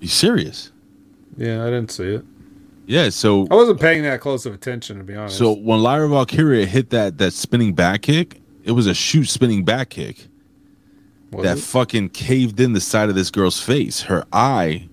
[0.00, 0.72] You serious?
[1.36, 2.24] Yeah, I didn't see it.
[2.86, 3.08] Yeah.
[3.10, 5.38] So I wasn't paying that close of attention to be honest.
[5.38, 9.64] so when Lyra Valkyria hit that that spinning back kick, it was a shoot spinning
[9.64, 10.28] back kick
[11.36, 11.60] Was that it?
[11.62, 14.02] fucking caved in the side of this girl's face.
[14.02, 14.88] Her eye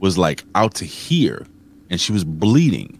[0.00, 1.46] was like out to here,
[1.90, 2.98] and she was bleeding.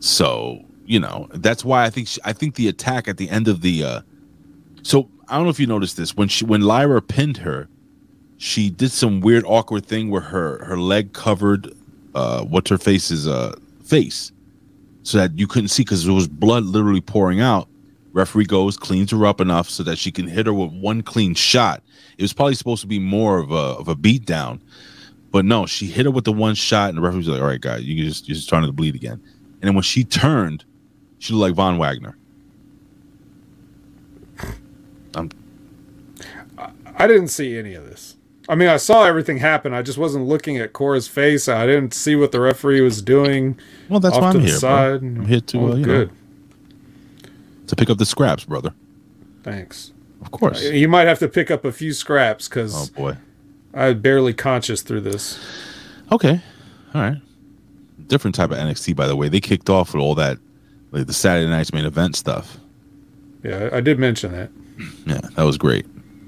[0.00, 3.48] So you know that's why I think she, I think the attack at the end
[3.48, 3.84] of the.
[3.84, 4.00] uh
[4.82, 7.68] So I don't know if you noticed this when she when Lyra pinned her,
[8.36, 11.72] she did some weird awkward thing where her her leg covered
[12.14, 14.32] uh what's her face's uh face,
[15.02, 17.68] so that you couldn't see because there was blood literally pouring out.
[18.14, 21.34] Referee goes, cleans her up enough so that she can hit her with one clean
[21.34, 21.82] shot.
[22.16, 24.62] It was probably supposed to be more of a of a beat down,
[25.32, 27.46] but no, she hit her with the one shot, and the referee was like, "All
[27.48, 29.20] right, guys, you can just you're just starting to bleed again."
[29.60, 30.64] And then when she turned,
[31.18, 32.16] she looked like Von Wagner.
[35.14, 35.30] I'm
[36.96, 38.16] I didn't see any of this.
[38.48, 39.72] I mean, I saw everything happen.
[39.74, 41.48] I just wasn't looking at Cora's face.
[41.48, 43.58] I didn't see what the referee was doing.
[43.88, 44.00] well.
[44.00, 44.56] That's why I'm the here.
[44.56, 45.00] side.
[45.02, 46.08] I'm here to Oh, uh, you good.
[46.10, 46.14] know
[47.66, 48.72] to pick up the scraps, brother.
[49.42, 49.92] Thanks.
[50.22, 50.64] Of course.
[50.64, 53.16] Uh, you might have to pick up a few scraps because Oh boy.
[53.74, 55.38] I barely conscious through this.
[56.12, 56.40] Okay.
[56.94, 57.16] All right.
[58.06, 59.28] Different type of NXT, by the way.
[59.28, 60.38] They kicked off with all that,
[60.92, 62.58] like the Saturday night's main event stuff.
[63.42, 64.50] Yeah, I did mention that.
[65.06, 65.86] Yeah, that was great.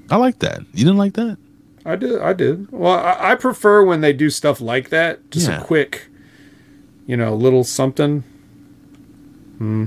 [0.09, 0.59] I like that.
[0.73, 1.37] You didn't like that?
[1.85, 2.21] I did.
[2.21, 2.71] I did.
[2.71, 5.31] Well, I, I prefer when they do stuff like that.
[5.31, 5.61] Just Yeah.
[5.61, 6.07] a quick,
[7.07, 8.21] you know, little something.
[9.57, 9.85] Hmm.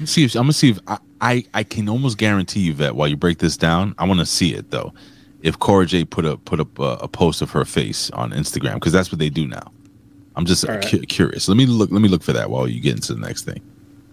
[0.00, 2.96] Let's see if I'm gonna see if I, I I can almost guarantee you that
[2.96, 4.92] while you break this down, I want to see it though.
[5.42, 8.32] If Cora J put a put up a, uh, a post of her face on
[8.32, 9.72] Instagram because that's what they do now.
[10.34, 10.86] I'm just right.
[10.86, 11.48] cu- curious.
[11.48, 11.90] Let me look.
[11.90, 13.60] Let me look for that while you get into the next thing.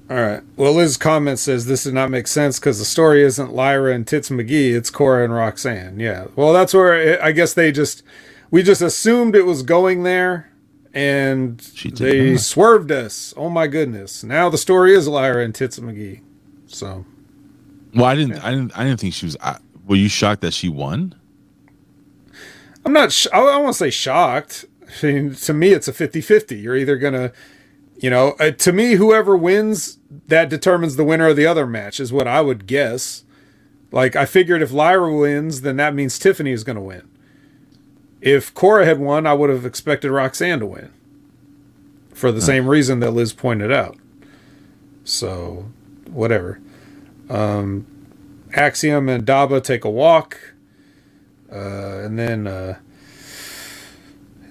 [0.10, 0.42] All right.
[0.58, 4.08] Well, Liz's comment says this does not make sense because the story isn't Lyra and
[4.08, 6.00] Tits McGee; it's Cora and Roxanne.
[6.00, 6.28] Yeah.
[6.36, 8.04] Well, that's where it, I guess they just
[8.52, 10.52] we just assumed it was going there,
[10.94, 13.34] and She they swerved us.
[13.36, 14.24] Oh my goodness!
[14.24, 16.22] Now the story is Lyra and Tits McGee.
[16.68, 17.06] So
[17.96, 18.44] Well, I didn't.
[18.44, 18.78] I didn't.
[18.78, 19.38] I didn't think she was.
[19.42, 21.16] I, were you shocked that she won?
[22.86, 23.12] I'm not.
[23.12, 24.66] Sh- I, I won't say shocked.
[25.02, 26.62] I mean, to me, it's a 50-50.
[26.62, 27.32] You're either gonna,
[27.98, 29.98] you know, uh, to me, whoever wins
[30.28, 33.24] that determines the winner of the other match is what I would guess.
[33.92, 37.10] Like I figured, if Lyra wins, then that means Tiffany is gonna win.
[38.24, 40.94] If Cora had won, I would have expected Roxanne to win.
[42.14, 43.98] For the same reason that Liz pointed out.
[45.04, 45.66] So,
[46.10, 46.62] whatever.
[47.30, 47.86] Um,
[48.54, 50.54] Axiom and Dabba take a walk.
[51.52, 52.80] Uh, and then uh,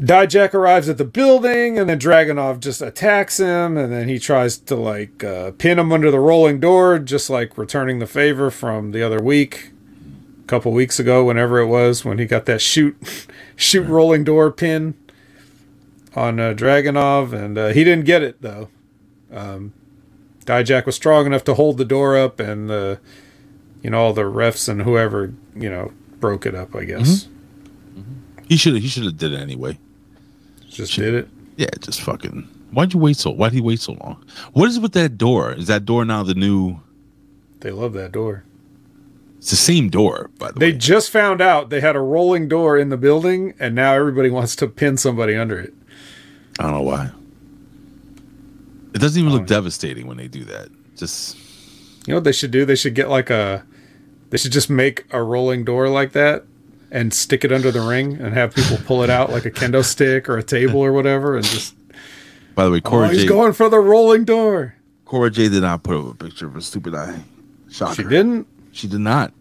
[0.02, 4.58] Dijak arrives at the building, and then Dragunov just attacks him, and then he tries
[4.58, 8.92] to like uh, pin him under the rolling door, just like returning the favor from
[8.92, 9.72] the other week,
[10.52, 12.94] couple weeks ago, whenever it was, when he got that shoot
[13.56, 14.92] shoot rolling door pin
[16.14, 18.68] on uh, Dragunov, and uh, he didn't get it though.
[19.32, 19.72] Um,
[20.44, 22.96] Dijak was strong enough to hold the door up, and uh,
[23.82, 26.76] you know all the refs and whoever you know broke it up.
[26.76, 27.28] I guess
[28.46, 28.74] He should.
[28.76, 29.78] He should have did it anyway.
[30.68, 31.28] just did it.
[31.56, 32.42] Yeah, just fucking.
[32.72, 33.30] Why'd you wait so?
[33.30, 34.22] Why'd he wait so long?
[34.52, 35.52] What is with that door?
[35.54, 36.80] Is that door now the new?
[37.60, 38.44] They love that door.
[39.42, 40.78] It's the same door, by the They way.
[40.78, 44.54] just found out they had a rolling door in the building, and now everybody wants
[44.54, 45.74] to pin somebody under it.
[46.60, 47.10] I don't know why.
[48.94, 50.68] It doesn't even Oh, look devastating when they do that.
[50.96, 51.36] Just
[52.06, 52.64] You know what they should do?
[52.64, 53.64] They should get like a.
[54.30, 56.44] They should just make a rolling door like that
[56.92, 59.84] and stick it under the ring and have people pull it out like a kendo
[59.94, 61.74] stick or a table or whatever and just.
[62.54, 64.76] by the way, Oh, Cora he's going for the rolling door.
[65.04, 65.48] Cora J.
[65.48, 67.22] did not put up a picture of a stupid eye.
[67.70, 67.94] Shocker.
[67.96, 68.46] She didn't.
[68.72, 69.32] She did not.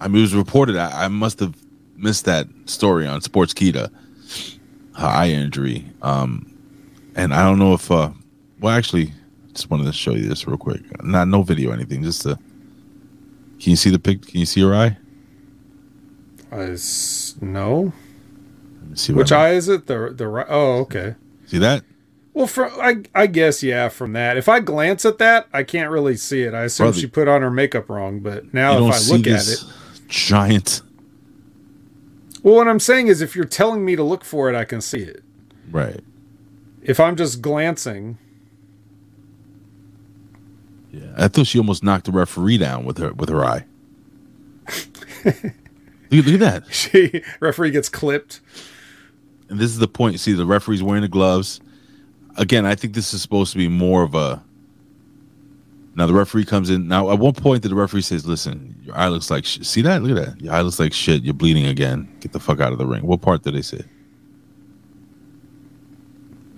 [0.00, 0.76] I mean, it was reported.
[0.76, 1.54] I, I must have
[1.96, 3.90] missed that story on Sportskeeda.
[4.96, 5.86] Her eye injury.
[6.02, 6.50] Um,
[7.16, 7.90] and I don't know if.
[7.90, 8.10] Uh,
[8.60, 9.12] well, actually,
[9.52, 10.82] just wanted to show you this real quick.
[11.04, 12.02] Not no video or anything.
[12.02, 12.36] Just to.
[13.60, 14.26] Can you see the pic?
[14.26, 14.96] Can you see her eye?
[16.52, 17.92] I s- no.
[18.82, 19.86] Let me see Which I- eye is it?
[19.86, 20.46] The the right.
[20.48, 21.14] Oh, okay.
[21.46, 21.82] See that?
[22.34, 23.88] Well, from I, I guess yeah.
[23.88, 26.52] From that, if I glance at that, I can't really see it.
[26.52, 28.20] I assume Brother- she put on her makeup wrong.
[28.20, 29.58] But now, if I look at it,
[30.08, 30.82] giant.
[32.42, 34.80] well, what I'm saying is, if you're telling me to look for it, I can
[34.80, 35.22] see it.
[35.70, 36.00] Right.
[36.82, 38.18] If I'm just glancing,
[40.92, 41.12] Yeah.
[41.16, 43.64] I thought she almost knocked the referee down with her with her eye.
[45.24, 45.34] look,
[46.10, 46.64] look at that.
[46.74, 48.40] she referee gets clipped.
[49.48, 50.12] And this is the point.
[50.14, 51.60] You see, the referee's wearing the gloves.
[52.36, 54.42] Again, I think this is supposed to be more of a.
[55.96, 56.88] Now the referee comes in.
[56.88, 59.64] Now at one point, the referee says, "Listen, your eye looks like shit.
[59.64, 60.02] See that?
[60.02, 60.40] Look at that.
[60.42, 61.22] Your eye looks like shit.
[61.22, 62.08] You're bleeding again.
[62.20, 63.82] Get the fuck out of the ring." What part did they say?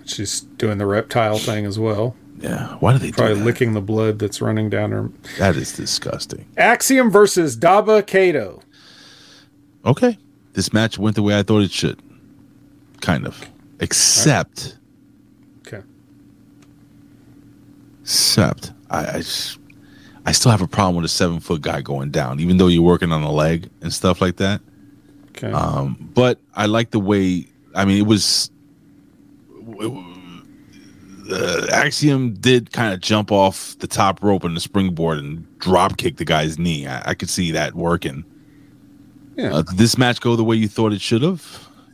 [0.05, 2.75] She's doing the reptile thing as well, Yeah.
[2.79, 3.45] Why did they probably do that?
[3.45, 5.11] licking the blood that's running down her.
[5.37, 6.45] That is disgusting.
[6.55, 8.61] Axiom versus Dabba-Kato.
[9.85, 10.17] Okay,
[10.53, 11.99] this match went the way I thought it should.
[13.01, 13.45] Kind of,
[13.79, 14.77] except,
[15.67, 15.81] Okay.
[18.07, 19.21] Except I,
[20.25, 22.81] I still have a problem with a seven foot guy going down, even though you're
[22.81, 24.61] working on a leg and stuff like that.
[25.31, 25.51] Okay.
[25.51, 27.47] Um, but I like the way.
[27.75, 28.49] I mean, it was.
[31.29, 35.97] Uh, Axiom did kind of jump off the top rope on the springboard and drop
[35.97, 36.87] kick the guy's knee.
[36.87, 38.23] I, I could see that working.
[39.35, 39.53] yeah.
[39.53, 41.41] Uh, did this match go the way you thought it should have?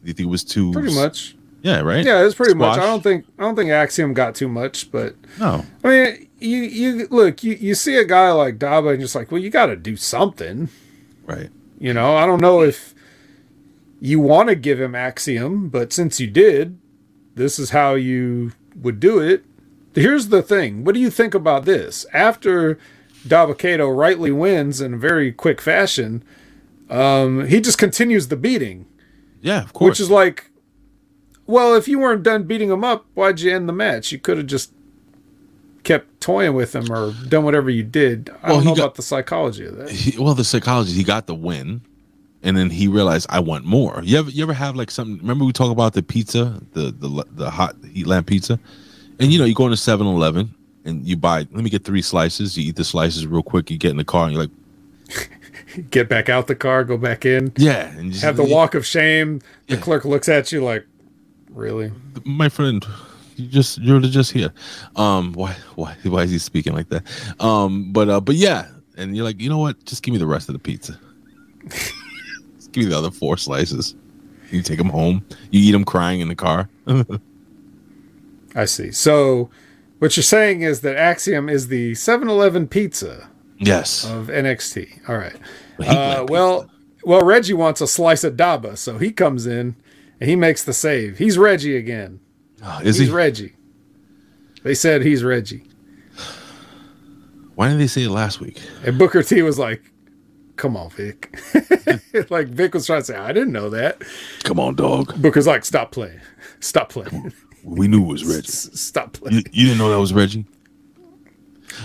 [0.04, 1.36] Do you think it was too pretty much.
[1.64, 2.06] Yeah, right.
[2.06, 2.78] Yeah, it's pretty much.
[2.78, 6.58] I don't think I don't think Axiom got too much, but No, I mean, you
[6.62, 9.50] you look, you, you see a guy like Dabba and you're just like, well, you
[9.50, 10.70] got to do something.
[11.26, 11.50] right.
[11.80, 12.94] You know, I don't know if
[14.00, 16.78] you want to give him Axiom, but since you did,
[17.36, 19.44] this is how you would do it.
[19.96, 20.84] Here's the thing.
[20.84, 22.06] What do you think about this?
[22.14, 22.78] After
[23.28, 26.24] Dabba-Kato rightly wins in a very quick fashion,
[26.90, 28.86] um, he just continues the beating,
[29.42, 29.92] Yeah, of course.
[29.92, 30.50] which is like,
[31.48, 34.12] well, if you weren't done beating him up, why'd you end the match?
[34.12, 34.72] You could have just
[35.84, 38.30] kept toying with him or done whatever you did.
[38.42, 39.90] I Well, don't know got- about the psychology of that.
[39.92, 40.94] he, well, the psychology.
[40.94, 41.82] He got the win,
[42.42, 44.02] and then he realized I want more.
[44.04, 45.18] You ever you ever have like something?
[45.18, 48.58] Remember we talk about the pizza, the the the hot heat lamp pizza,
[49.20, 50.54] and you know you go into 7-Eleven
[50.86, 51.40] and you buy.
[51.40, 52.58] Let me get three slices.
[52.58, 53.70] You eat the slices real quick.
[53.70, 55.30] You get in the car and you're like,
[55.90, 57.52] Get back out the car, go back in.
[57.58, 59.40] yeah, and just, have the walk of shame.
[59.68, 59.82] The Yeah.
[59.82, 60.86] clerk looks at you like,
[61.54, 61.92] really?
[62.26, 62.86] my friend
[63.36, 64.54] you just you're just here.
[64.96, 67.04] Um why why why is he speaking like that?
[67.40, 68.68] Um but uh but yeah.
[68.96, 69.84] And you're like you know what?
[69.86, 71.00] Just give me the rest of the pizza.
[71.70, 73.96] Just give me the other four slices.
[74.52, 75.26] You take them home.
[75.50, 76.70] You eat them crying in the car.
[78.56, 78.92] I see.
[78.92, 79.50] So,
[79.98, 84.06] what you're saying is that Axiom is the 7-Eleven pizza yes.
[84.06, 85.10] of NXT.
[85.10, 85.36] All right.
[85.80, 86.70] Uh, well,
[87.04, 89.76] well, Reggie wants a slice of Dabba, so he comes in
[90.24, 91.18] he makes the save.
[91.18, 92.20] He's Reggie again.
[92.62, 93.56] Uh, is he's he Reggie.
[94.64, 95.64] They said he's Reggie,
[97.56, 99.82] why didn't they say it last week and Booker T was like,
[100.56, 101.38] "Come on, Vic."
[102.30, 104.02] like Vic was trying to say, "I didn't know that."
[104.44, 106.20] come on dog Booker's like, "Stop playing.
[106.62, 107.34] Stop playing.
[107.64, 110.46] we knew it was reggie Stop playing." you, you didn't know that was reggie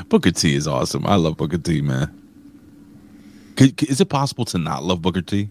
[0.08, 2.14] booker t is awesome i love booker t man
[3.58, 5.48] is it possible to not love booker t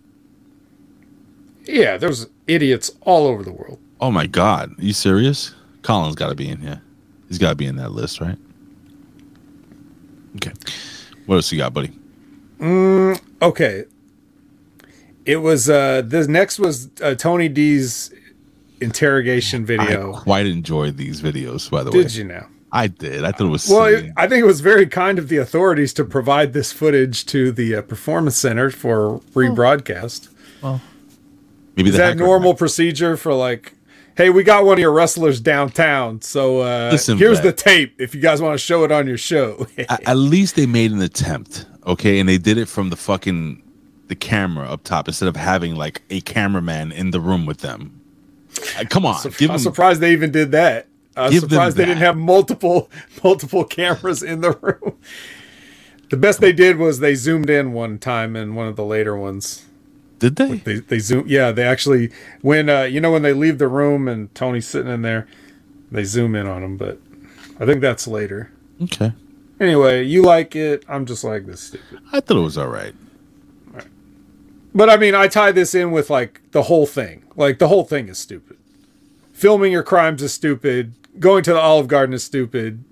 [1.68, 3.80] Yeah, there's idiots all over the world.
[4.00, 5.54] Oh my God, Are you serious?
[5.82, 6.82] Colin's got to be in here.
[7.28, 8.38] He's got to be in that list, right?
[10.38, 10.54] Okay.
[11.26, 11.92] What else you got, buddy?
[12.60, 13.86] Mm, Okay.
[15.26, 18.14] It was uh the next was uh, Tony D's
[18.80, 20.14] interrogation video.
[20.14, 22.04] I quite enjoyed these videos, by the way.
[22.04, 22.46] Did you know?
[22.72, 23.26] I did.
[23.26, 23.68] I thought it was.
[23.70, 24.08] Well, silly.
[24.08, 27.52] it, I think it was very kind of the authorities to provide this footage to
[27.52, 30.30] the uh, performance center for rebroadcast.
[31.78, 33.74] Maybe Is that normal procedure for like,
[34.18, 38.14] hey, we got one of your wrestlers downtown, so uh, Listen, here's the tape if
[38.14, 39.66] you guys want to show it on your show.
[39.78, 43.64] At least they made an attempt, okay, and they did it from the fucking
[44.08, 48.02] the camera up top instead of having like a cameraman in the room with them.
[48.78, 49.60] Uh, come on, I'm them.
[49.60, 50.88] surprised they even did that.
[51.16, 52.90] I'm surprised they didn't have multiple
[53.24, 54.98] multiple cameras in the room.
[56.10, 59.18] The best they did was they zoomed in one time in one of the later
[59.18, 59.67] ones.
[60.20, 60.58] Did they?
[60.58, 62.12] They they zoom yeah, they actually
[62.42, 65.28] when uh you know when they leave the room and Tony's sitting in there,
[65.92, 67.00] they zoom in on him, but
[67.60, 68.52] I think that's later.
[68.82, 69.14] Okay,
[69.60, 70.84] Anyway, you like it.
[70.88, 72.00] I'm just like this stupid.
[72.12, 72.94] I thought it was all right.
[74.74, 77.24] But I mean, I tie this in with like the whole thing.
[77.36, 78.58] Like the whole thing is stupid.
[79.34, 80.94] Filming your crimes is stupid.
[81.20, 82.84] Going to the Olive Garden is stupid.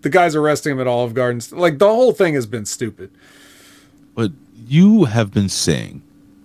[0.00, 3.10] The guys arresting him at Olive Garden, like the whole thing has been stupid.
[4.14, 4.32] But
[4.66, 6.02] you have been saying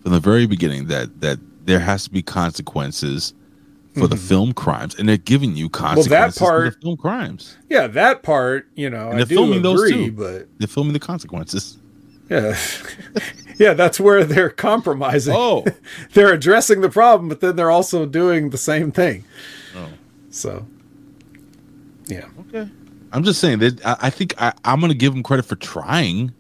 [0.10, 3.36] from the very beginning that that there has to be consequences
[3.94, 4.28] for the mm-hmm.
[4.28, 7.58] film crimes, and they're giving you consequences for part- the film crimes.
[7.70, 10.12] Yeah, that part, you know, And I they're do filming those agree, too.
[10.12, 11.78] but They're filming the consequences.
[12.30, 12.58] yeah,
[13.58, 15.36] yeah, that's where they're compromising.
[15.36, 15.66] Oh,
[16.14, 19.26] they're addressing the problem, but then they're also doing the same thing.
[19.76, 19.90] Oh.
[20.32, 20.66] So,
[22.08, 22.68] yeah, okay.
[23.12, 25.56] I'm just saying that I, I think I, I'm going to give them credit for
[25.56, 26.32] trying.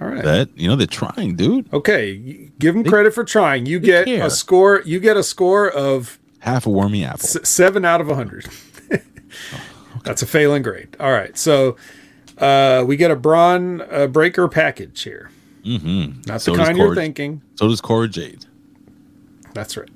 [0.00, 0.22] All right.
[0.24, 1.72] That you know they're trying, dude.
[1.72, 3.66] Okay, give them credit for trying.
[3.66, 4.24] You get care.
[4.26, 4.82] a score.
[4.84, 7.20] You get a score of Half a wormy apple.
[7.24, 8.46] s- seven out of a hundred.
[10.04, 10.96] That's a failing grade.
[11.00, 11.76] All right, so
[12.38, 15.30] uh, we get a brawn uh, breaker package here.
[15.64, 16.22] Mm-hmm.
[16.26, 17.42] Not So the kind you're thinking.
[17.56, 18.46] So does Cora Jade
[19.54, 19.90] That's right.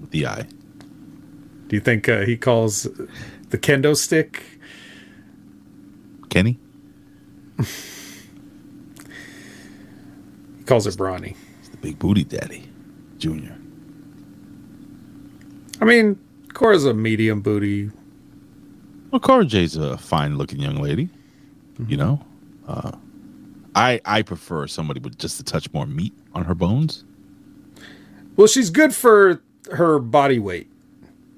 [0.00, 0.42] with the eye.
[1.68, 2.82] Do you think uh, he calls
[3.50, 4.42] the kendo stick?
[6.28, 6.58] Kenny.
[10.68, 11.34] Calls it brawny.
[11.60, 12.70] It's the big booty daddy,
[13.16, 13.56] Junior.
[15.80, 16.20] I mean,
[16.52, 17.90] Cora's a medium booty.
[19.10, 21.06] Well, Cora Jade's a fine-looking young lady.
[21.76, 21.90] Mm-hmm.
[21.90, 22.26] You know,
[22.66, 22.92] uh,
[23.74, 27.02] I I prefer somebody with just a touch more meat on her bones.
[28.36, 29.40] Well, she's good for
[29.72, 30.68] her body weight.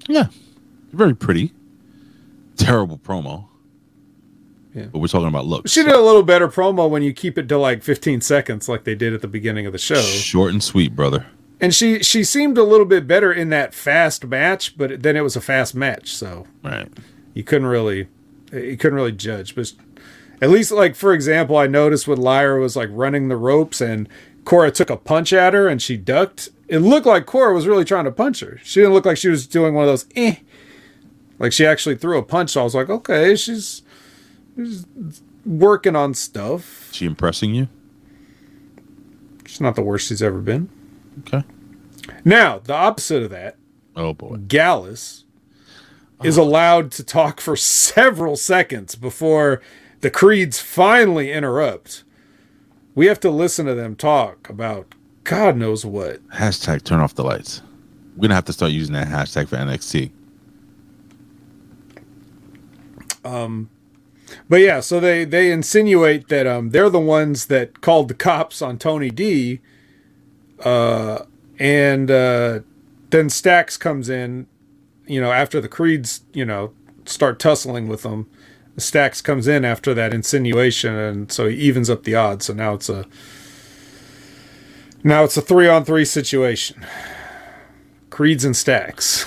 [0.09, 0.27] Yeah,
[0.91, 1.53] very pretty.
[2.57, 3.47] Terrible promo.
[4.73, 4.85] Yeah.
[4.85, 5.71] but we're talking about looks.
[5.71, 8.85] She did a little better promo when you keep it to like 15 seconds, like
[8.85, 10.01] they did at the beginning of the show.
[10.01, 11.25] Short and sweet, brother.
[11.59, 15.21] And she she seemed a little bit better in that fast match, but then it
[15.21, 16.87] was a fast match, so Right.
[17.33, 18.07] you couldn't really
[18.53, 19.55] you couldn't really judge.
[19.55, 19.71] But
[20.41, 24.07] at least like for example, I noticed when Lyra was like running the ropes and
[24.45, 26.49] Cora took a punch at her and she ducked.
[26.67, 28.59] It looked like Cora was really trying to punch her.
[28.63, 30.37] She didn't look like she was doing one of those eh.
[31.37, 32.51] Like she actually threw a punch.
[32.51, 33.81] So I was like, okay, she's,
[34.65, 36.89] she's working on stuff.
[36.91, 37.67] She impressing you?
[39.45, 40.69] She's not the worst she's ever been.
[41.19, 41.43] Okay.
[42.23, 43.57] Now, the opposite of that,
[43.95, 44.37] Oh boy.
[44.47, 45.25] Gallus
[46.23, 46.43] is oh.
[46.43, 49.61] allowed to talk for several seconds before
[50.01, 52.03] the creeds finally interrupt.
[52.95, 56.27] We have to listen to them talk about God knows what.
[56.29, 57.61] Hashtag turn off the lights.
[58.15, 60.11] We're gonna have to start using that hashtag for NXT.
[63.23, 63.69] Um,
[64.49, 68.61] But yeah, so they they insinuate that um they're the ones that called the cops
[68.61, 69.61] on Tony D.
[70.63, 71.25] Uh
[71.59, 72.59] and uh
[73.09, 74.47] then Stacks comes in,
[75.05, 76.73] you know, after the Creeds, you know,
[77.05, 78.29] start tussling with them.
[78.77, 82.45] Stacks comes in after that insinuation and so he evens up the odds.
[82.45, 83.05] So now it's a
[85.03, 86.85] now it's a 3 on 3 situation.
[88.09, 89.25] Creeds and Stacks.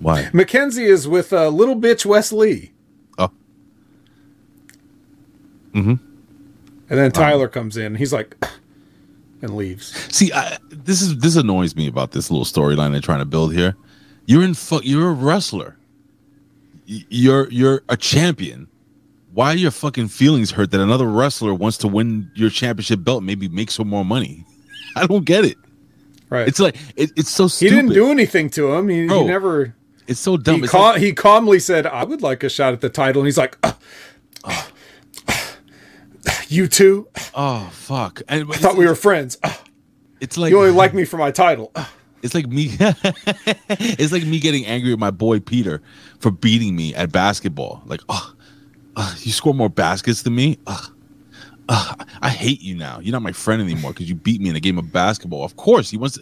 [0.00, 0.30] Why?
[0.32, 2.72] Mackenzie is with uh, little bitch Wes Lee.
[3.18, 3.30] Oh.
[5.72, 5.90] Mm-hmm.
[5.90, 7.94] And then Tyler comes in.
[7.94, 8.34] He's like,
[9.42, 9.94] and leaves.
[10.14, 13.54] See, I, this is this annoys me about this little storyline they're trying to build
[13.54, 13.76] here.
[14.26, 15.76] You're in fu- You're a wrestler.
[16.86, 18.66] You're you're a champion.
[19.32, 23.22] Why are your fucking feelings hurt that another wrestler wants to win your championship belt?
[23.22, 24.44] Maybe make some more money.
[24.96, 25.56] I don't get it.
[26.30, 26.48] Right.
[26.48, 27.72] It's like it, it's so Stupid.
[27.72, 28.88] he didn't do anything to him.
[28.88, 29.74] He, he never.
[30.06, 30.56] It's so dumb.
[30.56, 33.22] He, It's cal- like- he calmly said, "I would like a shot at the title,"
[33.22, 33.72] and he's like, "Uh,
[34.44, 34.62] uh,
[36.48, 37.08] "You too?
[37.34, 38.22] oh fuck!
[38.28, 39.38] And I thought we were friends.
[39.42, 39.52] Uh,
[40.20, 41.84] It's like you only like me for my title." Uh,
[42.22, 42.72] It's like me.
[43.70, 45.80] it's like me getting angry at my boy Peter
[46.18, 47.82] for beating me at basketball.
[47.86, 48.34] Like, oh,
[48.96, 50.58] uh, you score more baskets than me.
[50.66, 50.92] Ugh.
[51.70, 52.98] Ugh, I hate you now.
[53.00, 55.44] You're not my friend anymore because you beat me in a game of basketball.
[55.44, 56.18] Of course, he wants.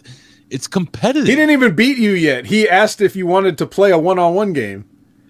[0.49, 1.27] It's competitive.
[1.27, 2.45] he didn't even beat you yet.
[2.45, 4.85] He asked if you wanted to play a one-on-one game,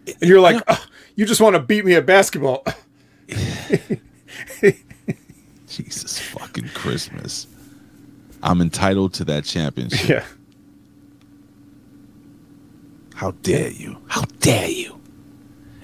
[0.06, 0.78] and you're like, "Uh,
[1.16, 2.64] "You just want to beat me at basketball."
[5.68, 7.48] Jesus fucking Christmas.
[8.42, 10.08] I'm entitled to that championship.
[10.10, 10.24] yeah.
[13.14, 13.98] How dare you?
[14.08, 15.00] How dare you?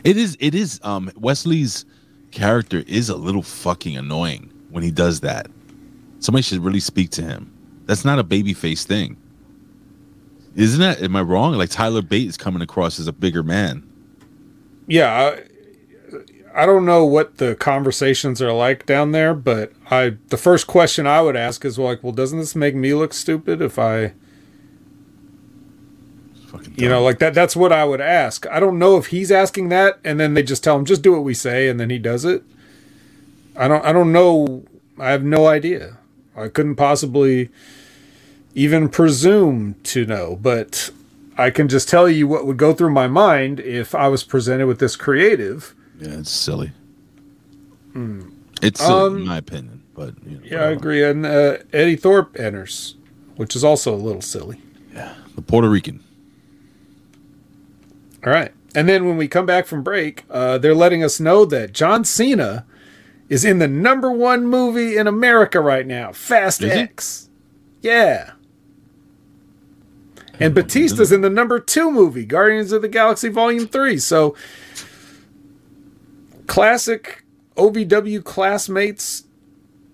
[0.03, 1.85] It is it is um Wes Lee's
[2.31, 5.47] character is a little fucking annoying when he does that.
[6.19, 7.51] Somebody should really speak to him.
[7.85, 9.17] That's not a babyface thing.
[10.55, 11.53] Isn't that am I wrong?
[11.53, 13.83] Like Tyler Bate is coming across as a bigger man.
[14.87, 15.11] yeah
[16.55, 20.67] I, I don't know what the conversations are like down there but i the first
[20.67, 24.13] question i would ask is like well doesn't this make me look stupid if i
[26.47, 28.45] Fucking you know like that that's what i would ask.
[28.47, 31.11] I don't know if he's asking that and then they just tell him just do
[31.11, 32.43] what we say and then he does it.
[33.57, 34.63] I don't i don't know.
[34.99, 35.97] I have no idea.
[36.37, 37.49] I couldn't possibly
[38.55, 40.89] even presume to know but
[41.37, 44.65] i can just tell you what would go through my mind if i was presented
[44.65, 46.71] with this creative yeah, it's silly.
[48.61, 49.81] It's silly, Um, in my opinion.
[49.93, 51.01] but you know, Yeah, I agree.
[51.03, 52.95] And uh, Eddy Thorpe enters,
[53.37, 54.59] which is also a little silly.
[54.93, 56.03] Yeah, the Puerto Rican.
[58.25, 58.51] All right.
[58.75, 62.03] And then when we come back from break, uh, they're letting us know that John
[62.03, 62.65] Cena
[63.29, 66.71] is in the number one movie in America right now, Fast Is?
[66.73, 67.29] X.
[67.81, 68.31] Yeah.
[70.39, 73.97] And Batista's in the number two movie, Guardians of the Galaxy Volume 3.
[73.97, 74.35] So,
[76.47, 77.23] classic
[77.55, 79.23] OVW classmates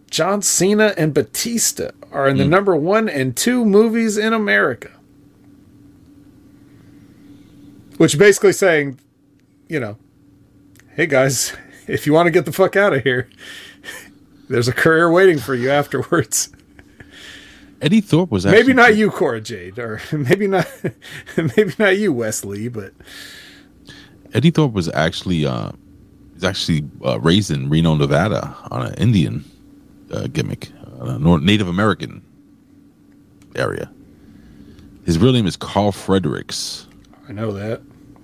[0.09, 2.49] John Cena and Batista are in the mm.
[2.49, 4.91] number one and two movies in America.
[7.97, 8.99] Which basically saying,
[9.69, 9.97] you know,
[10.95, 11.55] hey guys,
[11.87, 13.29] if you want to get the fuck out of here,
[14.49, 16.49] there's a career waiting for you afterwards.
[17.81, 20.67] Eddy Thorpe was actually maybe not you, Cora Jade, or maybe not,
[21.37, 22.93] maybe not you, Wes Lee, but
[24.33, 25.71] Eddy Thorpe was actually uh,
[26.33, 29.43] he's actually uh, raised in Reno, Nevada, on an Indian
[30.11, 32.21] uh, gimmick, uh, Native American
[33.55, 33.91] area.
[35.05, 36.87] His real name is Carl Fredericks.
[37.27, 37.81] I know that.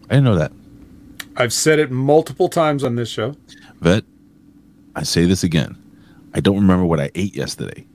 [0.10, 0.52] I didn't know that.
[1.36, 3.36] I've said it multiple times on this show.
[3.82, 4.04] Vet,
[4.96, 5.76] I say this again.
[6.34, 7.86] I don't remember what I ate yesterday.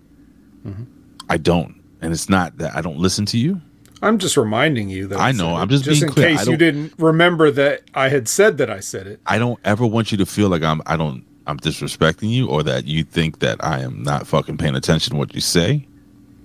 [0.66, 0.84] Mm-hmm.
[1.32, 3.58] I don't, and it's not that I don't listen to you.
[4.02, 6.36] I'm just reminding you that I know, I'm just just being in clear.
[6.36, 9.18] Case you didn't remember that I had said that I said it.
[9.24, 12.62] I don't ever want you to feel like I'm I don't I'm disrespecting you or
[12.64, 15.88] that you think that I am not fucking paying attention to what you say.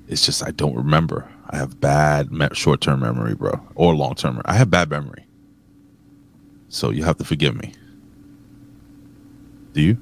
[0.07, 1.27] It's just I don't remember.
[1.49, 4.41] I have bad me- short-term memory, bro, or long-term.
[4.45, 5.25] I have bad memory.
[6.69, 7.73] So you have to forgive me.
[9.73, 9.97] Do you?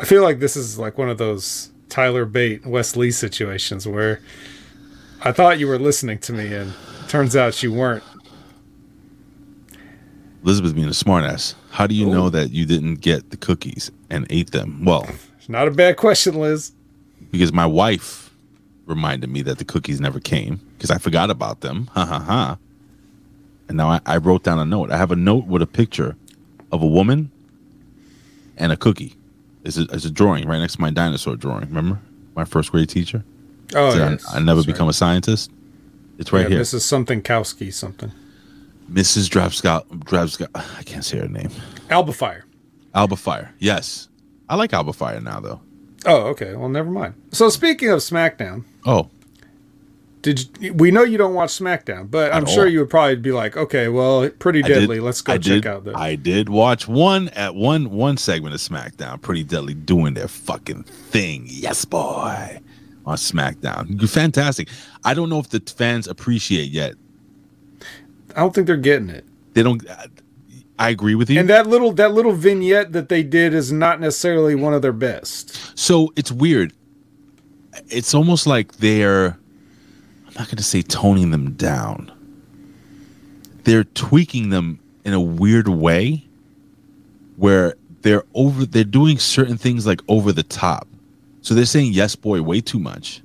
[0.00, 4.20] I feel like this is like one of those Tyler Bate, Wes Lee situations where
[5.22, 6.72] I thought you were listening to me and
[7.08, 8.04] turns out you weren't.
[10.44, 11.54] Elizabeth being a smartass.
[11.70, 12.30] How do you know oh.
[12.30, 14.84] that you didn't get the cookies and ate them?
[14.84, 15.06] Well,
[15.38, 16.72] It's not a bad question, Liz.
[17.32, 18.32] because my wife
[18.86, 21.90] reminded me that the cookies never came because I forgot about them.
[21.94, 22.58] Ha ha ha.
[23.66, 24.90] And now I, I wrote down a note.
[24.90, 26.16] I have a note with a picture
[26.72, 27.30] of a woman
[28.56, 29.17] and a cookie.
[29.64, 31.66] It's a, it's a drawing right next to my dinosaur drawing.
[31.68, 31.98] Remember
[32.34, 33.24] my first grade teacher?
[33.74, 34.34] Oh, Said I- yes.
[34.34, 34.94] I, never That's become right.
[34.94, 35.50] a scientist.
[36.18, 36.60] It's right yeah, here.
[36.60, 38.10] is Something Kowski something.
[38.90, 39.28] Mrs.
[39.28, 39.86] Drabscott.
[40.04, 40.48] Drabscott.
[40.78, 41.50] I can't say her name.
[41.90, 42.44] Alba Fyre.
[42.94, 43.52] Alba Fyre.
[43.58, 44.08] Yes.
[44.48, 45.60] I like Alba Fyre now, though.
[46.06, 46.54] Oh, okay.
[46.54, 47.14] Well, never mind.
[47.32, 49.10] So speaking of SmackDown, Oh,
[50.34, 52.70] did you, we know you don't watch SmackDown, but I'm At sure all.
[52.70, 55.00] you would probably be like, okay, well, pretty I did- deadly.
[55.00, 55.94] Let's go I check did, out the.
[55.96, 59.20] I did watch one at one one segment of SmackDown.
[59.22, 61.44] Pretty deadly doing their fucking thing.
[61.46, 62.60] Yes, boy.
[63.06, 64.68] On SmackDown, fantastic.
[65.02, 66.94] I don't know if the fans appreciate yet.
[68.36, 69.24] I don't think they're getting it.
[69.54, 69.82] They don't.
[70.78, 71.40] I agree with you.
[71.40, 74.92] And that little that little vignette that they did is not necessarily one of their
[74.92, 75.76] best.
[75.78, 76.72] So it's weird.
[77.88, 79.38] It's almost like they're
[80.38, 82.12] not going to say toning them down.
[83.64, 86.24] They're tweaking them in a weird way
[87.36, 90.86] where they're over they're doing certain things like over the top.
[91.42, 93.20] So they're saying yes boy way too much.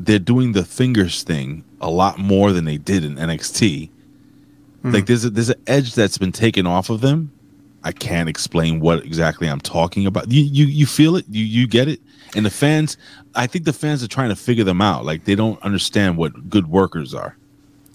[0.00, 3.90] They're doing the fingers thing a lot more than they did in NXT.
[4.82, 4.92] Hmm.
[4.92, 7.32] Like there's a, there's an edge that's been taken off of them
[7.88, 10.30] I can't explain what exactly I'm talking about.
[10.30, 12.00] You you you feel it, you you get it,
[12.36, 12.98] and the fans.
[13.34, 15.06] I think the fans are trying to figure them out.
[15.06, 17.34] Like they don't understand what good workers are.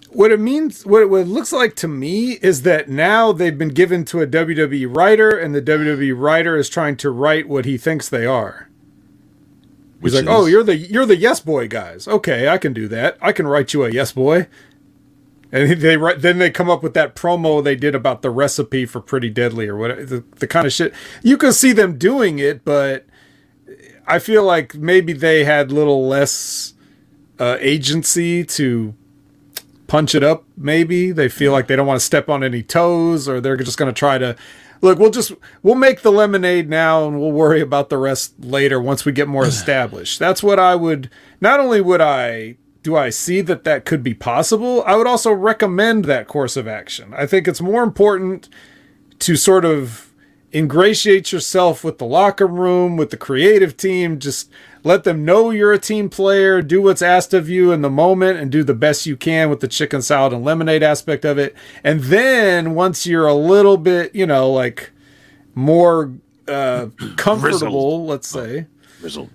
[0.09, 3.55] What it means, what it, what it looks like to me, is that now they've
[3.55, 7.65] been given to a WWE writer, and the WWE writer is trying to write what
[7.65, 8.69] he thinks they are.
[9.99, 12.07] Which He's like, is- "Oh, you're the you're the yes boy guys.
[12.07, 13.15] Okay, I can do that.
[13.21, 14.47] I can write you a yes boy."
[15.53, 18.99] And they then they come up with that promo they did about the recipe for
[18.99, 20.95] Pretty Deadly or what the, the kind of shit.
[21.21, 23.05] You can see them doing it, but
[24.07, 26.73] I feel like maybe they had little less
[27.39, 28.95] uh, agency to
[29.85, 30.43] punch it up.
[30.57, 33.77] Maybe they feel like they don't want to step on any toes, or they're just
[33.77, 34.35] going to try to
[34.81, 34.97] look.
[34.97, 39.05] We'll just we'll make the lemonade now, and we'll worry about the rest later once
[39.05, 40.17] we get more established.
[40.17, 41.11] That's what I would.
[41.39, 45.31] Not only would I do I see that that could be possible, I would also
[45.31, 47.13] recommend that course of action.
[47.15, 48.49] I think it's more important
[49.19, 50.13] to sort of
[50.53, 54.51] ingratiate yourself with the locker room, with the creative team, just
[54.83, 58.37] let them know you're a team player, do what's asked of you in the moment
[58.37, 61.55] and do the best you can with the chicken salad and lemonade aspect of it.
[61.83, 64.91] And then once you're a little bit, you know, like
[65.55, 66.13] more
[66.47, 66.87] uh
[67.17, 68.67] comfortable, let's say,
[68.99, 69.29] Grizzled.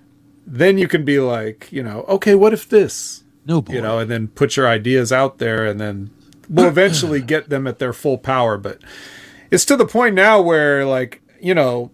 [0.47, 3.25] then you can be like, you know, okay, what if this?
[3.49, 3.73] No boy.
[3.73, 6.11] you know, and then put your ideas out there, and then
[6.49, 8.57] we'll eventually get them at their full power.
[8.59, 8.81] But
[9.51, 11.91] it's to the point now where like you know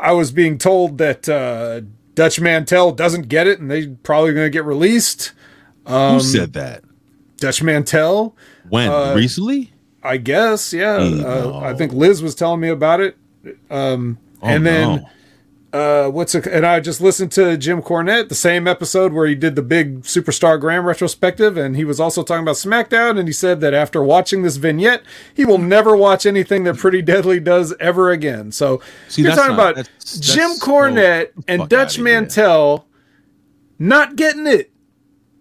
[0.00, 1.80] i was being told that uh
[2.14, 5.32] dutch mantell doesn't get it and they probably going to get released
[5.86, 6.82] Who said that?
[7.38, 8.34] dutch mantell
[8.68, 9.72] When uh, recently?
[10.02, 11.56] i guess yeah uh, no.
[11.56, 13.16] i think liz was telling me about it
[13.70, 15.08] um Oh, and then no.
[15.72, 19.34] Uh what's it and i just listened to jim cornette the same episode where he
[19.34, 23.32] did the big superstar graham retrospective and he was also talking about smackdown and he
[23.32, 27.72] said that after watching this vignette he will never watch anything that pretty deadly does
[27.80, 28.52] ever again.
[28.52, 32.86] So See, you're talking not- about that's- jim cornette and dutch mantell
[33.78, 34.70] not getting it.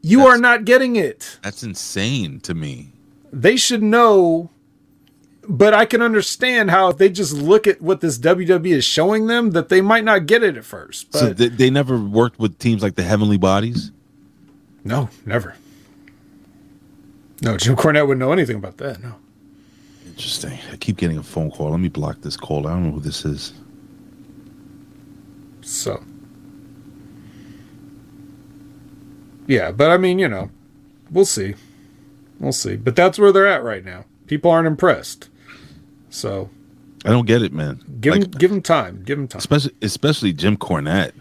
[0.01, 1.39] You That's- are not getting it.
[1.43, 2.93] That's insane to me.
[3.33, 4.49] they should know
[5.47, 9.27] but I can understand how if they just look at what this WWE is showing
[9.27, 11.11] them that they might not get it at first.
[11.11, 13.91] But so they, they never worked with teams like the Heavenly Bodies.
[14.83, 15.55] no, never.
[17.41, 19.01] No, Jim Cornette wouldn't know anything about that.
[19.01, 19.15] No.
[20.05, 20.59] Interesting.
[20.71, 21.71] I keep getting a phone call.
[21.71, 22.67] Let me block this call.
[22.67, 23.53] I don't know who this is.
[25.61, 26.03] So
[29.47, 30.51] Yeah, but I mean, you know,
[31.09, 31.55] we'll see.
[32.39, 32.75] We'll see.
[32.75, 34.05] But that's where they're at right now.
[34.27, 35.29] People aren't impressed.
[36.11, 36.49] So
[37.03, 37.83] I don't get it, man.
[37.99, 39.01] give Like, him give him time.
[39.03, 39.39] Give him time.
[39.39, 41.13] especially especially Jim Cornette.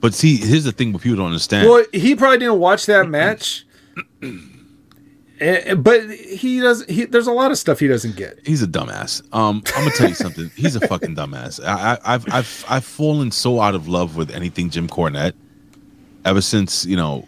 [0.00, 1.68] But see, here's the thing: what people don't understand.
[1.68, 3.66] Well, he probably didn't watch that match.
[5.40, 6.84] Eh, but he does.
[6.86, 8.38] He there's a lot of stuff he doesn't get.
[8.46, 9.22] He's a dumbass.
[9.34, 10.50] Um, I'm gonna tell you something.
[10.56, 11.62] He's a fucking dumbass.
[11.64, 15.32] I, I, I've, I've, I've fallen so out of love with anything Jim Cornette
[16.26, 17.26] ever since you know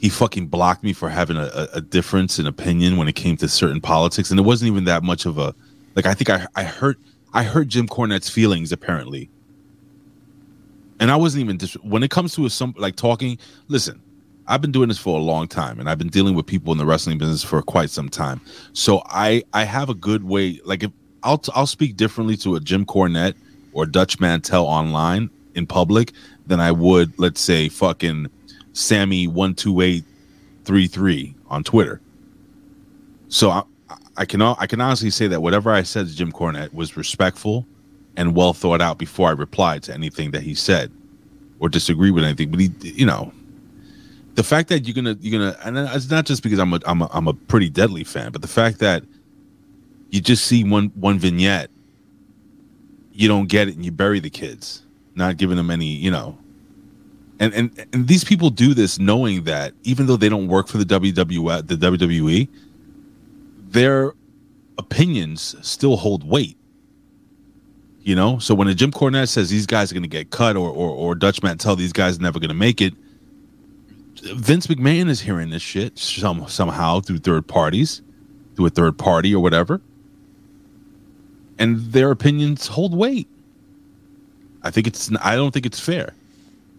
[0.00, 3.46] he fucking blocked me for having a, a, difference in opinion when it came to
[3.46, 5.54] certain politics, and it wasn't even that much of a
[5.94, 6.06] like.
[6.06, 6.98] I think I, I hurt,
[7.34, 9.28] I hurt Jim Cornette's feelings apparently,
[11.00, 13.38] and I wasn't even dis- when it comes to some like talking.
[13.68, 14.00] Listen,
[14.46, 16.78] I've been doing this for a long time, and I've been dealing with people in
[16.78, 18.40] the wrestling business for quite some time.
[18.72, 20.60] So I I have a good way.
[20.64, 23.34] Like if I'll I'll speak differently to a Jim Cornette
[23.74, 26.12] or Dutch Mantell online in public
[26.46, 28.28] than I would, let's say, fucking
[28.72, 30.04] Sammy one two eight
[30.64, 32.00] three three on Twitter.
[33.28, 33.62] So I,
[34.16, 37.66] I can I can honestly say that whatever I said to Jim Cornette was respectful
[38.16, 40.90] and well thought out before I replied to anything that he said
[41.58, 42.50] or disagree with anything.
[42.50, 43.32] But he, you know,
[44.34, 47.02] the fact that you're gonna you're gonna and it's not just because I'm a I'm
[47.02, 49.04] a I'm a pretty deadly fan, but the fact that
[50.10, 51.70] you just see one one vignette,
[53.12, 54.84] you don't get it, and you bury the kids,
[55.14, 56.36] not giving them any, you know.
[57.40, 60.76] And and and these people do this knowing that even though they don't work for
[60.76, 62.48] the WWE, the WWE,
[63.70, 64.12] their
[64.78, 66.58] opinions still hold weight.
[68.02, 70.56] You know, so when a Jim Cornette says these guys are going to get cut,
[70.56, 72.94] or or, or Dutch Mantell these guys never going to make it,
[74.22, 78.02] Vince McMahon is hearing this shit some somehow through third parties,
[78.54, 79.80] through a third party or whatever,
[81.58, 83.28] and their opinions hold weight.
[84.62, 85.10] I think it's.
[85.22, 86.14] I don't think it's fair.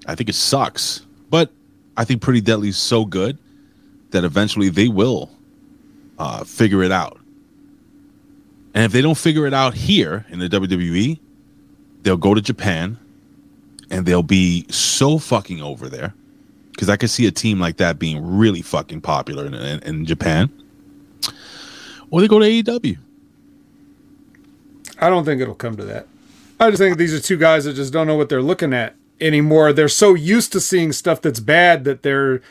[0.06, 1.52] I think it sucks, but
[1.98, 3.38] I think Pretty Deadly is so good
[4.11, 5.30] that eventually they will
[6.18, 7.19] uh, figure it out.
[8.73, 11.19] And if they don't figure it out here in the WWE,
[12.03, 12.98] they'll go to Japan
[13.90, 16.14] and they'll be so fucking over there.
[16.72, 20.06] Because I could see a team like that being really fucking popular in, in, in
[20.06, 20.49] Japan.
[22.10, 22.98] Or they go to AEW.
[24.99, 26.07] I don't think it'll come to that.
[26.60, 28.95] I just think these are two guys that just don't know what they're looking at
[29.22, 29.73] anymore.
[29.73, 32.41] They're so used to seeing stuff that's bad that they're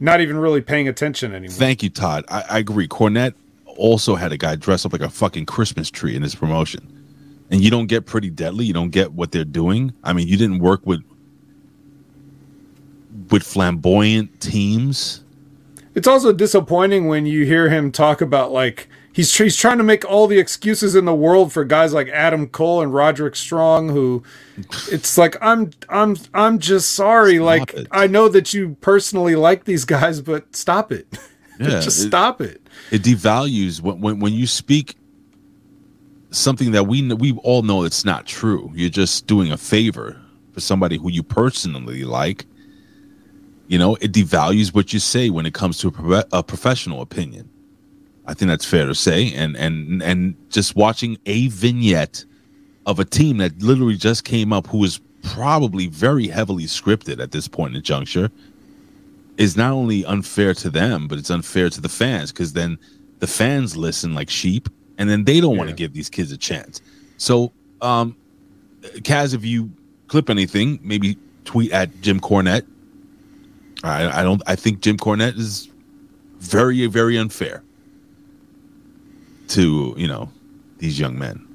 [0.00, 1.54] not even really paying attention anymore.
[1.54, 2.24] Thank you, Todd.
[2.28, 2.88] I, I agree.
[2.88, 3.34] Cornette
[3.76, 6.90] also had a guy dress up like a fucking Christmas tree in his promotion.
[7.50, 8.64] And you don't get pretty deadly.
[8.64, 9.92] You don't get what they're doing.
[10.02, 11.02] I mean, you didn't work with
[13.30, 15.22] with flamboyant teams.
[15.94, 20.04] It's also disappointing when you hear him talk about like he's he's trying to make
[20.04, 24.22] all the excuses in the world for guys like Adam Cole and Roderick Strong who
[24.90, 27.86] it's like I'm I'm I'm just sorry Stop like it.
[27.90, 31.06] I know that you personally like these guys but stop it.
[31.60, 32.60] Yeah, just it- stop it.
[32.90, 34.96] it devalues when when, when you speak
[36.30, 38.72] something that we we all know it's not true.
[38.74, 40.20] You're just doing a favor
[40.52, 42.46] for somebody who you personally like.
[43.68, 47.00] You know, it devalues what you say when it comes to a, profe- a professional
[47.00, 47.48] opinion.
[48.26, 49.32] I think that's fair to say.
[49.34, 52.24] And and and just watching a vignette
[52.86, 57.32] of a team that literally just came up, who is probably very heavily scripted at
[57.32, 58.30] this point in the juncture,
[59.36, 62.78] is not only unfair to them, but it's unfair to the fans because then
[63.20, 64.68] the fans listen like sheep,
[64.98, 66.80] and then they don't want to give these kids a chance.
[67.16, 68.16] So, um,
[68.82, 69.70] Kaz, if you
[70.08, 72.66] clip anything, maybe tweet at Jim Cornette.
[73.82, 74.42] I, I don't.
[74.46, 75.68] I think Jim Cornette is
[76.38, 77.62] very, very unfair
[79.48, 80.30] to you know
[80.78, 81.46] these young men.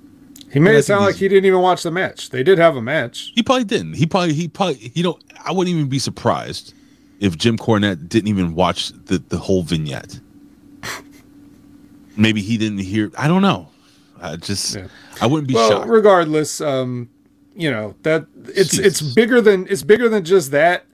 [0.52, 2.32] He made I it sound like he didn't even watch the match.
[2.32, 3.32] They did have a match.
[3.36, 3.94] He probably didn't.
[3.94, 6.74] He probably he probably you know I wouldn't even be surprised
[7.20, 10.20] if Jim Cornette didn't even watch the the whole vignette.
[12.18, 13.12] Maybe he didn't hear.
[13.18, 13.70] I don't know.
[14.22, 14.88] I just Yeah.
[15.22, 15.90] I wouldn't be well, shocked.
[15.90, 17.10] regardless, um,
[17.56, 20.86] you know that it's it's bigger than it's bigger than just that.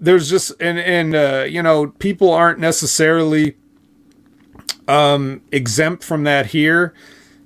[0.00, 3.56] There's just and and uh, you know people aren't necessarily
[4.88, 6.94] um, exempt from that here.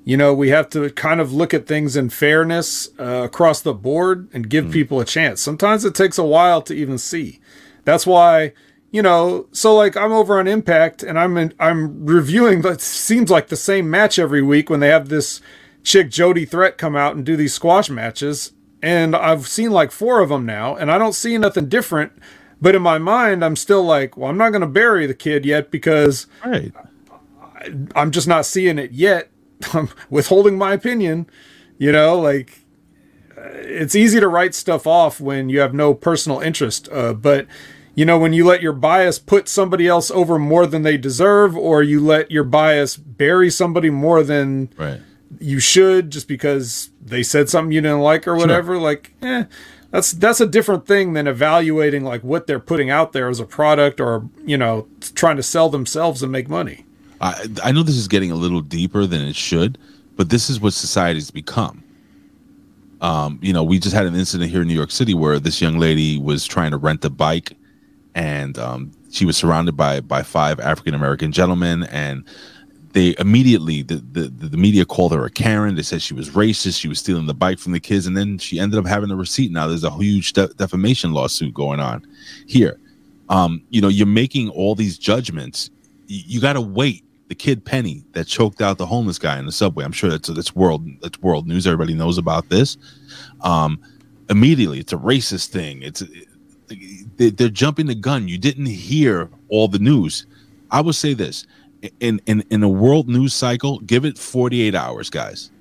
[0.05, 3.75] You know, we have to kind of look at things in fairness uh, across the
[3.75, 4.73] board and give Hmm.
[4.73, 5.41] people a chance.
[5.41, 7.39] Sometimes it takes a while to even see.
[7.85, 8.53] That's why,
[8.91, 13.31] you know, so like I'm over on Impact and I'm in, I'm reviewing what seems
[13.31, 15.41] like the same match every week when they have this
[15.85, 18.53] chick Jody Threat come out and do these squash matches.
[18.83, 22.13] And I've seen like four of them now, and I don't see nothing different.
[22.63, 25.45] But in my mind, I'm still like, well, I'm not going to bury the kid
[25.45, 26.73] yet because right.
[27.95, 29.31] I'm just not seeing it yet.
[29.73, 31.27] I'm withholding my opinion.
[31.79, 32.65] You know, like
[33.37, 36.89] uh, it's easy to write stuff off when you have no personal interest.
[36.93, 37.47] Uh, but
[37.95, 41.57] you know, when you let your bias put somebody else over more than they deserve,
[41.57, 45.01] or you let your bias bury somebody more than Right.
[45.41, 49.45] you should just because they said something you didn't like or whatever, like, eh,
[49.91, 53.45] that's that's a different thing than evaluating like what they're putting out there as a
[53.45, 56.85] product or you know trying to sell themselves and make money.
[57.21, 59.79] I I know this is getting a little deeper than it should,
[60.17, 61.83] but this is what society's become.
[63.01, 65.61] Um, you know, we just had an incident here in New York City where this
[65.61, 67.57] young lady was trying to rent a bike,
[68.15, 72.25] and um, she was surrounded by by five African American gentlemen, and
[72.93, 75.77] they immediately the, the the media called her a Karen.
[75.77, 76.81] They said she was racist.
[76.81, 79.17] She was stealing the bike from the kids, and then she ended up having a
[79.17, 79.51] receipt.
[79.51, 82.07] Now there's a huge de- defamation lawsuit going on
[82.47, 82.79] here.
[83.29, 85.71] Um, you know, you're making all these judgments.
[86.07, 87.05] You got to wait.
[87.31, 89.85] The kid Penny that choked out the homeless guy in the subway.
[89.85, 91.65] I'm sure that's that's world that's world news.
[91.65, 92.77] Everybody knows about this.
[93.43, 93.81] Um,
[94.29, 95.81] immediately, it's a racist thing.
[95.81, 96.03] It's
[96.67, 98.27] they, they're jumping the gun.
[98.27, 100.27] You didn't hear all the news.
[100.73, 101.47] I would say this
[102.01, 105.53] in in in a world news cycle, give it 48 hours, guys.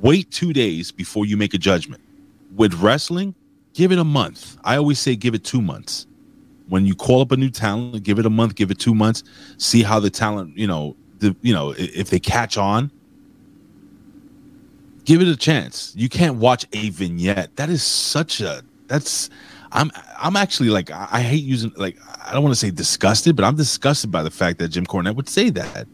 [0.00, 2.02] Wait two days before you make a judgment.
[2.56, 3.32] With wrestling,
[3.74, 4.56] give it a month.
[4.64, 6.08] I always say give it two months.
[6.68, 9.24] When you call up a new talent, give it a month, give it two months,
[9.56, 12.90] see how the talent, you know, the you know, if they catch on.
[15.04, 15.94] Give it a chance.
[15.96, 17.56] You can't watch a vignette.
[17.56, 19.30] That is such a that's
[19.72, 21.96] I'm I'm actually like I I hate using like
[22.26, 25.16] I don't want to say disgusted, but I'm disgusted by the fact that Jim Cornette
[25.16, 25.86] would say that.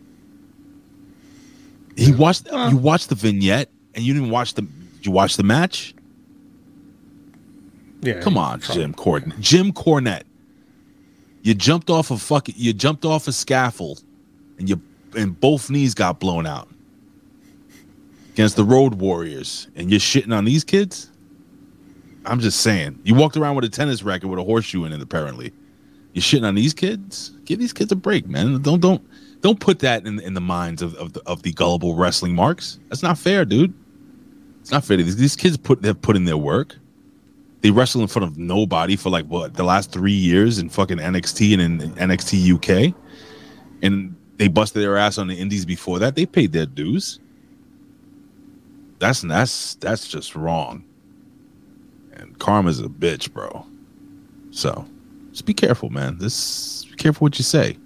[1.96, 4.66] He watched you watched the vignette and you didn't watch the
[5.02, 5.94] you watch the match?
[8.00, 9.38] Yeah, Come on, Jim Cornette.
[9.40, 10.24] Jim Cornette.
[11.44, 14.02] You jumped off a fucking you jumped off a scaffold
[14.58, 14.80] and you
[15.14, 16.68] and both knees got blown out
[18.32, 21.10] against the Road Warriors and you're shitting on these kids?
[22.24, 22.98] I'm just saying.
[23.04, 25.52] You walked around with a tennis racket with a horseshoe in it apparently.
[26.14, 27.32] You're shitting on these kids?
[27.44, 28.62] Give these kids a break, man.
[28.62, 29.06] Don't don't
[29.42, 32.78] don't put that in in the minds of of the, of the gullible wrestling marks.
[32.88, 33.74] That's not fair, dude.
[34.62, 34.96] It's not fair.
[34.96, 36.76] These, these kids put they've put in their work.
[37.64, 40.98] They wrestle in front of nobody for like what the last three years in fucking
[40.98, 42.94] NXT and in NXT UK,
[43.80, 46.14] and they busted their ass on the Indies before that.
[46.14, 47.20] They paid their dues.
[48.98, 50.84] That's that's that's just wrong.
[52.12, 53.64] And karma's a bitch, bro.
[54.50, 54.86] So,
[55.30, 56.18] just be careful, man.
[56.18, 57.78] This be careful what you say.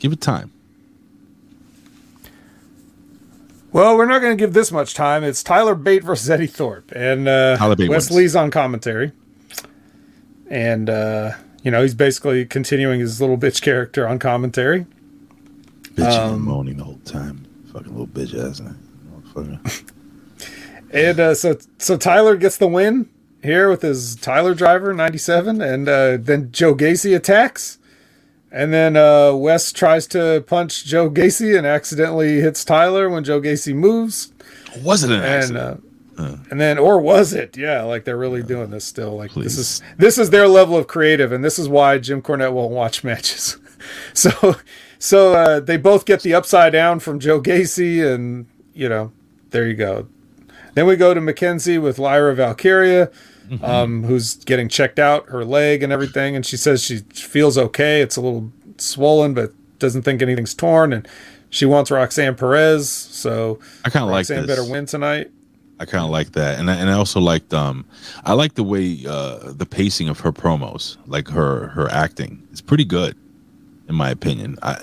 [0.00, 0.50] Give it time.
[3.70, 5.22] Well, we're not going to give this much time.
[5.22, 8.16] It's Tyler Bate versus Eddy Thorpe, and uh, Tyler Bate Wes wins.
[8.16, 9.12] Lee's on commentary,
[10.50, 11.32] and uh,
[11.62, 14.86] you know he's basically continuing his little bitch character on commentary.
[15.94, 17.46] Bitching and moaning the whole time.
[17.72, 18.60] Fucking little bitch ass.
[18.60, 19.90] Motherfucker.
[20.92, 23.08] And uh, so so Tyler gets the win
[23.44, 27.78] here with his Tyler driver 97 and uh, then Joe Gacy attacks.
[28.50, 33.40] And then uh, Wes tries to punch Joe Gacy and accidentally hits Tyler when Joe
[33.40, 34.32] Gacy moves.
[34.82, 35.84] Was it an And accident?
[36.20, 37.56] Uh, and then or was it?
[37.56, 39.16] Yeah, like they're really doing this still.
[39.16, 39.56] Like Please.
[39.56, 42.72] this is this is their level of creative and this is why Jim Cornette won't
[42.72, 43.56] watch matches.
[44.12, 44.56] so
[44.98, 49.12] so uh, they both get the upside down from Joe Gacy and you know,
[49.50, 50.08] there you go.
[50.74, 53.10] Then we go to Mackenzie with Lyra Valkyria,
[53.62, 58.00] um, who's getting checked out, her leg and everything, and she says she feels okay.
[58.00, 61.08] It's a little swollen, but doesn't think anything's torn, and
[61.50, 62.88] she wants Roxanne Perez.
[62.88, 64.56] So I kind of like Roxanne this.
[64.56, 65.32] better win tonight.
[65.80, 67.86] I kind of like that, and I, and I also liked um,
[68.24, 72.60] I like the way uh, the pacing of her promos, like her her acting, is
[72.60, 73.16] pretty good,
[73.88, 74.58] in my opinion.
[74.62, 74.78] I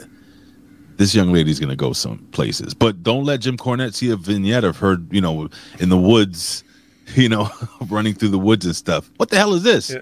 [0.98, 2.74] this young lady's gonna go some places.
[2.74, 5.50] But don't let Jim Cornette see a vignette of her, you know,
[5.80, 6.64] in the woods,
[7.16, 7.50] you know,
[7.90, 9.10] running through the woods and stuff.
[9.18, 9.92] What the hell is this?
[9.92, 10.00] Yeah.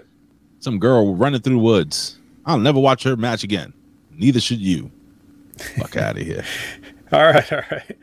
[0.59, 2.17] Some girl running through the woods.
[2.45, 3.73] I'll never watch her match again.
[4.11, 4.89] Neither should you.
[5.77, 6.45] Fuck out of here.
[7.11, 7.97] All right, all right.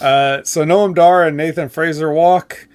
[0.00, 2.68] Uh, so Noam Dar and Nathan Frazer walk,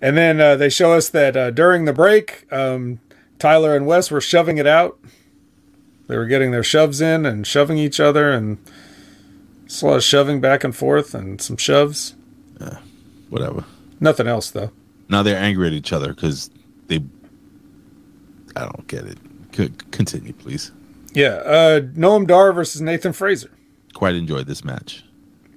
[0.00, 3.00] and then uh, they show us that uh, during the break, um,
[3.38, 4.98] Tyler and Wes were shoving it out.
[6.06, 8.58] They were getting their shoves in and shoving each other, and
[9.64, 12.14] it's a lot of shoving back and forth and some shoves.
[13.30, 13.64] Whatever.
[14.00, 14.70] Nothing else though.
[15.08, 16.50] Now they're angry at each other because
[16.88, 17.00] they.
[18.54, 19.18] I don't get it.
[19.56, 20.70] C- continue, please.
[21.14, 23.50] Yeah, uh, Noam Dar versus Nathan Frazer.
[23.94, 25.04] Quite enjoyed this match.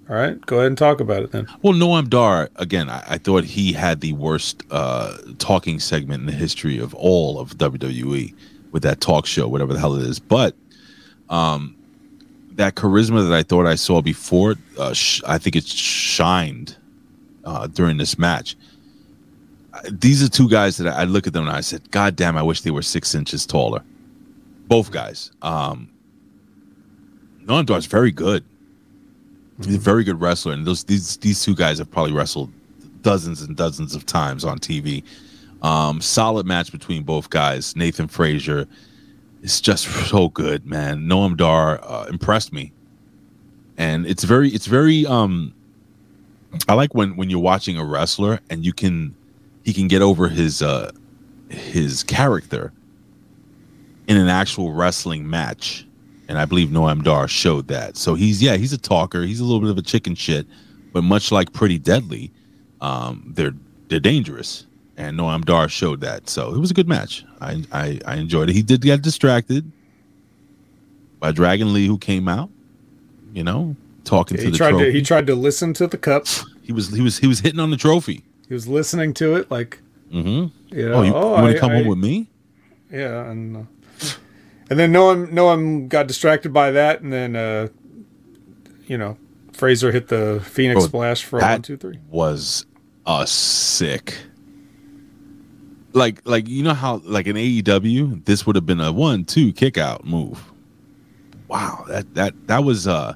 [0.09, 1.47] All right, go ahead and talk about it then.
[1.61, 6.25] Well, Noam Dar, again, I, I thought he had the worst uh, talking segment in
[6.27, 8.33] the history of all of WWE
[8.71, 10.17] with that talk show, whatever the hell it is.
[10.17, 10.55] But
[11.29, 11.75] um,
[12.51, 16.77] that charisma that I thought I saw before, uh, sh- I think it shined
[17.43, 18.55] uh, during this match.
[19.91, 22.37] These are two guys that I, I look at them and I said, God damn,
[22.37, 23.83] I wish they were six inches taller.
[24.67, 25.31] Both guys.
[25.41, 25.89] Um,
[27.43, 28.45] Noam Dar's very good.
[29.63, 32.51] He's a very good wrestler, and those these these two guys have probably wrestled
[33.01, 35.03] dozens and dozens of times on TV.
[35.63, 37.75] Um, solid match between both guys.
[37.75, 38.67] Nathan Frazer
[39.41, 41.07] is just so good, man.
[41.07, 42.71] Noam Dar uh, impressed me,
[43.77, 45.53] and it's very it's very um.
[46.69, 49.15] I like when when you're watching a wrestler and you can
[49.65, 50.91] he can get over his uh
[51.49, 52.71] his character
[54.07, 55.86] in an actual wrestling match
[56.27, 57.97] and I believe Noam Dar showed that.
[57.97, 59.23] So he's yeah, he's a talker.
[59.23, 60.45] He's a little bit of a chicken shit,
[60.93, 62.31] but much like Pretty Deadly,
[62.81, 63.53] um, they're
[63.89, 64.65] they're dangerous,
[64.97, 66.29] and Noam Dar showed that.
[66.29, 67.23] So it was a good match.
[67.41, 68.53] I I, I enjoyed it.
[68.53, 69.71] He did get distracted
[71.19, 72.49] by Dragon Lee, who came out,
[73.33, 74.85] you know, talking to He the tried trophy.
[74.85, 76.25] to he tried to listen to the cup.
[76.61, 78.23] he was he was he was hitting on the trophy.
[78.47, 79.79] He was listening to it like
[80.11, 80.73] Mm-hmm.
[80.77, 82.27] you know, Oh, you, oh, want to come I- home with me?
[82.89, 83.61] Yeah, and uh,
[84.69, 87.67] and then Noam Noam got distracted by that, and then uh,
[88.87, 89.17] you know
[89.53, 91.99] Frazer hit the Phoenix Bro, splash for one two three.
[92.09, 92.65] was
[93.05, 94.17] a sick.
[95.93, 99.51] Like, like you know how like in AEW, this would have been a one two
[99.53, 100.43] kick out move.
[101.47, 103.13] Wow, that that that was uh.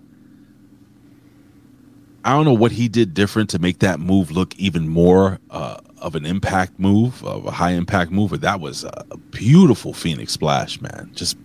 [2.23, 5.78] I don't know what he did different to make that move look even more uh,
[6.02, 8.32] of an impact move, of a high impact move.
[8.32, 11.11] But that was a, beautiful Phoenix splash, man.
[11.14, 11.38] Just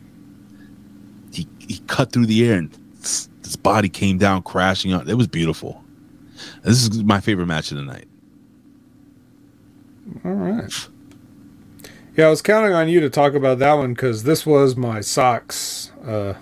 [1.33, 2.77] he he cut through the air and
[3.43, 5.09] his body came down crashing on.
[5.09, 5.83] It was beautiful.
[6.63, 8.09] This is my favorite match of the night.
[10.25, 10.89] All right.
[12.17, 15.01] Yeah, I was counting on you to talk about that one because this was my
[15.01, 16.35] socks uh,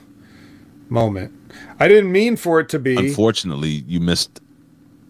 [0.89, 1.32] moment.
[1.81, 2.97] I didn't mean for it to be.
[2.97, 4.41] Unfortunately, you missed.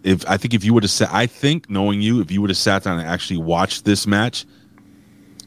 [0.05, 2.49] If I think if you would have sat, I think knowing you, if you would
[2.51, 4.45] have sat down and actually watched this match,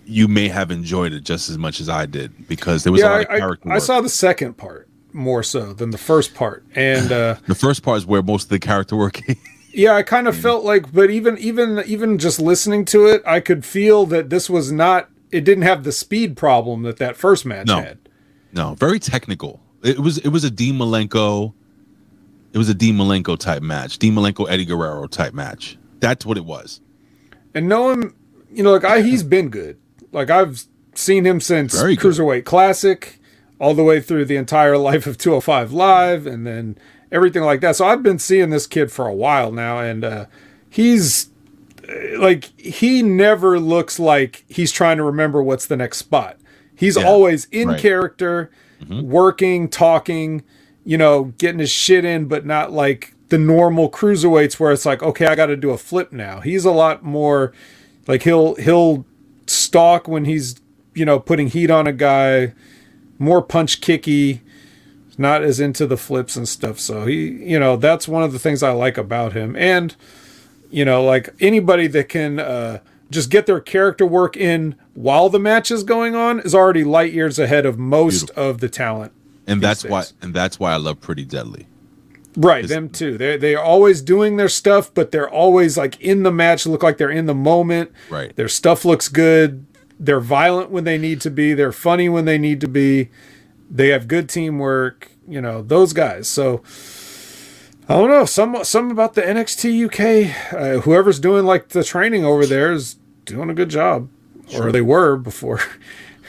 [0.05, 3.05] you may have enjoyed it just as much as I did because there was a
[3.05, 5.99] yeah, lot of I, character I, I saw the second part more so than the
[5.99, 9.21] first part, and uh, the first part is where most of the character work.
[9.71, 13.39] Yeah, I kind of felt like, but even even even just listening to it, I
[13.39, 15.09] could feel that this was not.
[15.31, 17.83] It didn't have the speed problem that that first match No.
[17.83, 17.99] had.
[18.51, 19.61] no, very technical.
[19.85, 21.53] It was it was a Dean Malenko.
[22.53, 23.99] It was a Dean Malenko type match.
[23.99, 25.79] Dean Malenko Eddie Guerrero type match.
[26.01, 26.81] That's what it was.
[27.55, 28.15] And know him,
[28.51, 29.79] you know, like I, he's been good.
[30.13, 30.65] Like I've
[30.95, 32.13] seen him since Very good.
[32.15, 33.21] Cruiserweight Classic,
[33.61, 36.79] all the way through the entire life of 205 Live, and then
[37.13, 37.77] everything like that.
[37.77, 40.27] So I've been seeing this kid for a while now, and uh,
[40.71, 41.31] he's
[41.89, 46.39] uh, like he never looks like he's trying to remember what's the next spot.
[46.75, 47.75] He's Yeah, always in right.
[47.77, 47.83] Mm-hmm.
[47.83, 48.51] character,
[49.03, 50.43] working, talking,
[50.89, 55.03] you know, getting his shit in, but not like the normal cruiserweights where it's like,
[55.03, 56.41] okay, I got to do a flip now.
[56.41, 57.53] He's a lot more
[58.07, 59.05] like he'll he'll
[59.47, 60.59] stalk when he's
[60.95, 62.55] you know putting heat on a guy,
[63.19, 64.41] more punch kicky,
[65.19, 66.81] not as into the flips and stuff.
[66.81, 69.57] So he, you know, that's one of the things I like about him.
[69.57, 69.95] And
[70.71, 72.79] you know, like anybody that can uh,
[73.11, 77.13] just get their character work in while the match is going on is already light
[77.13, 79.13] years ahead of most of the talent.
[79.49, 81.67] And that's why and that's why I love Pretty Deadly.
[82.37, 83.19] Right, them too.
[83.19, 86.99] They they're always doing their stuff, but they're always like in the match, look like
[86.99, 87.91] they're in the moment.
[88.11, 88.35] Right.
[88.37, 89.67] Their stuff looks good.
[89.99, 91.55] They're violent when they need to be.
[91.55, 93.09] They're funny when they need to be.
[93.69, 95.11] They have good teamwork.
[95.27, 96.29] You know those guys.
[96.29, 96.63] So
[97.89, 98.25] I don't know.
[98.27, 100.53] Some some about the NXT UK.
[100.53, 104.09] Uh, whoever's doing like the training over there is doing a good job,
[104.55, 105.61] or they were before.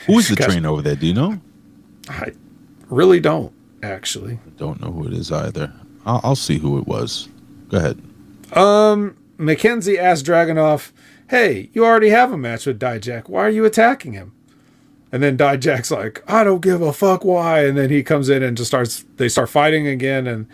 [0.06, 0.96] Who is the trainer over there?
[0.96, 1.40] Do you know?
[2.08, 2.32] I
[2.90, 3.52] really don't.
[3.82, 4.38] actually.
[4.58, 5.72] Don't know who it is either.
[6.04, 7.28] I'll, I'll see who it was.
[7.68, 8.00] Go ahead.
[8.56, 10.92] Um, Mackenzie asked Dragunov,
[11.28, 13.28] Hey, you already have a match with Dijak.
[13.28, 14.32] Why are you attacking him?
[15.12, 17.64] And then Dijak's like, I don't give a fuck why.
[17.64, 20.46] And then he comes in and just starts, they start fighting again and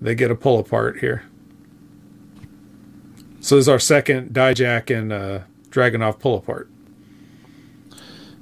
[0.00, 1.22] they get a pull apart here.
[3.40, 5.40] So this is our second Dijak and uh,
[5.70, 6.68] Dragunov pull apart.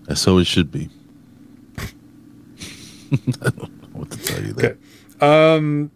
[0.07, 0.89] That's so it should be.
[3.43, 4.77] I don't know what to tell you there.
[5.21, 5.91] Okay.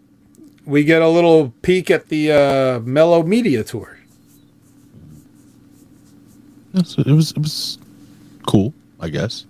[0.64, 3.98] We get a little peek at the uh, Melo Media Tour.
[6.74, 7.78] Yes, it was it was
[8.46, 9.46] cool, I guess.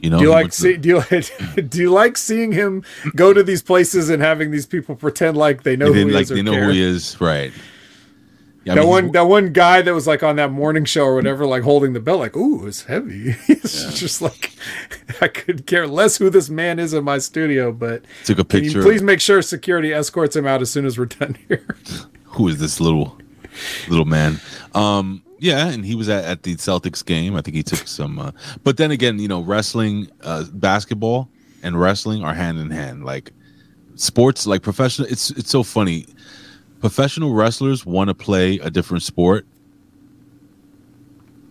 [0.00, 3.42] You know, Do you like see, do you do you like seeing him go to
[3.42, 6.40] these places and having these people pretend like they know who he like is they
[6.42, 6.64] know care?
[6.64, 7.52] who he is, right?
[8.68, 11.04] Yeah, I that mean, one that one guy that was like on that morning show
[11.06, 13.34] or whatever, like holding the bell, like, ooh, it's heavy.
[13.48, 14.52] it's just like
[15.22, 18.82] I could care less who this man is in my studio, but took a picture.
[18.82, 21.66] please make sure security escorts him out as soon as we're done here.
[22.24, 23.16] who is this little
[23.88, 24.38] little man?
[24.74, 27.36] Um, yeah, and he was at, at the Celtics game.
[27.36, 28.18] I think he took some.
[28.18, 28.32] Uh,
[28.64, 31.30] but then again, you know, wrestling, uh, basketball,
[31.62, 33.06] and wrestling are hand in hand.
[33.06, 33.32] Like
[33.94, 35.08] sports, like professional.
[35.08, 36.06] It's it's so funny.
[36.80, 39.46] Professional wrestlers want to play a different sport.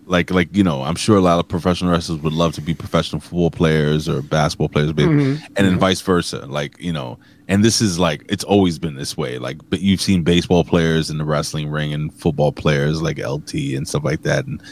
[0.05, 2.73] Like like you know, I'm sure a lot of professional wrestlers would love to be
[2.73, 5.11] professional football players or basketball players, maybe,
[5.57, 6.45] and then vice versa.
[6.45, 9.37] Like you know, and this is like it's always been this way.
[9.37, 13.53] Like, but you've seen baseball players in the wrestling ring and football players like LT
[13.75, 14.45] and stuff like that.
[14.45, 14.63] And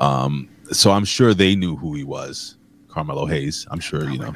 [0.00, 2.56] um, so I'm sure they knew who he was,
[2.88, 3.66] Carmelo Hayes.
[3.70, 4.34] I'm sure you know.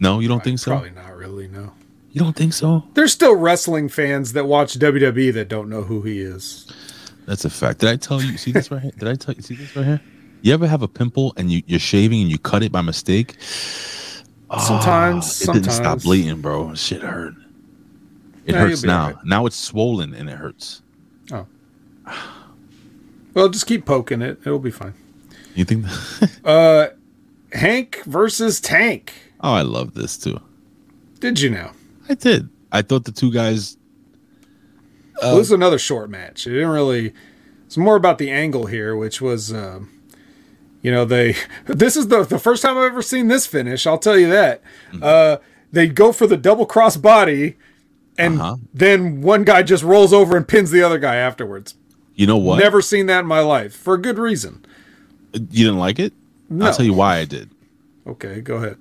[0.00, 0.70] No, you don't think so?
[0.70, 1.72] Probably not really, no.
[2.12, 2.84] You don't think so?
[2.94, 6.70] There's still wrestling fans that watch WWE that don't know who he is.
[7.26, 7.80] That's a fact.
[7.80, 8.36] Did I tell you?
[8.36, 8.92] See this right here?
[8.98, 9.42] Did I tell you?
[9.42, 10.00] See this right here?
[10.42, 13.36] You ever have a pimple and you, you're shaving and you cut it by mistake?
[14.50, 16.74] Ah, sometimes, It didn't stop bleeding, bro.
[16.74, 17.34] Shit hurt.
[18.46, 19.08] It hurts now.
[19.08, 19.24] alright.
[19.24, 20.82] Now it's swollen and it hurts.
[21.30, 21.46] Oh.
[23.34, 24.40] Well, just keep poking it.
[24.44, 24.94] It'll be fine.
[25.54, 25.84] You think?
[25.84, 26.30] That?
[26.44, 26.88] Uh,
[27.56, 29.12] Hank versus Tank.
[29.40, 30.40] oh, I love this too.
[31.20, 31.70] Did you know?
[32.10, 32.48] I did.
[32.72, 33.76] I thought the two guys.
[35.22, 36.46] Well, this is another short match.
[36.46, 37.12] It didn't really.
[37.66, 39.90] It's more about the angle here, which was, um,
[40.82, 41.36] you know, they.
[41.66, 43.86] This is the the first time I've ever seen this finish.
[43.86, 44.62] I'll tell you that.
[45.00, 45.36] Uh,
[45.72, 47.56] they go for the double cross body,
[48.18, 48.56] and Uh-huh.
[48.74, 51.74] then one guy just rolls over and pins the other guy afterwards.
[52.16, 52.58] You know what?
[52.58, 54.64] Never seen that in my life for a good reason.
[55.32, 56.12] You didn't like it?
[56.48, 56.66] No.
[56.66, 57.50] I'll tell you why I did.
[58.06, 58.78] Okay, go ahead.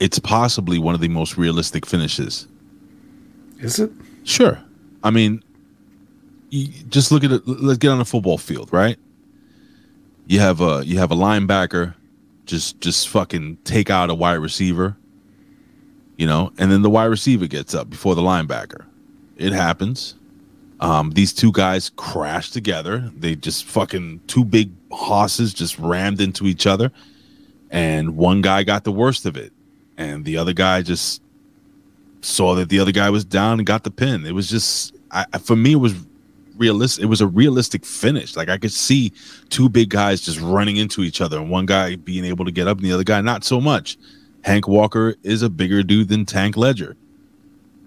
[0.00, 2.46] It's possibly one of the most realistic finishes.
[3.58, 3.90] Is it?
[4.24, 4.58] Sure.
[5.02, 5.42] I mean,
[6.88, 7.42] just look at it.
[7.46, 8.98] Let's get on a football field, right?
[10.26, 11.94] You have a you have a linebacker,
[12.46, 14.96] just just fucking take out a wide receiver,
[16.16, 18.84] you know, and then the wide receiver gets up before the linebacker.
[19.36, 20.14] It happens.
[20.80, 23.10] Um, these two guys crashed together.
[23.16, 26.92] They just fucking two big hosses just rammed into each other,
[27.70, 29.52] and one guy got the worst of it,
[29.98, 31.20] and the other guy just
[32.22, 34.24] saw that the other guy was down and got the pin.
[34.24, 35.94] It was just, I, for me, it was
[36.56, 37.04] realistic.
[37.04, 38.36] It was a realistic finish.
[38.36, 39.12] Like I could see
[39.50, 42.66] two big guys just running into each other, and one guy being able to get
[42.68, 43.98] up, and the other guy not so much.
[44.42, 46.96] Hank Walker is a bigger dude than Tank Ledger,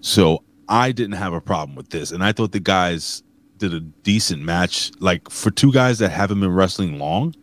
[0.01, 3.23] so I didn't have a problem with this, and I thought the guys
[3.57, 4.91] did a decent match.
[4.99, 7.35] Like for two guys that haven't been wrestling long.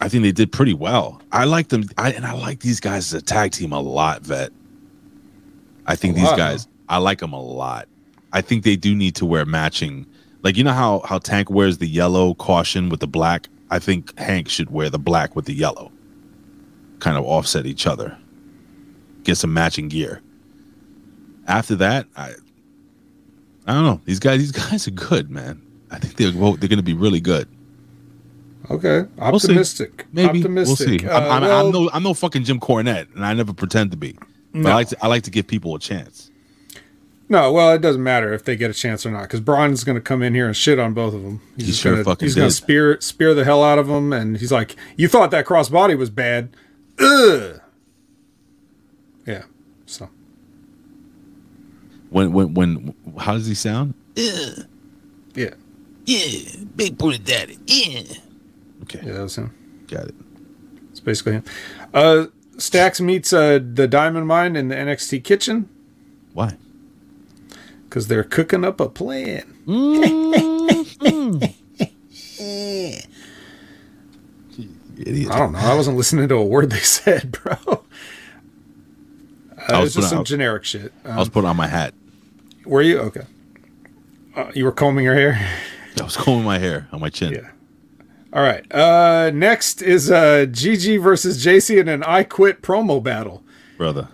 [0.00, 1.20] I think they did pretty well.
[1.32, 4.22] I like them, I, and I like these guys as a tag team a lot.
[4.22, 4.52] Vet,
[5.86, 7.88] I think A these lot, guys, I like them a lot.
[8.32, 10.06] I think they do need to wear matching.
[10.42, 13.48] Like you know how how Tank wears the yellow caution with the black.
[13.70, 15.90] I think Hank should wear the black with the yellow.
[17.00, 18.16] Kind of offset each other.
[19.24, 20.22] Get some matching gear.
[21.48, 22.34] After that, I
[23.66, 24.00] I don't know.
[24.04, 25.60] These guys, these guys are good, man.
[25.90, 27.48] I think they're well, they're going to be really good.
[28.70, 30.04] Okay, We'll optimistic.
[30.12, 30.88] Maybe optimistic.
[30.88, 31.06] we'll see.
[31.06, 33.90] Uh, I'm, I'm, well, I'm no I'm no fucking Jim Cornette, and I never pretend
[33.92, 34.12] to be.
[34.52, 34.70] But No.
[34.70, 36.30] I like to I like to give people a chance.
[37.30, 39.96] No, well, it doesn't matter if they get a chance or not because Braun's going
[39.96, 41.42] to come in here and shit on both of them.
[41.58, 44.12] He's He sure gonna, fucking He's going to spear spear the hell out of them,
[44.14, 46.48] and he's like, "You thought that crossbody was bad?
[46.98, 47.60] Ugh."
[49.26, 49.42] Yeah.
[49.86, 50.08] So
[52.10, 53.94] When when when how does he sound?
[54.14, 54.50] yeah,
[55.34, 55.50] Yeah,
[56.76, 57.58] big booty daddy.
[57.66, 58.02] Yeah.
[58.90, 59.54] Okay, yeah, that was him.
[59.88, 60.14] got it.
[60.90, 61.44] It's basically him.
[61.92, 65.68] Uh, Stacks meets uh, the Diamond Mine in the NXT kitchen
[66.32, 66.56] Why?
[67.84, 69.54] because they're cooking up a plan.
[74.96, 75.30] Idiot.
[75.30, 75.58] I don't know.
[75.58, 77.82] I wasn't listening to a word they said, bro.
[79.68, 80.92] I Uh, was just some generic shit.
[81.04, 81.94] I was Um, putting on my hat.
[82.64, 83.22] were you okay?
[84.34, 85.38] Uh, you were combing your hair.
[86.00, 87.32] I was combing my hair on my chin.
[87.32, 87.50] Yeah.
[88.32, 88.64] All right.
[88.72, 93.42] Uh, next is uh, Gigi versus Jacy in an I Quit promo battle.
[93.76, 94.08] brother.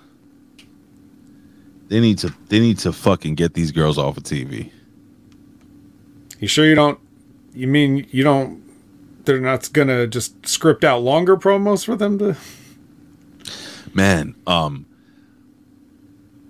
[1.88, 4.70] They need to they need to fucking get these girls off of TV.
[6.40, 6.98] You sure you don't?
[7.54, 8.62] You mean you don't?
[9.24, 12.36] They're not gonna just script out longer promos for them to?
[13.92, 14.86] Man, um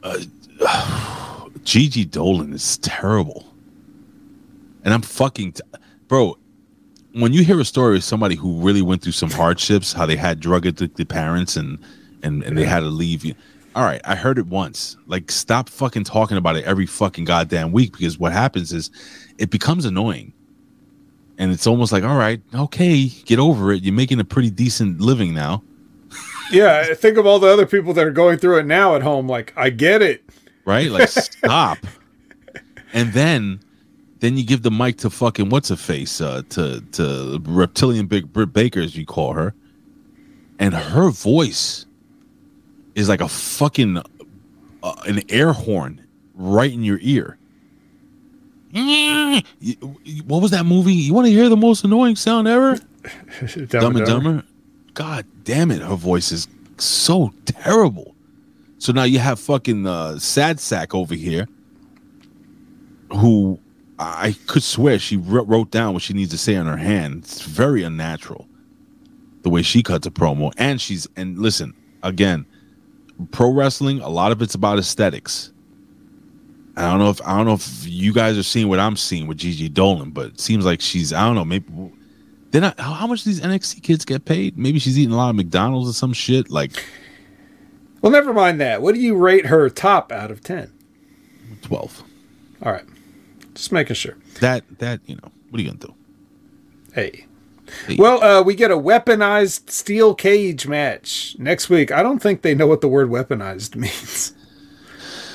[0.03, 0.21] uh,
[1.65, 3.45] Gigi Dolan is terrible.
[4.85, 5.63] And I'm fucking t-
[6.09, 6.39] bro,
[7.15, 10.17] when you hear a story of somebody who really went through some hardships, how they
[10.17, 11.79] had drug addicted parents and
[12.23, 13.35] and and they had to leave you.
[13.77, 14.97] All right, I heard it once.
[15.07, 18.91] Like stop fucking talking about it every fucking goddamn week because what happens is
[19.39, 20.33] it becomes annoying.
[21.37, 23.83] And it's almost like, all right, okay, get over it.
[23.83, 25.63] You're making a pretty decent living now.
[26.51, 29.27] Yeah, think of all the other people that are going through it now at home.
[29.27, 30.23] Like, I get it.
[30.67, 30.91] right?
[30.91, 31.79] Like stop.
[32.93, 33.61] and then
[34.25, 38.33] then you give the mic to fucking what's a face uh, to to reptilian big
[38.33, 39.55] Britt Baker as you call her,
[40.59, 41.85] and her voice
[42.95, 43.99] is like a fucking
[44.83, 47.39] uh, an air horn right in your ear.
[50.27, 50.95] What was that movie?
[50.95, 52.79] You want to hear the most annoying sound ever?
[53.69, 54.45] Dumb and Dumber.
[54.95, 56.49] God damn it, her voice is
[56.79, 58.15] so terrible.
[58.79, 61.49] So now you have fucking uh, Sad Sack over here,
[63.13, 63.59] who
[64.05, 67.25] I could swear she wr- wrote down what she needs to say on her hand.
[67.25, 68.47] It's very unnatural,
[69.43, 70.53] the way she cuts a promo.
[70.57, 72.47] And she's and listen again,
[73.31, 74.01] pro wrestling.
[74.01, 75.53] A lot of it's about aesthetics.
[76.77, 79.27] I don't know if I don't know if you guys are seeing what I'm seeing
[79.27, 81.67] with Gigi Dolan, but it seems like she's I don't know maybe
[82.51, 82.79] they're not.
[82.79, 84.59] How, how much do these NXT kids get paid?
[84.59, 86.51] Maybe she's eating a lot of McDonald's or some shit.
[86.51, 86.85] Like
[88.03, 88.83] Well, never mind that.
[88.83, 90.73] What do you rate her top out of 10?
[91.63, 92.03] twelve.
[92.63, 92.85] All right.
[93.55, 94.17] Just making sure.
[94.41, 95.95] That that you know what are you gonna do?
[96.93, 97.27] Hey.
[97.87, 97.97] Hey.
[97.99, 101.91] Well, uh, we get a weaponized steel cage match next week.
[101.91, 104.35] I don't think they know what the word weaponized means.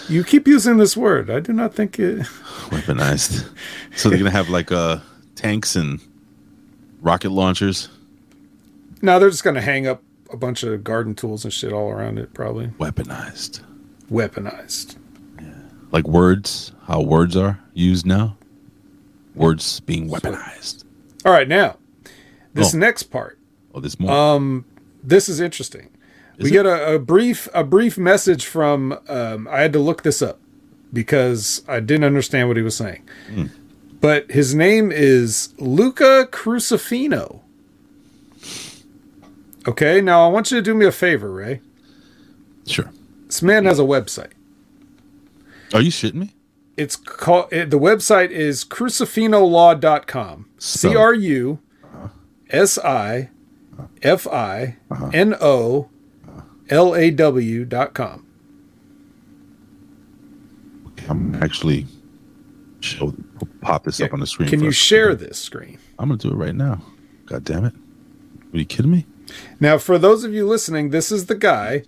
[0.08, 1.30] You keep using this word.
[1.30, 2.20] I do not think it.
[2.70, 3.50] Weaponized.
[3.96, 5.00] so they're gonna have like uh
[5.36, 6.00] tanks and
[7.02, 7.90] rocket launchers.
[9.02, 11.90] No, they're just going to hang up a bunch of garden tools and shit all
[11.90, 12.68] around it, probably.
[12.80, 13.62] Weaponized.
[14.12, 14.98] Weaponized.
[15.92, 18.38] Like words, how words are used now.
[19.36, 20.84] Words being weaponized.
[21.26, 21.78] All right, now,
[22.54, 22.78] this Oh.
[22.78, 23.38] next part.
[23.74, 24.12] Oh, there's more.
[24.12, 24.66] Um,
[25.04, 25.90] this is interesting.
[26.38, 26.52] we it?
[26.52, 28.98] get a, a brief a brief message from.
[29.08, 30.40] Um, I had to look this up
[30.94, 33.08] because I didn't understand what he was saying.
[33.34, 33.46] Hmm.
[34.02, 37.42] But his name is Luca Crusifino.
[39.68, 41.62] Okay, now I want you to do me a favor, Ray.
[42.66, 42.92] sure.
[43.28, 44.32] This man has a website.
[45.74, 46.36] Are you shitting me?
[46.78, 50.50] It's called it, the website is crusifinolaw.com.
[50.58, 51.60] C R U
[52.50, 53.30] S I
[54.02, 54.78] F I
[55.14, 55.90] N O
[56.70, 58.26] L A W dot com.
[61.10, 61.86] I'm actually
[62.82, 63.14] show
[63.62, 64.50] pop this up on the screen.
[64.50, 65.80] Can you share this screen?
[65.98, 66.82] I'm gonna do it right now.
[67.26, 67.74] God damn it!
[68.54, 69.06] Are you kidding me?
[69.60, 71.84] Now, for those of you listening, this is the guy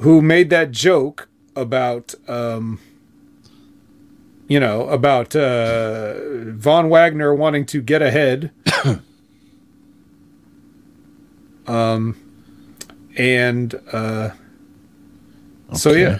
[0.00, 2.78] who made that joke about, um,
[4.48, 6.14] you know, about uh,
[6.52, 8.52] Von Wagner wanting to get ahead.
[11.66, 12.16] um,
[13.16, 14.30] and uh,
[15.72, 16.18] so yeah,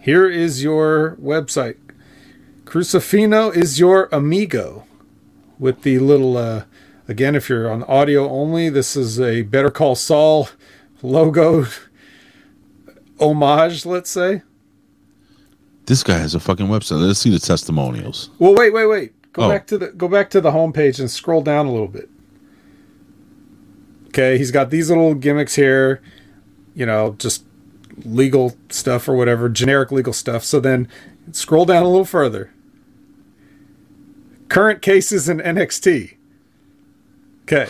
[0.00, 1.76] here is your website.
[2.64, 4.86] Crusifino is your amigo
[5.58, 6.64] with the little uh
[7.06, 10.48] again if you're on audio only this is a better call saul
[11.02, 11.66] logo
[13.20, 14.42] homage let's say
[15.92, 17.06] This guy has a fucking website.
[17.06, 18.30] Let's see the testimonials.
[18.38, 19.48] well wait wait wait go Oh.
[19.50, 22.08] back to the go back to the homepage and scroll down a little bit
[24.06, 26.00] okay he's got these little gimmicks here
[26.74, 27.44] you know just
[28.06, 30.88] legal stuff or whatever generic legal stuff so then
[31.32, 32.50] scroll down a little further
[34.48, 36.16] current cases in nxt
[37.42, 37.66] okay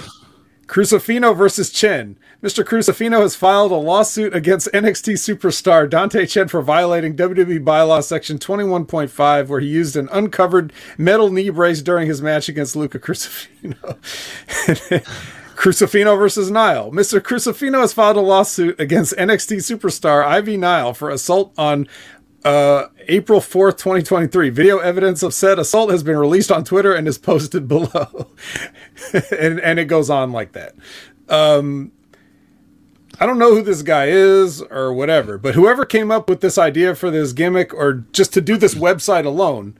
[0.68, 2.16] Crusifino versus Chen.
[2.42, 2.64] Mr.
[2.64, 8.36] Crusifino has filed a lawsuit against NXT superstar Dante Chen for violating WWE bylaw section
[8.36, 13.76] 21.5, where he used an uncovered metal knee brace during his match against Luca Crusifino.
[15.54, 16.90] Crusifino versus Nile.
[16.90, 17.20] Mr.
[17.20, 21.86] Crusifino has filed a lawsuit against NXT superstar Ivy Nile for assault on
[22.44, 24.50] uh, April 4th, 2023.
[24.50, 28.32] Video evidence of said assault has been released on Twitter and is posted below.
[29.30, 30.74] and, and it goes on like that.
[33.22, 36.58] I don't know who this guy is or whatever, but whoever came up with this
[36.58, 39.76] idea for this gimmick or just to do this website alone,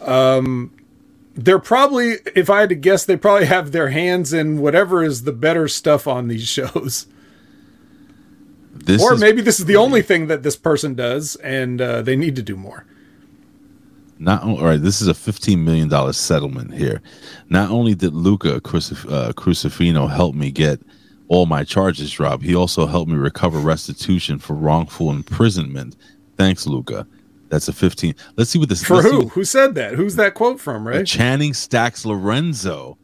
[0.00, 0.70] um,
[1.34, 5.24] they're probably, if I had to guess, they probably have their hands in whatever is
[5.24, 7.06] the better stuff on these shows.
[8.72, 12.14] This or maybe this is the only thing that this person does and uh, they
[12.16, 12.84] need to do more.
[14.18, 14.80] not all right.
[14.80, 17.00] This is a fifteen million dollar settlement here.
[17.48, 20.80] Not only did Luca Crucif- uh, Crusifino help me get
[21.28, 25.96] all my charges dropped, he also helped me recover restitution for wrongful imprisonment.
[26.36, 27.06] Thanks, Luca.
[27.48, 28.14] That's a fifteen.
[28.36, 29.18] Let's see what this For who?
[29.24, 29.94] what- Who said that?
[29.94, 31.04] Who's that quote from, Ray?
[31.04, 32.98] Channing Stacks Lorenzo.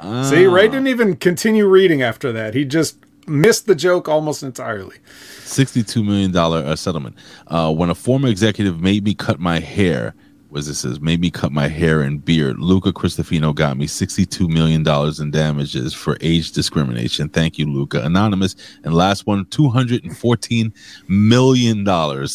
[0.00, 0.30] See, Ah.
[0.52, 2.54] Ray didn't even continue reading after that.
[2.54, 4.96] He just missed the joke almost entirely.
[5.44, 7.16] $62 million uh, settlement.
[7.48, 10.14] Uh, when a former executive made me cut my hair,
[10.50, 14.86] was this made me cut my hair and beard, Luca Cristofino got me $62 million
[15.20, 17.28] in damages for age discrimination.
[17.28, 18.02] Thank you, Luca.
[18.02, 18.56] Anonymous.
[18.82, 20.72] And last one, $214
[21.08, 21.84] million,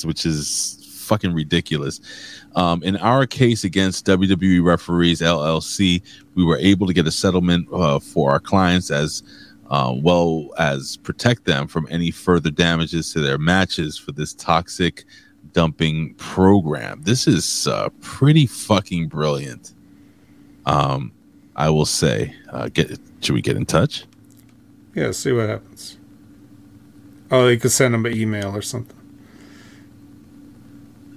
[0.04, 2.00] which is fucking ridiculous.
[2.56, 6.02] Um, in our case against WWE Referees LLC,
[6.36, 9.24] we were able to get a settlement uh, for our clients as
[9.70, 15.06] uh, well as protect them from any further damages to their matches for this toxic
[15.54, 17.02] dumping program.
[17.04, 19.74] This is uh, pretty fucking brilliant.
[20.66, 21.12] Um,
[21.56, 24.06] I will say, uh, get should we get in touch?
[24.96, 25.98] Yeah, see what happens.
[27.32, 28.98] Oh, you could send him an email or something.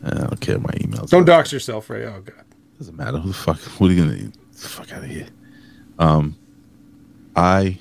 [0.04, 0.58] Uh, I don't care.
[0.58, 1.10] My emails.
[1.10, 2.04] Don't dox yourself, Ray.
[2.06, 2.44] Oh God.
[2.78, 3.18] Doesn't matter.
[3.18, 3.58] Who the fuck?
[3.80, 4.16] What are you gonna?
[4.16, 5.26] Get the fuck out of here.
[5.98, 6.36] Um,
[7.34, 7.78] I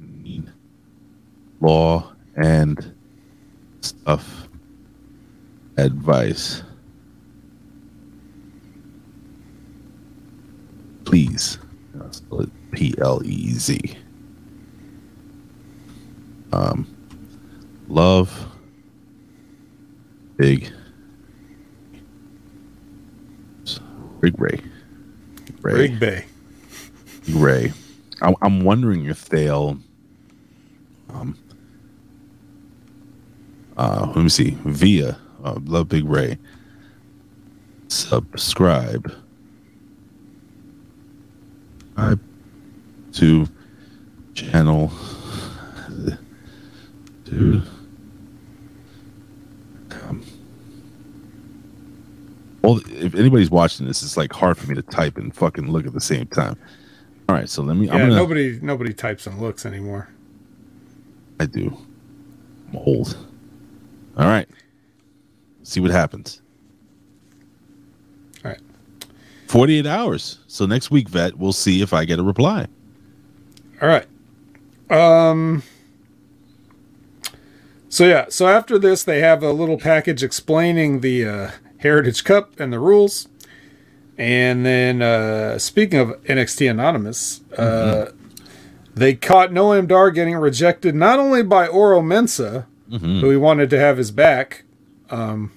[0.00, 0.50] need
[1.60, 2.94] law and
[3.80, 4.41] stuff
[5.82, 6.62] advice.
[11.04, 11.58] Please,
[12.70, 13.96] P L E Z.
[16.52, 16.86] Um,
[17.88, 18.48] love,
[20.36, 20.72] big,
[24.22, 24.60] Big Ray.
[25.62, 25.74] Ray.
[25.74, 26.24] Big Bay.
[27.30, 27.72] Ray.
[28.22, 29.78] I, I'm wondering if they'll.
[31.10, 31.36] Um.
[33.76, 34.56] Uh, let me see.
[34.64, 36.38] Via uh, Love Big Ray.
[37.88, 39.14] Subscribe.
[41.94, 42.20] Subscribe
[43.12, 43.46] to
[44.34, 44.92] channel.
[47.26, 47.62] To.
[50.02, 50.22] Um,
[52.60, 55.86] well, if anybody's watching this, it's like hard for me to type and fucking look
[55.86, 56.58] at the same time.
[57.30, 57.86] All right, so let me.
[57.86, 58.16] Yeah, I'm gonna.
[58.16, 60.10] nobody nobody types and looks anymore.
[61.40, 61.74] I do.
[62.68, 63.16] I'm old.
[64.18, 64.48] All right.
[65.62, 66.40] See what happens.
[68.44, 68.60] All right.
[69.46, 70.38] 48 hours.
[70.46, 72.66] So next week, vet, we'll see if I get a reply.
[73.80, 74.06] All right.
[74.90, 75.62] Um.
[77.88, 78.26] So yeah.
[78.28, 82.78] So after this, they have a little package explaining the uh, Heritage Cup and the
[82.78, 83.28] rules.
[84.18, 88.12] And then, uh, speaking of NXT Anonymous, uh,
[88.94, 93.78] they caught Noam Dar getting rejected not only by Oro Mensah, who he wanted to
[93.78, 94.64] have his back,
[95.12, 95.52] um,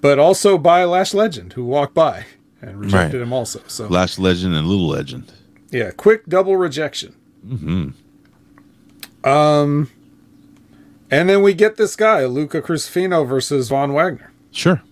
[0.00, 2.24] but also by Lash Legend, who walked by
[2.60, 3.22] and rejected Right.
[3.22, 3.60] him also.
[3.68, 5.32] So Lash Legend and Little Legend.
[5.70, 7.14] yeah, quick double rejection.
[7.46, 7.90] hmm
[9.24, 9.90] Um,
[11.10, 14.32] and then we get this guy, Luca Crusifino versus Von Wagner.
[14.50, 14.82] Sure.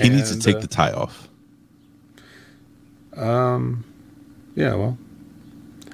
[0.00, 1.28] He needs to take uh, the tie off.
[3.16, 3.84] Um,
[4.54, 4.96] yeah, well,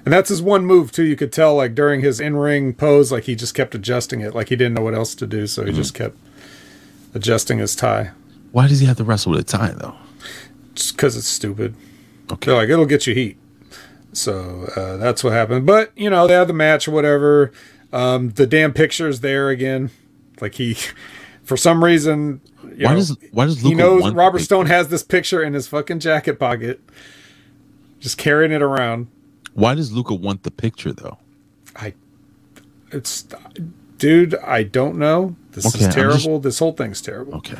[0.09, 1.03] and that's his one move too.
[1.03, 4.49] You could tell, like during his in-ring pose, like he just kept adjusting it, like
[4.49, 6.17] he didn't know what else to do, so he just kept
[7.13, 8.13] adjusting his tie,
[8.51, 9.95] Why does he have to wrestle with a tie, though?
[10.75, 11.75] just because it's stupid.
[12.33, 12.47] Okay.
[12.47, 13.37] They're like, it'll get you heat.
[14.15, 15.67] So uh, that's what happened.
[15.67, 17.53] But you know, they had the match or whatever.
[17.93, 19.91] Um, the damn picture's there again.
[20.41, 20.75] Like he,
[21.43, 22.41] for some reason,
[22.75, 25.67] you Why know, does Why does he knows Robert Stone has this picture in his
[25.67, 26.81] fucking jacket pocket,
[28.01, 29.09] just carrying it around.
[29.59, 31.19] Why does Luca want the picture, though?
[31.75, 31.95] I,
[32.93, 33.27] it's,
[33.99, 35.35] dude, I don't know.
[35.53, 36.39] This Okay, is just- terrible.
[36.39, 37.35] This whole thing's terrible.
[37.37, 37.59] Okay.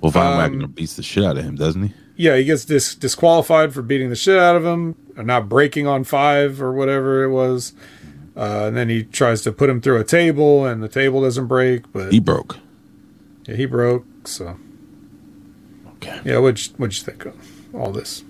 [0.00, 1.94] Well, Von Um, Wagner beats the shit out of him, doesn't he?
[2.16, 5.86] Yeah, he gets dis- disqualified for beating the shit out of him, or not breaking
[5.86, 7.72] on five or whatever it was.
[8.36, 11.46] Uh, and then he tries to put him through a table, and the table doesn't
[11.46, 12.58] break, but He broke.
[13.48, 14.04] yeah, he broke.
[14.24, 14.58] So
[15.94, 16.20] Okay.
[16.26, 17.34] yeah, what'd what'd you think of
[17.74, 18.22] all this?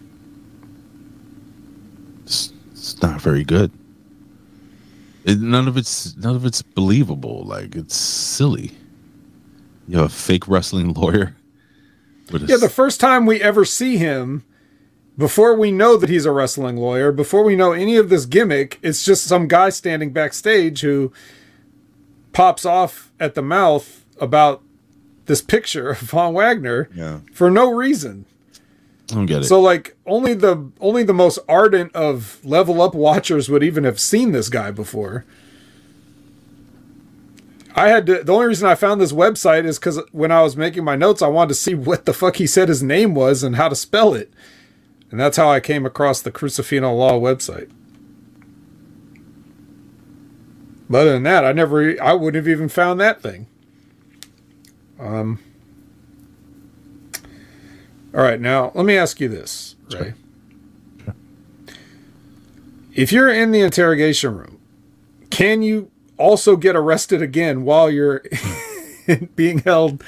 [2.94, 3.72] It's, not very good.
[5.24, 7.44] It, none of it's none of it's believable.
[7.44, 8.72] Like it's silly.
[9.88, 11.36] You have a fake wrestling lawyer.
[12.30, 14.44] Yeah, the first time we ever see him
[15.16, 18.78] before we know that he's a wrestling lawyer, before we know any of this gimmick,
[18.82, 21.12] it's just some guy standing backstage who
[22.32, 24.62] pops off at the mouth about
[25.26, 27.20] this picture of Von Wagner Yeah.
[27.32, 28.26] for no reason.
[29.10, 29.44] I don't get it.
[29.44, 34.00] So like only the only the most ardent of level up watchers would even have
[34.00, 35.24] seen this guy before.
[37.78, 40.56] I had to, the only reason I found this website is because when I was
[40.56, 43.42] making my notes, I wanted to see what the fuck he said his name was
[43.42, 44.32] and how to spell it,
[45.10, 47.70] and that's how I came across the Crusifino Law website.
[50.88, 53.46] But other than that, I never, I wouldn't have even found that thing.
[54.98, 55.40] Um.
[58.16, 60.14] All right, now let me ask you this, Ray.
[62.94, 64.58] If you're in the interrogation room,
[65.28, 68.24] can you also get arrested again while you're
[69.36, 70.02] being held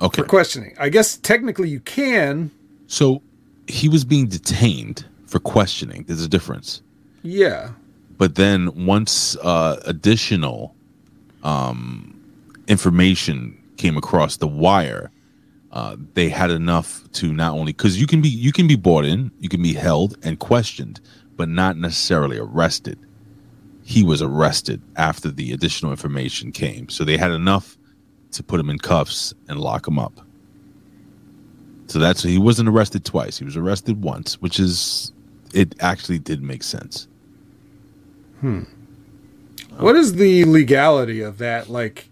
[0.00, 0.22] okay.
[0.22, 0.74] for questioning?
[0.80, 2.50] I guess technically you can.
[2.86, 3.20] So
[3.66, 6.04] he was being detained for questioning.
[6.08, 6.80] There's a difference.
[7.22, 7.72] Yeah.
[8.16, 10.74] But then once uh, additional
[11.44, 12.18] um,
[12.68, 15.10] information came across the wire,
[15.72, 19.04] uh, they had enough to not only because you can be you can be brought
[19.04, 21.00] in, you can be held and questioned,
[21.36, 22.98] but not necessarily arrested.
[23.84, 27.76] He was arrested after the additional information came, so they had enough
[28.32, 30.20] to put him in cuffs and lock him up.
[31.86, 33.38] So that's he wasn't arrested twice.
[33.38, 35.12] He was arrested once, which is
[35.54, 37.08] it actually did make sense.
[38.40, 38.62] Hmm.
[39.78, 41.70] What is the legality of that?
[41.70, 42.08] Like,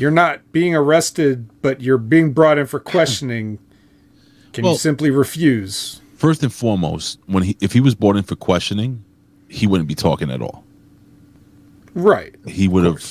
[0.00, 3.58] you're not being arrested, but you're being brought in for questioning.
[4.52, 6.00] Can Well- you simply refuse?
[6.16, 9.04] First and foremost, when he if he was brought in for questioning,
[9.48, 10.64] he wouldn't be talking at all.
[11.94, 12.34] Right.
[12.46, 13.04] He would have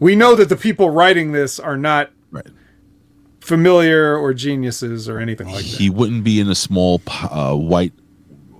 [0.00, 2.46] We know that the people writing this are not right.
[3.40, 5.64] familiar or geniuses or anything like that.
[5.64, 7.92] He wouldn't be in a small uh, white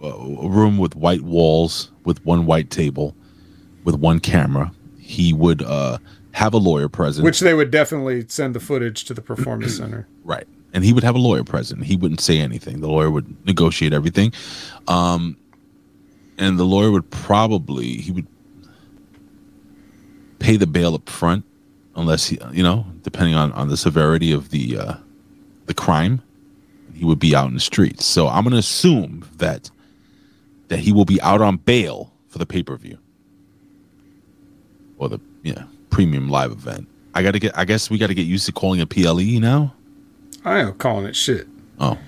[0.02, 3.14] uh, room with white walls with one white table
[3.84, 4.70] with one camera.
[4.98, 5.98] He would uh,
[6.38, 7.24] have a lawyer present.
[7.24, 10.06] Which they would definitely send the footage to the performance center.
[10.22, 10.46] Right.
[10.72, 11.84] And he would have a lawyer present.
[11.84, 12.80] He wouldn't say anything.
[12.80, 14.32] The lawyer would negotiate everything.
[14.86, 15.36] Um,
[16.38, 18.28] and the lawyer would probably he would
[20.38, 21.44] pay the bail up front
[21.96, 24.94] unless he you know, depending on, on the severity of the uh,
[25.66, 26.22] the crime,
[26.94, 28.06] he would be out in the streets.
[28.06, 29.72] So I'm gonna assume that
[30.68, 32.98] that he will be out on bail for the pay per view.
[34.98, 36.88] Or the yeah, premium live event.
[37.14, 39.74] I gotta get I guess we gotta get used to calling it PLE now.
[40.44, 41.46] I am calling it shit.
[41.80, 41.98] Oh.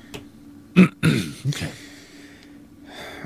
[0.79, 1.71] okay.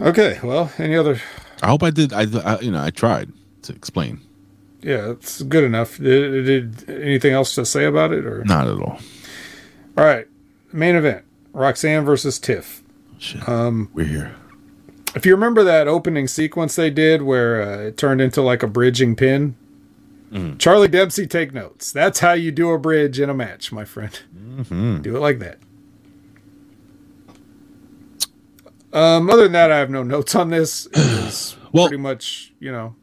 [0.00, 1.20] Okay, well, any other?
[1.62, 2.12] I hope I did.
[2.12, 3.32] I, I you know I tried
[3.62, 4.20] to explain.
[4.82, 5.96] Yeah, it's good enough.
[5.98, 6.44] Did,
[6.84, 8.98] did anything else to say about it, or Not at all.
[9.96, 10.26] all right?
[10.72, 12.82] Main event: Roxanne versus Tiff.
[13.18, 13.48] Shit.
[13.48, 14.34] Um, We're here.
[15.14, 18.66] if you remember that opening sequence they did where uh, it turned into like a
[18.66, 19.54] bridging pin,
[20.58, 21.92] Charlie Dempsey, take notes.
[21.92, 24.18] That's how you do a bridge in a match, my friend.
[25.02, 25.58] Do it like that.
[28.92, 30.86] Um, other than that, I have no notes on this.
[30.86, 32.94] It was Well- pretty much, you know,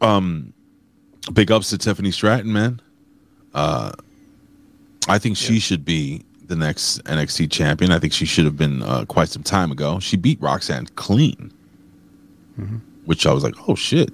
[0.00, 0.52] Um,
[1.32, 2.80] big ups to Tiffany Stratton, man.
[3.54, 3.92] Uh,
[5.08, 7.92] I think she should be the next NXT champion.
[7.92, 10.00] I think she should have been uh, quite some time ago.
[10.00, 11.52] She beat Roxanne clean,
[13.04, 14.10] which I was like, oh shit.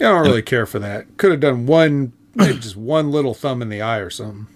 [0.00, 1.16] I don't really care for that.
[1.16, 4.46] Could have done one, just one little thumb in the eye or something.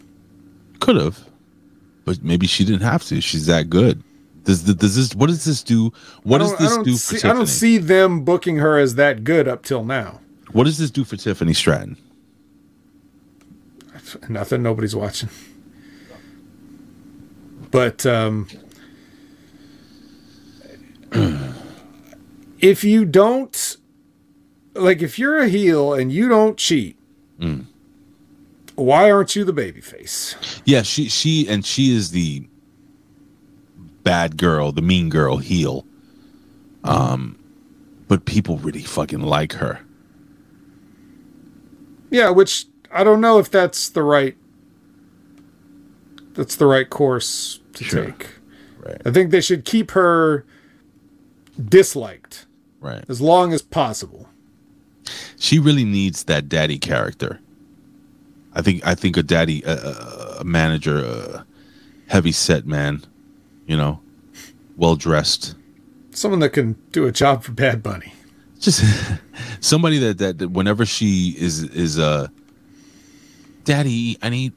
[0.80, 1.24] Could have,
[2.04, 3.20] but maybe she didn't have to.
[3.20, 4.02] She's that good.
[4.44, 5.14] Does does this?
[5.14, 5.92] What does this do?
[6.24, 9.62] What does this don't see, I don't see them booking her as that good up
[9.62, 10.20] till now.
[10.52, 11.96] What does this do for Tiffany Stratton?
[14.28, 14.62] Nothing.
[14.62, 15.28] Nobody's watching.
[17.70, 18.48] But um,
[22.60, 23.56] if you don't,
[24.74, 26.96] like, if you're a heel and you don't cheat,
[27.40, 27.66] Mm.
[28.76, 30.60] why aren't you the babyface?
[30.64, 32.46] Yeah, she she and she is the
[34.04, 35.84] bad girl, the mean girl heel.
[36.84, 37.38] Um,
[38.08, 39.80] but people really fucking like her.
[42.10, 44.36] Yeah, which I don't know if that's the right.
[46.34, 48.06] That's the right course to Sure.
[48.06, 48.26] take.
[48.84, 49.00] Right.
[49.04, 50.44] I think they should keep her
[51.68, 52.46] disliked
[52.80, 53.04] Right.
[53.08, 54.28] as long as possible.
[55.38, 57.40] She really needs that daddy character.
[58.54, 61.46] I think I think a daddy, a, a, a manager, a
[62.08, 63.02] heavy set man,
[63.66, 64.00] you know,
[64.76, 65.54] well dressed.
[66.10, 68.12] Someone that can do a job for Bad Bunny.
[68.60, 68.84] just
[69.60, 72.28] somebody that, that that whenever she is is uh
[73.64, 74.52] daddy i need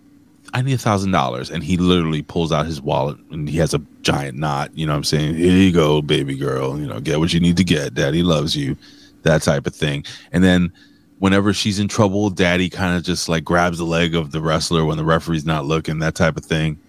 [0.56, 1.52] I need a thousand dollars.
[1.52, 4.72] And he literally pulls out his wallet and he has a giant knot.
[4.74, 5.36] You know what I'm saying?
[5.36, 6.80] Here you go, baby girl.
[6.80, 7.94] You know, get what you need to get.
[7.94, 8.78] Daddy loves you.
[9.26, 10.06] That type of thing.
[10.32, 10.72] And then
[11.20, 14.86] whenever she's in trouble, daddy kind of just like grabs the leg of the wrestler
[14.86, 16.80] when the referee's not looking, that type of thing.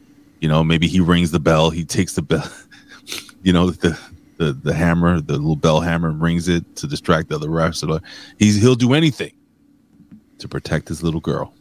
[0.41, 2.47] You know, maybe he rings the bell, he takes the bell,
[3.43, 3.99] you know, the
[4.37, 8.01] the the hammer, the little bell hammer, and rings it to distract the other wrestler.
[8.39, 9.33] He's he'll do anything
[10.39, 11.55] to protect his little girl.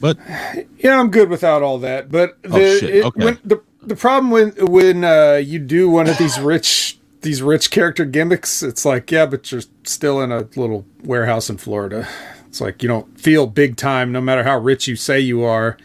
[0.00, 0.16] But
[0.78, 2.08] Yeah, I'm good without all that.
[2.10, 2.94] But the Oh, shit.
[2.94, 3.24] it- Okay.
[3.24, 7.70] when, the the problem when when uh, you do one of these rich these rich
[7.70, 12.08] character gimmicks, it's like yeah, but you're still in a little warehouse in Florida.
[12.48, 15.76] It's like you don't feel big time, no matter how rich you say you are.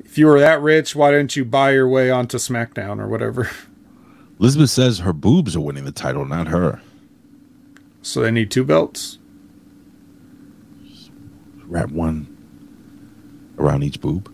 [0.00, 3.50] If you were that rich, why didn't you buy your way onto SmackDown or whatever?
[4.40, 6.80] Elizabeth says her boobs are winning the title, not her.
[8.02, 9.18] So they need two belts.
[11.64, 12.30] Wrap one
[13.58, 14.30] around each boob.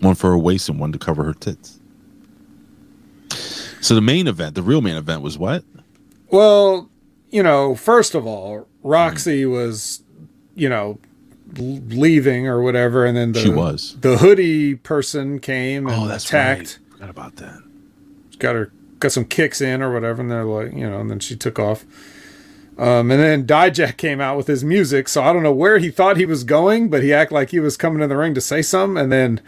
[0.00, 1.80] One for her waist and one to cover her tits.
[3.84, 5.62] So the main event, the real main event was what?
[6.30, 6.88] Well,
[7.30, 10.02] you know, first of all, Roxy was,
[10.54, 10.98] you know,
[11.58, 13.94] leaving or whatever, and then the She was.
[14.00, 16.80] the hoodie person came and Oh, that's attacked.
[16.88, 16.92] right.
[16.92, 17.62] Forgot about that.
[18.38, 21.18] Got her got some kicks in or whatever, and they're like, you know, and then
[21.20, 21.84] she took off.
[22.78, 25.90] Um, and then Dijak came out with his music, so I don't know where he
[25.90, 28.40] thought he was going, but he acted like he was coming in the ring to
[28.40, 29.42] say something, and then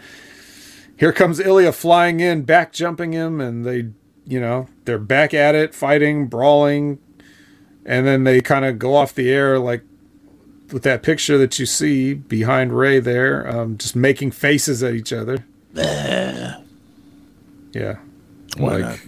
[0.95, 3.87] here comes Ilya flying in, back jumping him, and they,
[4.27, 6.99] you know, they're back at it, fighting, brawling,
[7.85, 9.81] and then they kind of go off the air like
[10.71, 15.13] with that picture that you see behind Ray there, um, just making faces at each
[15.13, 15.45] other.
[17.73, 17.97] Yeah,
[18.57, 18.99] Why like not?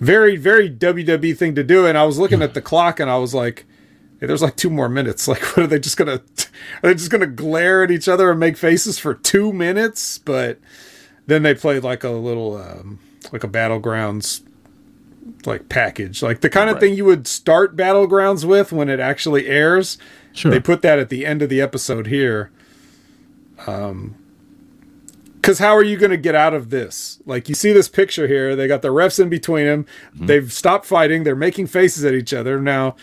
[0.00, 1.86] very very WWE thing to do.
[1.86, 3.64] And I was looking at the clock and I was like,
[4.20, 5.28] hey, "There's like two more minutes.
[5.28, 6.22] Like, what are they just gonna?
[6.82, 10.58] Are they just gonna glare at each other and make faces for two minutes?" But
[11.26, 12.98] then they played like a little um,
[13.32, 14.40] like a battlegrounds
[15.44, 16.80] like package, like the kind of Right.
[16.80, 19.98] thing you would start battlegrounds with when it actually airs.
[20.32, 20.50] Sure.
[20.50, 22.50] They put that at the end of the episode here.
[23.66, 24.14] Um,
[25.40, 27.20] because how are you going to get out of this?
[27.24, 29.86] Like you see this picture here, they got the refs in between them.
[30.12, 31.22] They've stopped fighting.
[31.22, 32.96] They're making faces at each other now.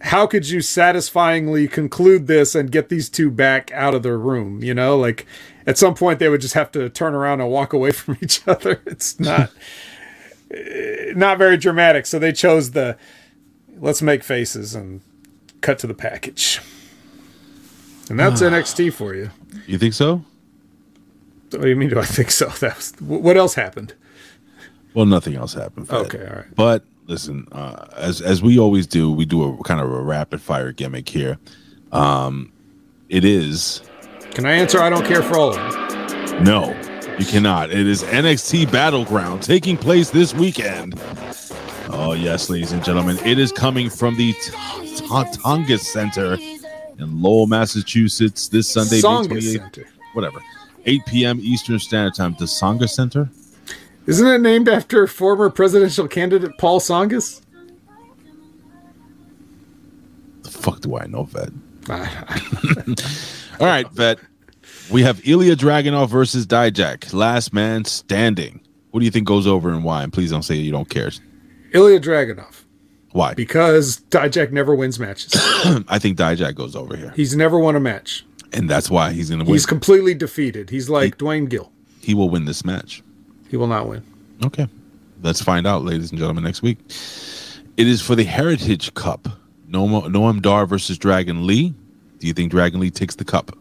[0.00, 4.62] How could you satisfyingly conclude this and get these two back out of the room?
[4.62, 5.24] You know, like
[5.68, 8.46] at some point they would just have to turn around and walk away from each
[8.48, 8.80] other.
[8.84, 9.50] It's not
[11.14, 12.06] not very dramatic.
[12.06, 12.96] So they chose the
[13.78, 15.00] let's make faces and
[15.60, 16.60] cut to the package.
[18.10, 19.30] And that's NXT for you.
[19.66, 20.24] You think so?
[21.50, 21.90] What do you mean?
[21.90, 22.48] Do I think so?
[22.60, 23.94] That was what else happened?
[24.94, 25.90] Well, nothing else happened.
[25.90, 26.54] Okay, all right.
[26.54, 30.40] But listen, uh, as as we always do, we do a kind of a rapid
[30.40, 31.38] fire gimmick here.
[31.92, 32.52] Um,
[33.08, 33.82] it is
[34.32, 34.80] Can I answer?
[34.80, 36.44] I don't care for all of them.
[36.44, 36.77] no,
[37.18, 37.70] you cannot.
[37.70, 41.00] It is NXT Battleground taking place this weekend.
[41.90, 44.52] Oh yes, ladies and gentlemen, it is coming from the T-
[44.96, 46.34] T- Center
[46.98, 50.40] in Lowell, Massachusetts, this Sunday, May 28th, whatever,
[50.86, 51.38] 8 p.m.
[51.40, 52.36] Eastern Standard Time.
[52.38, 53.28] The Tsongas Center.
[54.06, 57.42] Isn't it named after former presidential candidate Paul Tsongas?
[60.42, 61.50] The fuck do I know, Vet?
[63.60, 64.18] All right, Vet.
[64.90, 67.12] We have Ilya Dragunov versus Dijak.
[67.12, 68.60] Last man standing.
[68.90, 70.02] What do you think goes over and why?
[70.02, 71.10] And please don't say you don't care.
[71.74, 72.64] Ilya Dragunov.
[73.12, 73.34] Why?
[73.34, 75.32] Because Dijak never wins matches.
[75.88, 78.24] I think Dijak goes over here, He's never won a match.
[78.52, 79.54] and that's why he's going to win.
[79.54, 80.70] He's completely defeated.
[80.70, 81.70] He's like Duane Gill.
[82.00, 83.02] he will win this match.
[83.50, 84.02] He will not win.
[84.44, 84.68] Okay,
[85.22, 86.78] let's find out, ladies and gentlemen, next week.
[87.76, 89.28] It is for the Heritage Cup.
[89.70, 91.74] Noam, Noam Dar versus Dragon Lee.
[92.20, 93.56] Do you think Dragon Lee takes the cup?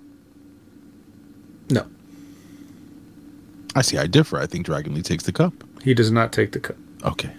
[1.70, 1.86] No,
[3.78, 3.98] I see.
[4.00, 4.40] I differ.
[4.40, 5.54] I think Dragon Lee takes the cup.
[5.84, 6.76] he does not take the cup.
[7.04, 7.32] Okay.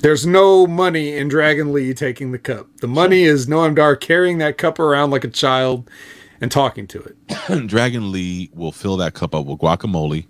[0.00, 2.66] There's no money in Dragon Lee taking the cup.
[2.78, 5.90] The money is Noam Dar carrying that cup around like a child
[6.40, 7.66] and talking to it.
[7.66, 10.26] Dragon Lee will fill that cup up with guacamole,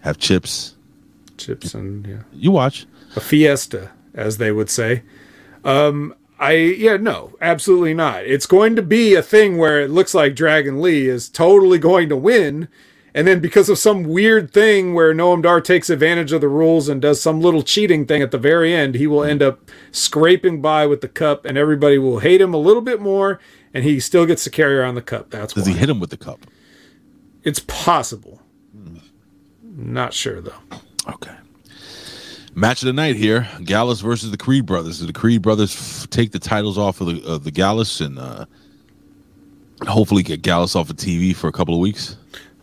[0.00, 0.74] have chips.
[1.38, 2.22] Chips and yeah.
[2.32, 2.86] You watch.
[3.14, 5.02] a fiesta, as they would say.
[5.64, 8.24] Um, I yeah, no, absolutely not.
[8.24, 12.08] It's going to be a thing where it looks like Dragon Lee is totally going
[12.08, 12.66] to win,
[13.14, 16.88] and then because of some weird thing where Noam Dar takes advantage of the rules
[16.88, 19.60] and does some little cheating thing at the very end, he will end up
[19.92, 23.40] scraping by with the cup, and everybody will hate him a little bit more,
[23.74, 25.30] and he still gets to carry around the cup.
[25.30, 25.72] That's Does why.
[25.72, 26.40] he hit him with the cup?
[27.42, 28.40] It's possible.
[29.62, 30.52] Not sure though.
[31.08, 31.34] Okay.
[32.54, 34.98] Match of the night here: Gallus versus the Creed brothers.
[34.98, 38.44] The Creed brothers f- take the titles off of the of the Gallus and uh,
[39.86, 42.16] Hopefully, get Gallus off of TV for a couple of weeks.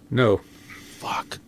[0.10, 0.42] No.
[1.00, 1.40] Fuck.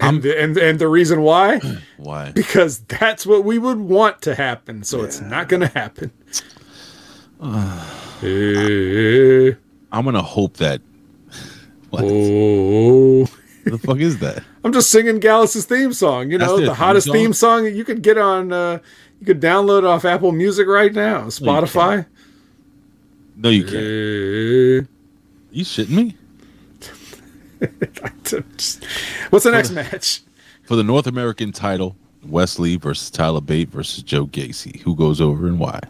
[0.00, 1.60] And, the, and and the reason why?
[1.96, 2.32] Why?
[2.32, 4.82] Because that's what we would want to happen.
[4.82, 6.10] So it's not going to happen.
[8.22, 9.52] Eh,
[9.90, 10.80] I'm gonna hope that.
[11.90, 13.24] What oh.
[13.64, 14.44] the fuck is that?
[14.64, 16.30] I'm just singing Gallus's theme song.
[16.30, 17.14] You know, their the hottest song?
[17.14, 18.52] theme song you could get on.
[18.52, 18.78] Uh,
[19.18, 22.06] you could download off Apple Music right now, Spotify.
[23.36, 23.74] No, you can't.
[23.74, 24.88] Eh.
[25.50, 26.16] You shitting me?
[29.30, 30.20] What's the next match?
[30.64, 34.80] For the North American title, Wes Lee versus Tyler Bate versus Joe Gacy.
[34.80, 35.80] Who goes over and why?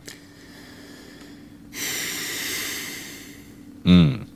[3.84, 4.26] Mm.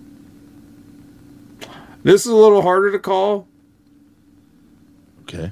[2.02, 3.46] This is a little harder to call.
[5.22, 5.50] Okay.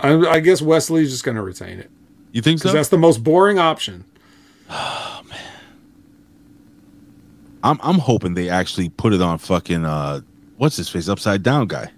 [0.00, 1.90] I, I guess Wes Lee's just going to retain it
[2.32, 2.76] You think because so?
[2.76, 4.04] that's the most boring option.
[7.62, 10.20] I'm I'm hoping they actually put it on fucking uh
[10.56, 11.90] what's his face upside down guy.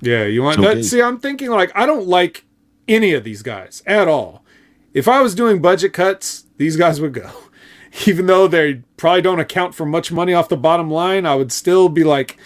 [0.00, 0.84] Yeah, you want that?
[0.84, 2.44] See, I'm thinking like I don't like
[2.88, 4.44] any of these guys at all.
[4.92, 7.30] If I was doing budget cuts, these guys would go.
[8.06, 11.52] Even though they probably don't account for much money off the bottom line, I would
[11.52, 12.36] still be like,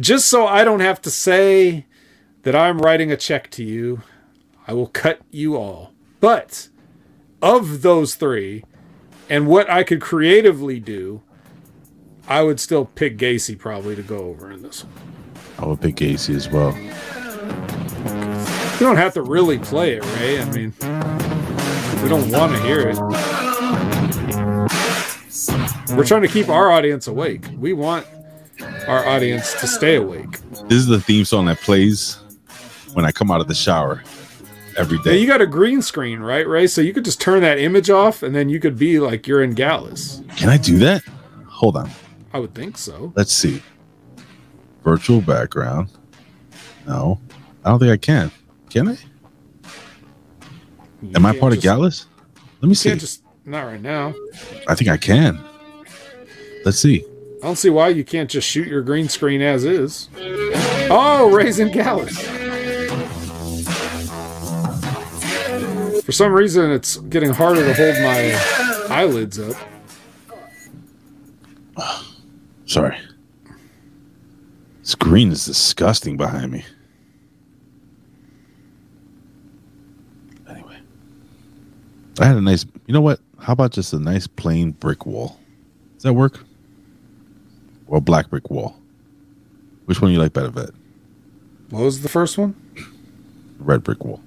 [0.00, 1.86] just so I don't have to say
[2.42, 4.02] that I'm writing a check to you,
[4.66, 5.92] I will cut you all.
[6.20, 6.68] But
[7.40, 8.64] of those three,
[9.30, 11.22] and what I could creatively do,
[12.28, 14.92] I would still pick Gacy probably to go over in this one.
[15.58, 16.76] I would pick Gacy as well.
[18.74, 20.38] You don't have to really play it, Ray.
[20.38, 20.74] I mean,
[22.02, 22.98] we don't want to hear it.
[25.96, 27.46] We're trying to keep our audience awake.
[27.56, 28.06] We want
[28.86, 30.38] our audience to stay awake.
[30.68, 32.18] This is the theme song that plays
[32.92, 34.02] when I come out of the shower
[34.76, 35.12] every day.
[35.12, 36.66] Now, you got a green screen, right, Ray?
[36.66, 39.42] So you could just turn that image off, and then you could be like you're
[39.42, 40.22] in Gallus.
[40.36, 41.02] Can I do that?
[41.46, 41.90] Hold on.
[42.32, 43.12] I would think so.
[43.16, 43.62] Let's see.
[44.84, 45.88] Virtual background.
[46.86, 47.20] No.
[47.64, 48.30] I don't think I can.
[48.70, 48.98] Can I?
[51.02, 52.06] You Am I part of just- Gallus?
[52.60, 52.94] Let me see.
[52.96, 54.14] just not right now.
[54.66, 55.38] I think I can.
[56.64, 57.04] Let's see.
[57.42, 60.08] I don't see why you can't just shoot your green screen as is.
[60.90, 62.18] Oh, raising Gallus.
[66.04, 69.54] For some reason, it's getting harder to hold my eyelids up.
[72.68, 72.98] Sorry.
[74.82, 76.64] This green is disgusting behind me.
[80.48, 80.76] Anyway.
[82.20, 83.20] I had a nice you know what?
[83.38, 85.40] How about just a nice plain brick wall?
[85.94, 86.40] Does that work?
[87.86, 88.76] Or a black brick wall?
[89.86, 90.70] Which one you like better, Vet?
[91.70, 92.54] What was the first one?
[93.58, 94.20] Red brick wall.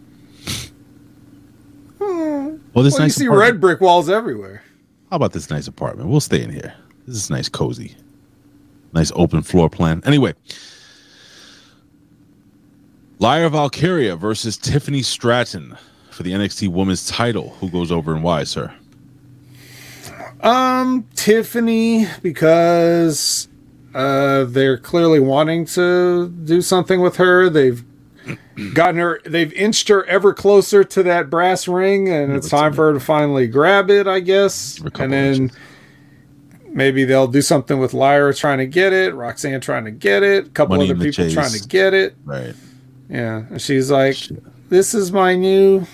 [2.00, 2.58] Hmm.
[2.74, 4.64] Well, this Well, you see apartment- red brick walls everywhere.
[5.12, 6.10] How about this nice apartment?
[6.10, 6.74] We'll stay in here.
[7.06, 7.96] This is nice, cozy.
[8.94, 10.02] Nice open floor plan.
[10.06, 10.34] Anyway,
[13.20, 15.78] Lyra Valkyria versus Tiffany Stratton
[16.10, 17.52] for the NXT Women's title.
[17.60, 18.74] Who goes over and why, sir?
[20.42, 23.48] Um, Tiffany, because
[23.94, 27.50] uh, they're clearly wanting to do something with her.
[27.50, 27.84] They've
[28.74, 32.88] gotten her, they've inched her ever closer to that brass ring, and it's time for
[32.88, 34.80] her to finally grab it, I guess.
[34.80, 35.58] And then inches.
[36.74, 40.48] Maybe they'll do something with Lyra trying to get it, Roxanne trying to get it,
[40.48, 42.16] a couple Money other people trying to get it.
[42.26, 42.54] Right.
[43.10, 44.18] Yeah, and she's like,
[44.70, 45.86] "This is my new,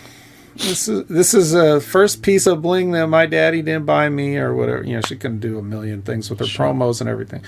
[0.55, 4.37] this is this is a first piece of bling that my daddy didn't buy me,
[4.37, 7.41] or whatever." You know, she can do a million things with her promos and everything.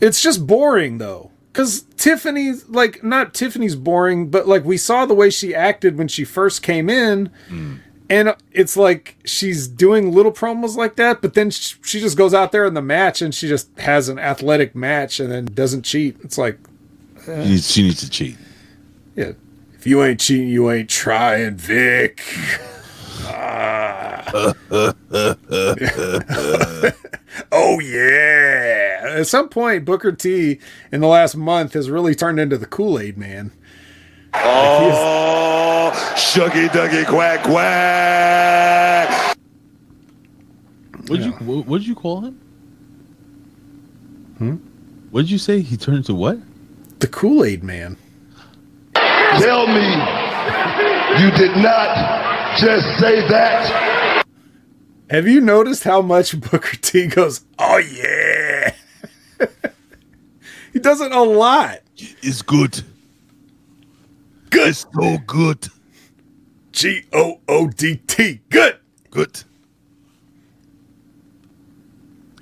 [0.00, 5.14] It's just boring though, because Tiffany's like not Tiffany's boring, but like we saw the
[5.14, 7.30] way she acted when she first came in.
[8.10, 12.34] And it's like she's doing little promos like that, but then sh- she just goes
[12.34, 15.82] out there in the match and she just has an athletic match and then doesn't
[15.82, 16.16] cheat.
[16.24, 16.58] It's like,
[17.24, 18.36] She needs, she needs to cheat.
[19.14, 19.32] yeah.
[19.74, 22.20] If you ain't cheating, you ain't trying, Vic.
[23.24, 24.52] Ah.
[27.52, 29.00] oh yeah.
[29.18, 30.58] At some point, Booker T
[30.92, 33.52] in the last month has really turned into the Kool Aid Man.
[34.34, 39.36] Oh, shuggy duggy quack quack.
[41.08, 42.34] What'd you what, what'd you call him?
[44.38, 44.56] Hmm?
[45.10, 45.60] What did you say?
[45.60, 46.38] He turned to what?
[47.00, 47.96] The Kool Aid Man.
[48.94, 49.86] Tell me
[51.20, 54.24] you did not just say that.
[55.10, 57.44] Have you noticed how much Booker T goes?
[57.58, 58.74] Oh yeah.
[60.72, 61.80] he does it a lot.
[61.96, 62.82] It's good.
[64.50, 64.68] Good.
[64.68, 65.68] It's so good.
[66.72, 68.40] G O O D T.
[68.50, 68.78] Good.
[69.10, 69.42] Good.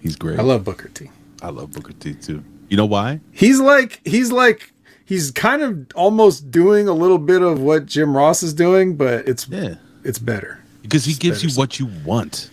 [0.01, 0.39] He's great.
[0.39, 1.11] I love Booker T.
[1.43, 2.43] I love Booker T too.
[2.69, 3.21] You know why?
[3.33, 4.73] He's like he's like
[5.05, 9.27] he's kind of almost doing a little bit of what Jim Ross is doing, but
[9.29, 9.75] it's Yeah.
[10.05, 10.61] it's better.
[10.83, 12.51] Because he It's gives you what you want.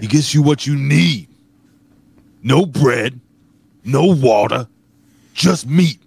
[0.00, 1.28] He gives you what you need.
[2.42, 3.20] No bread,
[3.84, 4.68] no water,
[5.34, 6.00] just meat.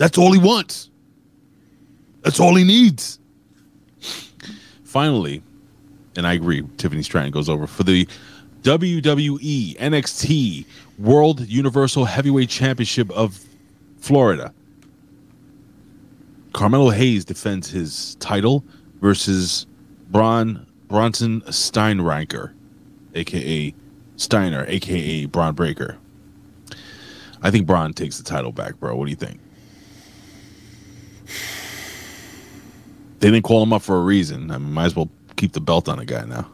[0.00, 0.88] That's all he wants.
[2.22, 3.18] That's all he needs.
[4.82, 5.42] Finally,
[6.16, 8.08] and I agree, Tiffany Stratton goes over for the
[8.62, 10.64] WWE NXT
[10.98, 13.44] World Universal Heavyweight Championship of
[13.98, 14.54] Florida.
[16.54, 18.64] Carmelo Hayes defends his title
[19.02, 19.66] versus
[20.08, 22.54] Bron Bronson Steinranker,
[23.14, 23.74] aka
[24.16, 25.98] Steiner, aka Bron Breakker.
[27.42, 28.96] I think Bron takes the title back, bro.
[28.96, 29.40] What do you think?
[33.20, 34.50] They didn't call him up for a reason.
[34.50, 36.50] I might as well keep the belt on the guy now.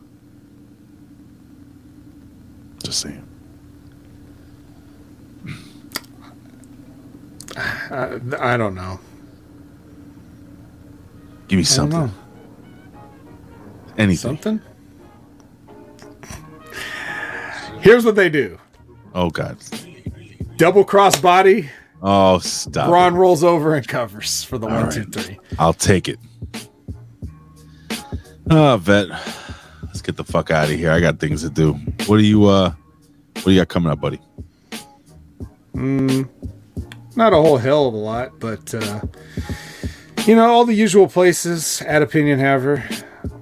[2.82, 3.22] Just saying.
[7.56, 9.00] I, I don't know.
[11.48, 12.12] Give me something.
[13.96, 14.16] Anything.
[14.16, 14.60] Something.
[17.80, 18.58] Here's what they do:
[19.14, 19.56] Oh God.
[20.56, 21.70] double cross body.
[22.02, 22.88] Oh stop.
[22.88, 25.38] Bron rolls over and covers for the All one, two, three.
[25.58, 26.18] I'll take it.
[28.50, 29.08] Ah, vet.
[29.82, 30.90] Let's get the fuck out of here.
[30.90, 31.72] I got things to do.
[32.06, 32.72] What do you uh
[33.36, 34.20] what do you got coming up, buddy?
[35.74, 36.28] Mm,
[37.16, 39.00] not a whole hell of a lot, but uh,
[40.26, 42.82] you know, all the usual places at Opinion Haver,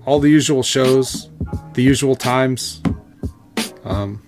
[0.04, 1.30] all the usual shows,
[1.74, 2.82] the usual times.
[3.84, 4.22] Um,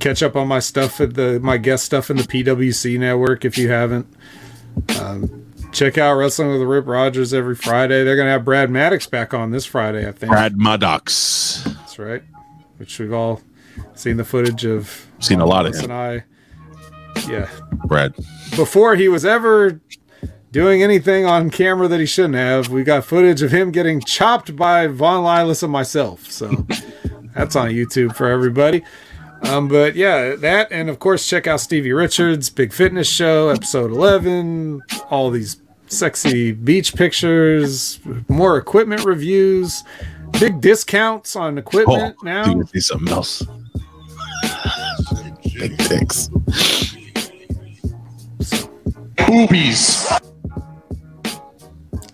[0.00, 3.56] catch up on my stuff at the my guest stuff in the PWC network if
[3.56, 4.06] you haven't.
[5.00, 5.41] Um,
[5.72, 8.04] check out Wrestling with the Rip Rogers every Friday.
[8.04, 10.30] They're gonna have Brad Maddox back on this Friday, I think.
[10.30, 11.64] Brad Maddox.
[11.64, 12.22] That's right.
[12.76, 13.40] Which we've all
[13.94, 15.06] seen the footage of.
[15.18, 15.84] Seen a lot of him.
[15.84, 16.24] And I,
[17.28, 17.48] yeah,
[17.86, 18.14] Brad.
[18.56, 19.80] before he was ever
[20.50, 24.54] doing anything on camera that he shouldn't have, we got footage of him getting chopped
[24.54, 26.30] by Von Lilas and myself.
[26.30, 26.48] So
[27.34, 28.84] that's on YouTube for everybody.
[29.44, 33.90] Um, but yeah, that and of course check out Stevie Richards' Big Fitness Show, episode
[33.90, 34.82] eleven.
[35.10, 35.56] All these
[35.92, 39.84] sexy beach pictures, more equipment reviews,
[40.40, 42.44] big discounts on equipment Oh, now.
[42.44, 43.42] dude, need something else.
[45.58, 46.28] Big dicks.
[49.16, 50.08] Boobies.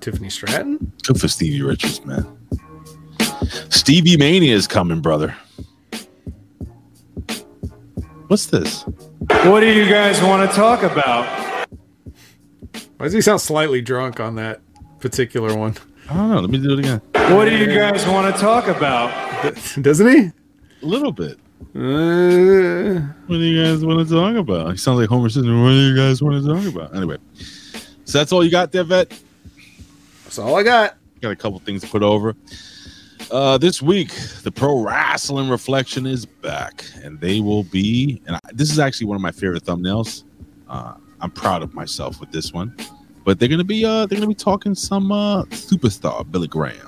[0.01, 0.93] Tiffany Stratton.
[1.05, 2.27] Good for Stevie Richards, man.
[3.71, 5.35] Stevie Mania is coming, brother.
[8.27, 8.83] What's this?
[9.45, 11.48] What do you guys want to talk about?
[12.99, 14.61] Why does he sound slightly drunk on that
[15.01, 15.77] particular one?
[16.11, 16.41] I don't know.
[16.41, 17.01] Let me do it again.
[17.37, 19.11] What do you guys want to talk about?
[19.83, 20.19] Doesn't he?
[20.83, 21.39] A little bit.
[21.77, 24.71] Uh, What do you guys want to talk about?
[24.73, 25.63] He sounds like Homer Simpson.
[25.63, 26.97] What do you guys want to talk about?
[26.97, 27.19] Anyway,
[28.05, 29.13] so that's all you got there, vet.
[30.25, 30.97] that's all I got.
[31.21, 32.35] Got a couple things to put over.
[33.31, 34.13] Uh, this week,
[34.43, 38.23] the Pro Wrestling Reflection is back, and they will be.
[38.27, 40.25] And I, this is actually one of my favorite thumbnails.
[40.69, 42.75] Uh, I'm proud of myself with this one.
[43.25, 46.87] But they're gonna be uh, they're gonna be talking some uh, superstar Billy Graham.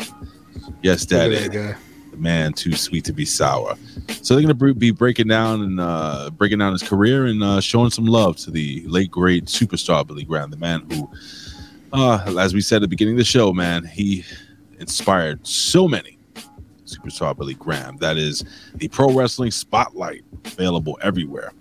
[0.82, 1.76] Yes, Look that at is that guy.
[2.12, 3.76] the man too sweet to be sour.
[4.22, 7.90] So they're gonna be breaking down and uh, breaking down his career and uh, showing
[7.90, 11.10] some love to the late great superstar Billy Graham, the man who,
[11.92, 14.24] uh, as we said at the beginning of the show, man, he
[14.78, 16.16] inspired so many.
[16.86, 17.98] Superstar Billy Graham.
[17.98, 18.44] That is
[18.74, 21.52] the Pro Wrestling Spotlight available everywhere.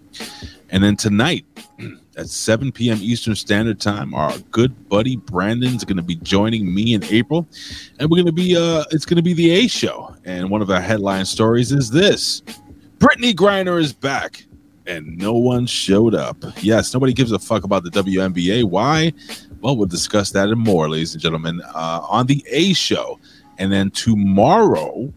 [0.71, 1.45] And then tonight
[2.17, 2.97] at 7 p.m.
[3.01, 7.47] Eastern Standard Time, our good buddy Brandon's going to be joining me in April,
[7.99, 10.15] and we're going to be uh, it's going to be the A Show.
[10.25, 12.41] And one of our headline stories is this:
[12.97, 14.45] Brittney Griner is back,
[14.85, 16.37] and no one showed up.
[16.57, 18.65] Yes, nobody gives a fuck about the WNBA.
[18.65, 19.13] Why?
[19.61, 23.19] Well, we'll discuss that and more, ladies and gentlemen, uh, on the A Show.
[23.57, 25.13] And then tomorrow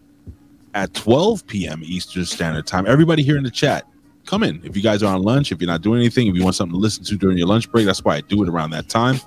[0.73, 1.81] at 12 p.m.
[1.83, 3.85] Eastern Standard Time, everybody here in the chat,
[4.25, 4.61] come in.
[4.63, 6.73] If you guys are on lunch, if you're not doing anything, if you want something
[6.73, 9.19] to listen to during your lunch break, that's why I do it around that time.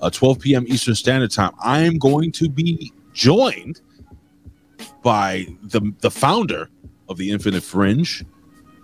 [0.00, 0.64] Uh, 12 p.m.
[0.68, 1.52] Eastern Standard Time.
[1.62, 3.80] I am going to be joined
[5.02, 6.68] by the the founder
[7.08, 8.24] of the Infinite Fringe,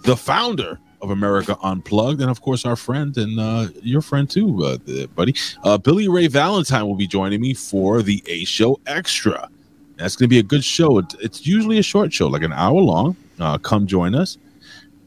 [0.04, 4.64] the founder of America Unplugged, and of course our friend and uh, your friend too,
[4.64, 9.48] uh, buddy, uh, Billy Ray Valentine will be joining me for the A Show Extra.
[9.96, 10.98] That's going to be a good show.
[11.20, 13.16] It's usually a short show, like an hour long.
[13.38, 14.38] Uh, come join us,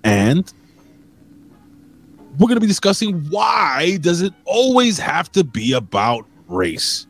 [0.03, 0.51] and
[2.37, 7.07] we're going to be discussing why does it always have to be about race,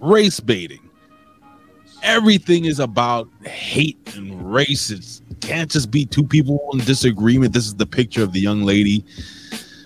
[0.00, 0.80] race baiting.
[2.02, 4.90] Everything is about hate and race.
[4.90, 7.52] It's can't just be two people in disagreement.
[7.52, 9.04] This is the picture of the young lady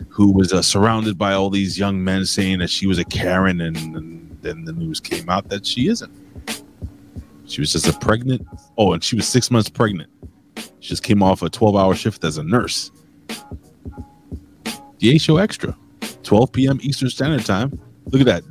[0.08, 3.60] who was uh, surrounded by all these young men saying that she was a Karen,
[3.62, 6.12] and, and then the news came out that she isn't.
[7.46, 8.46] She was just a pregnant.
[8.76, 10.10] Oh, and she was six months pregnant.
[10.80, 12.90] She just came off a 12 hour shift as a nurse.
[14.98, 15.76] The A Show Extra,
[16.22, 16.78] 12 p.m.
[16.82, 17.78] Eastern Standard Time.
[18.06, 18.42] Look at that.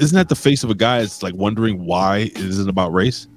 [0.00, 3.28] Isn't that the face of a guy that's like wondering why it isn't about race?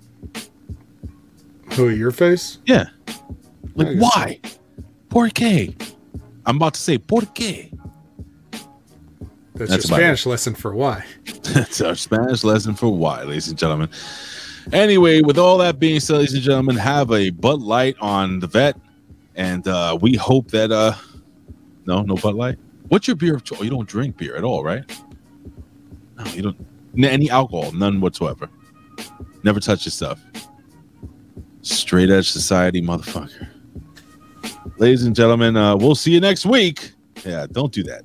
[1.73, 2.59] Who your face?
[2.65, 2.85] Yeah.
[3.75, 4.39] Like, why?
[5.09, 5.75] Por qué?
[6.45, 7.71] I'm about to say, por qué?
[9.53, 11.03] That's, That's your Spanish lesson for why.
[11.43, 13.89] That's our Spanish lesson for why, ladies and gentlemen.
[14.73, 18.47] Anyway, with all that being said, ladies and gentlemen, have a Bud Light on the
[18.47, 18.75] vet,
[19.35, 20.93] and uh, we hope that uh,
[21.85, 22.57] no, no Bud Light.
[22.89, 23.61] What's your beer of choice?
[23.61, 24.83] You don't drink beer at all, right?
[26.17, 26.67] No, you don't.
[26.97, 28.49] Any alcohol, none whatsoever.
[29.43, 30.19] Never touch your stuff.
[31.61, 33.47] Straight edge society, motherfucker.
[34.77, 36.93] Ladies and gentlemen, uh, we'll see you next week.
[37.25, 38.03] Yeah, don't do that.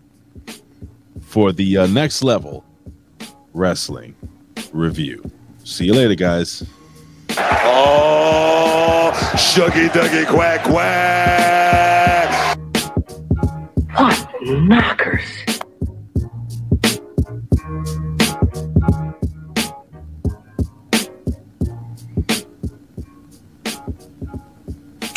[1.20, 2.64] For the uh, next level
[3.52, 4.14] wrestling
[4.72, 5.22] review.
[5.64, 6.64] See you later, guys.
[7.30, 12.58] Oh, shuggy duggy quack quack.
[13.96, 15.22] What knockers?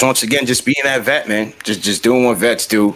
[0.05, 1.53] once again, just being that vet, man.
[1.63, 2.95] Just just doing what vets do.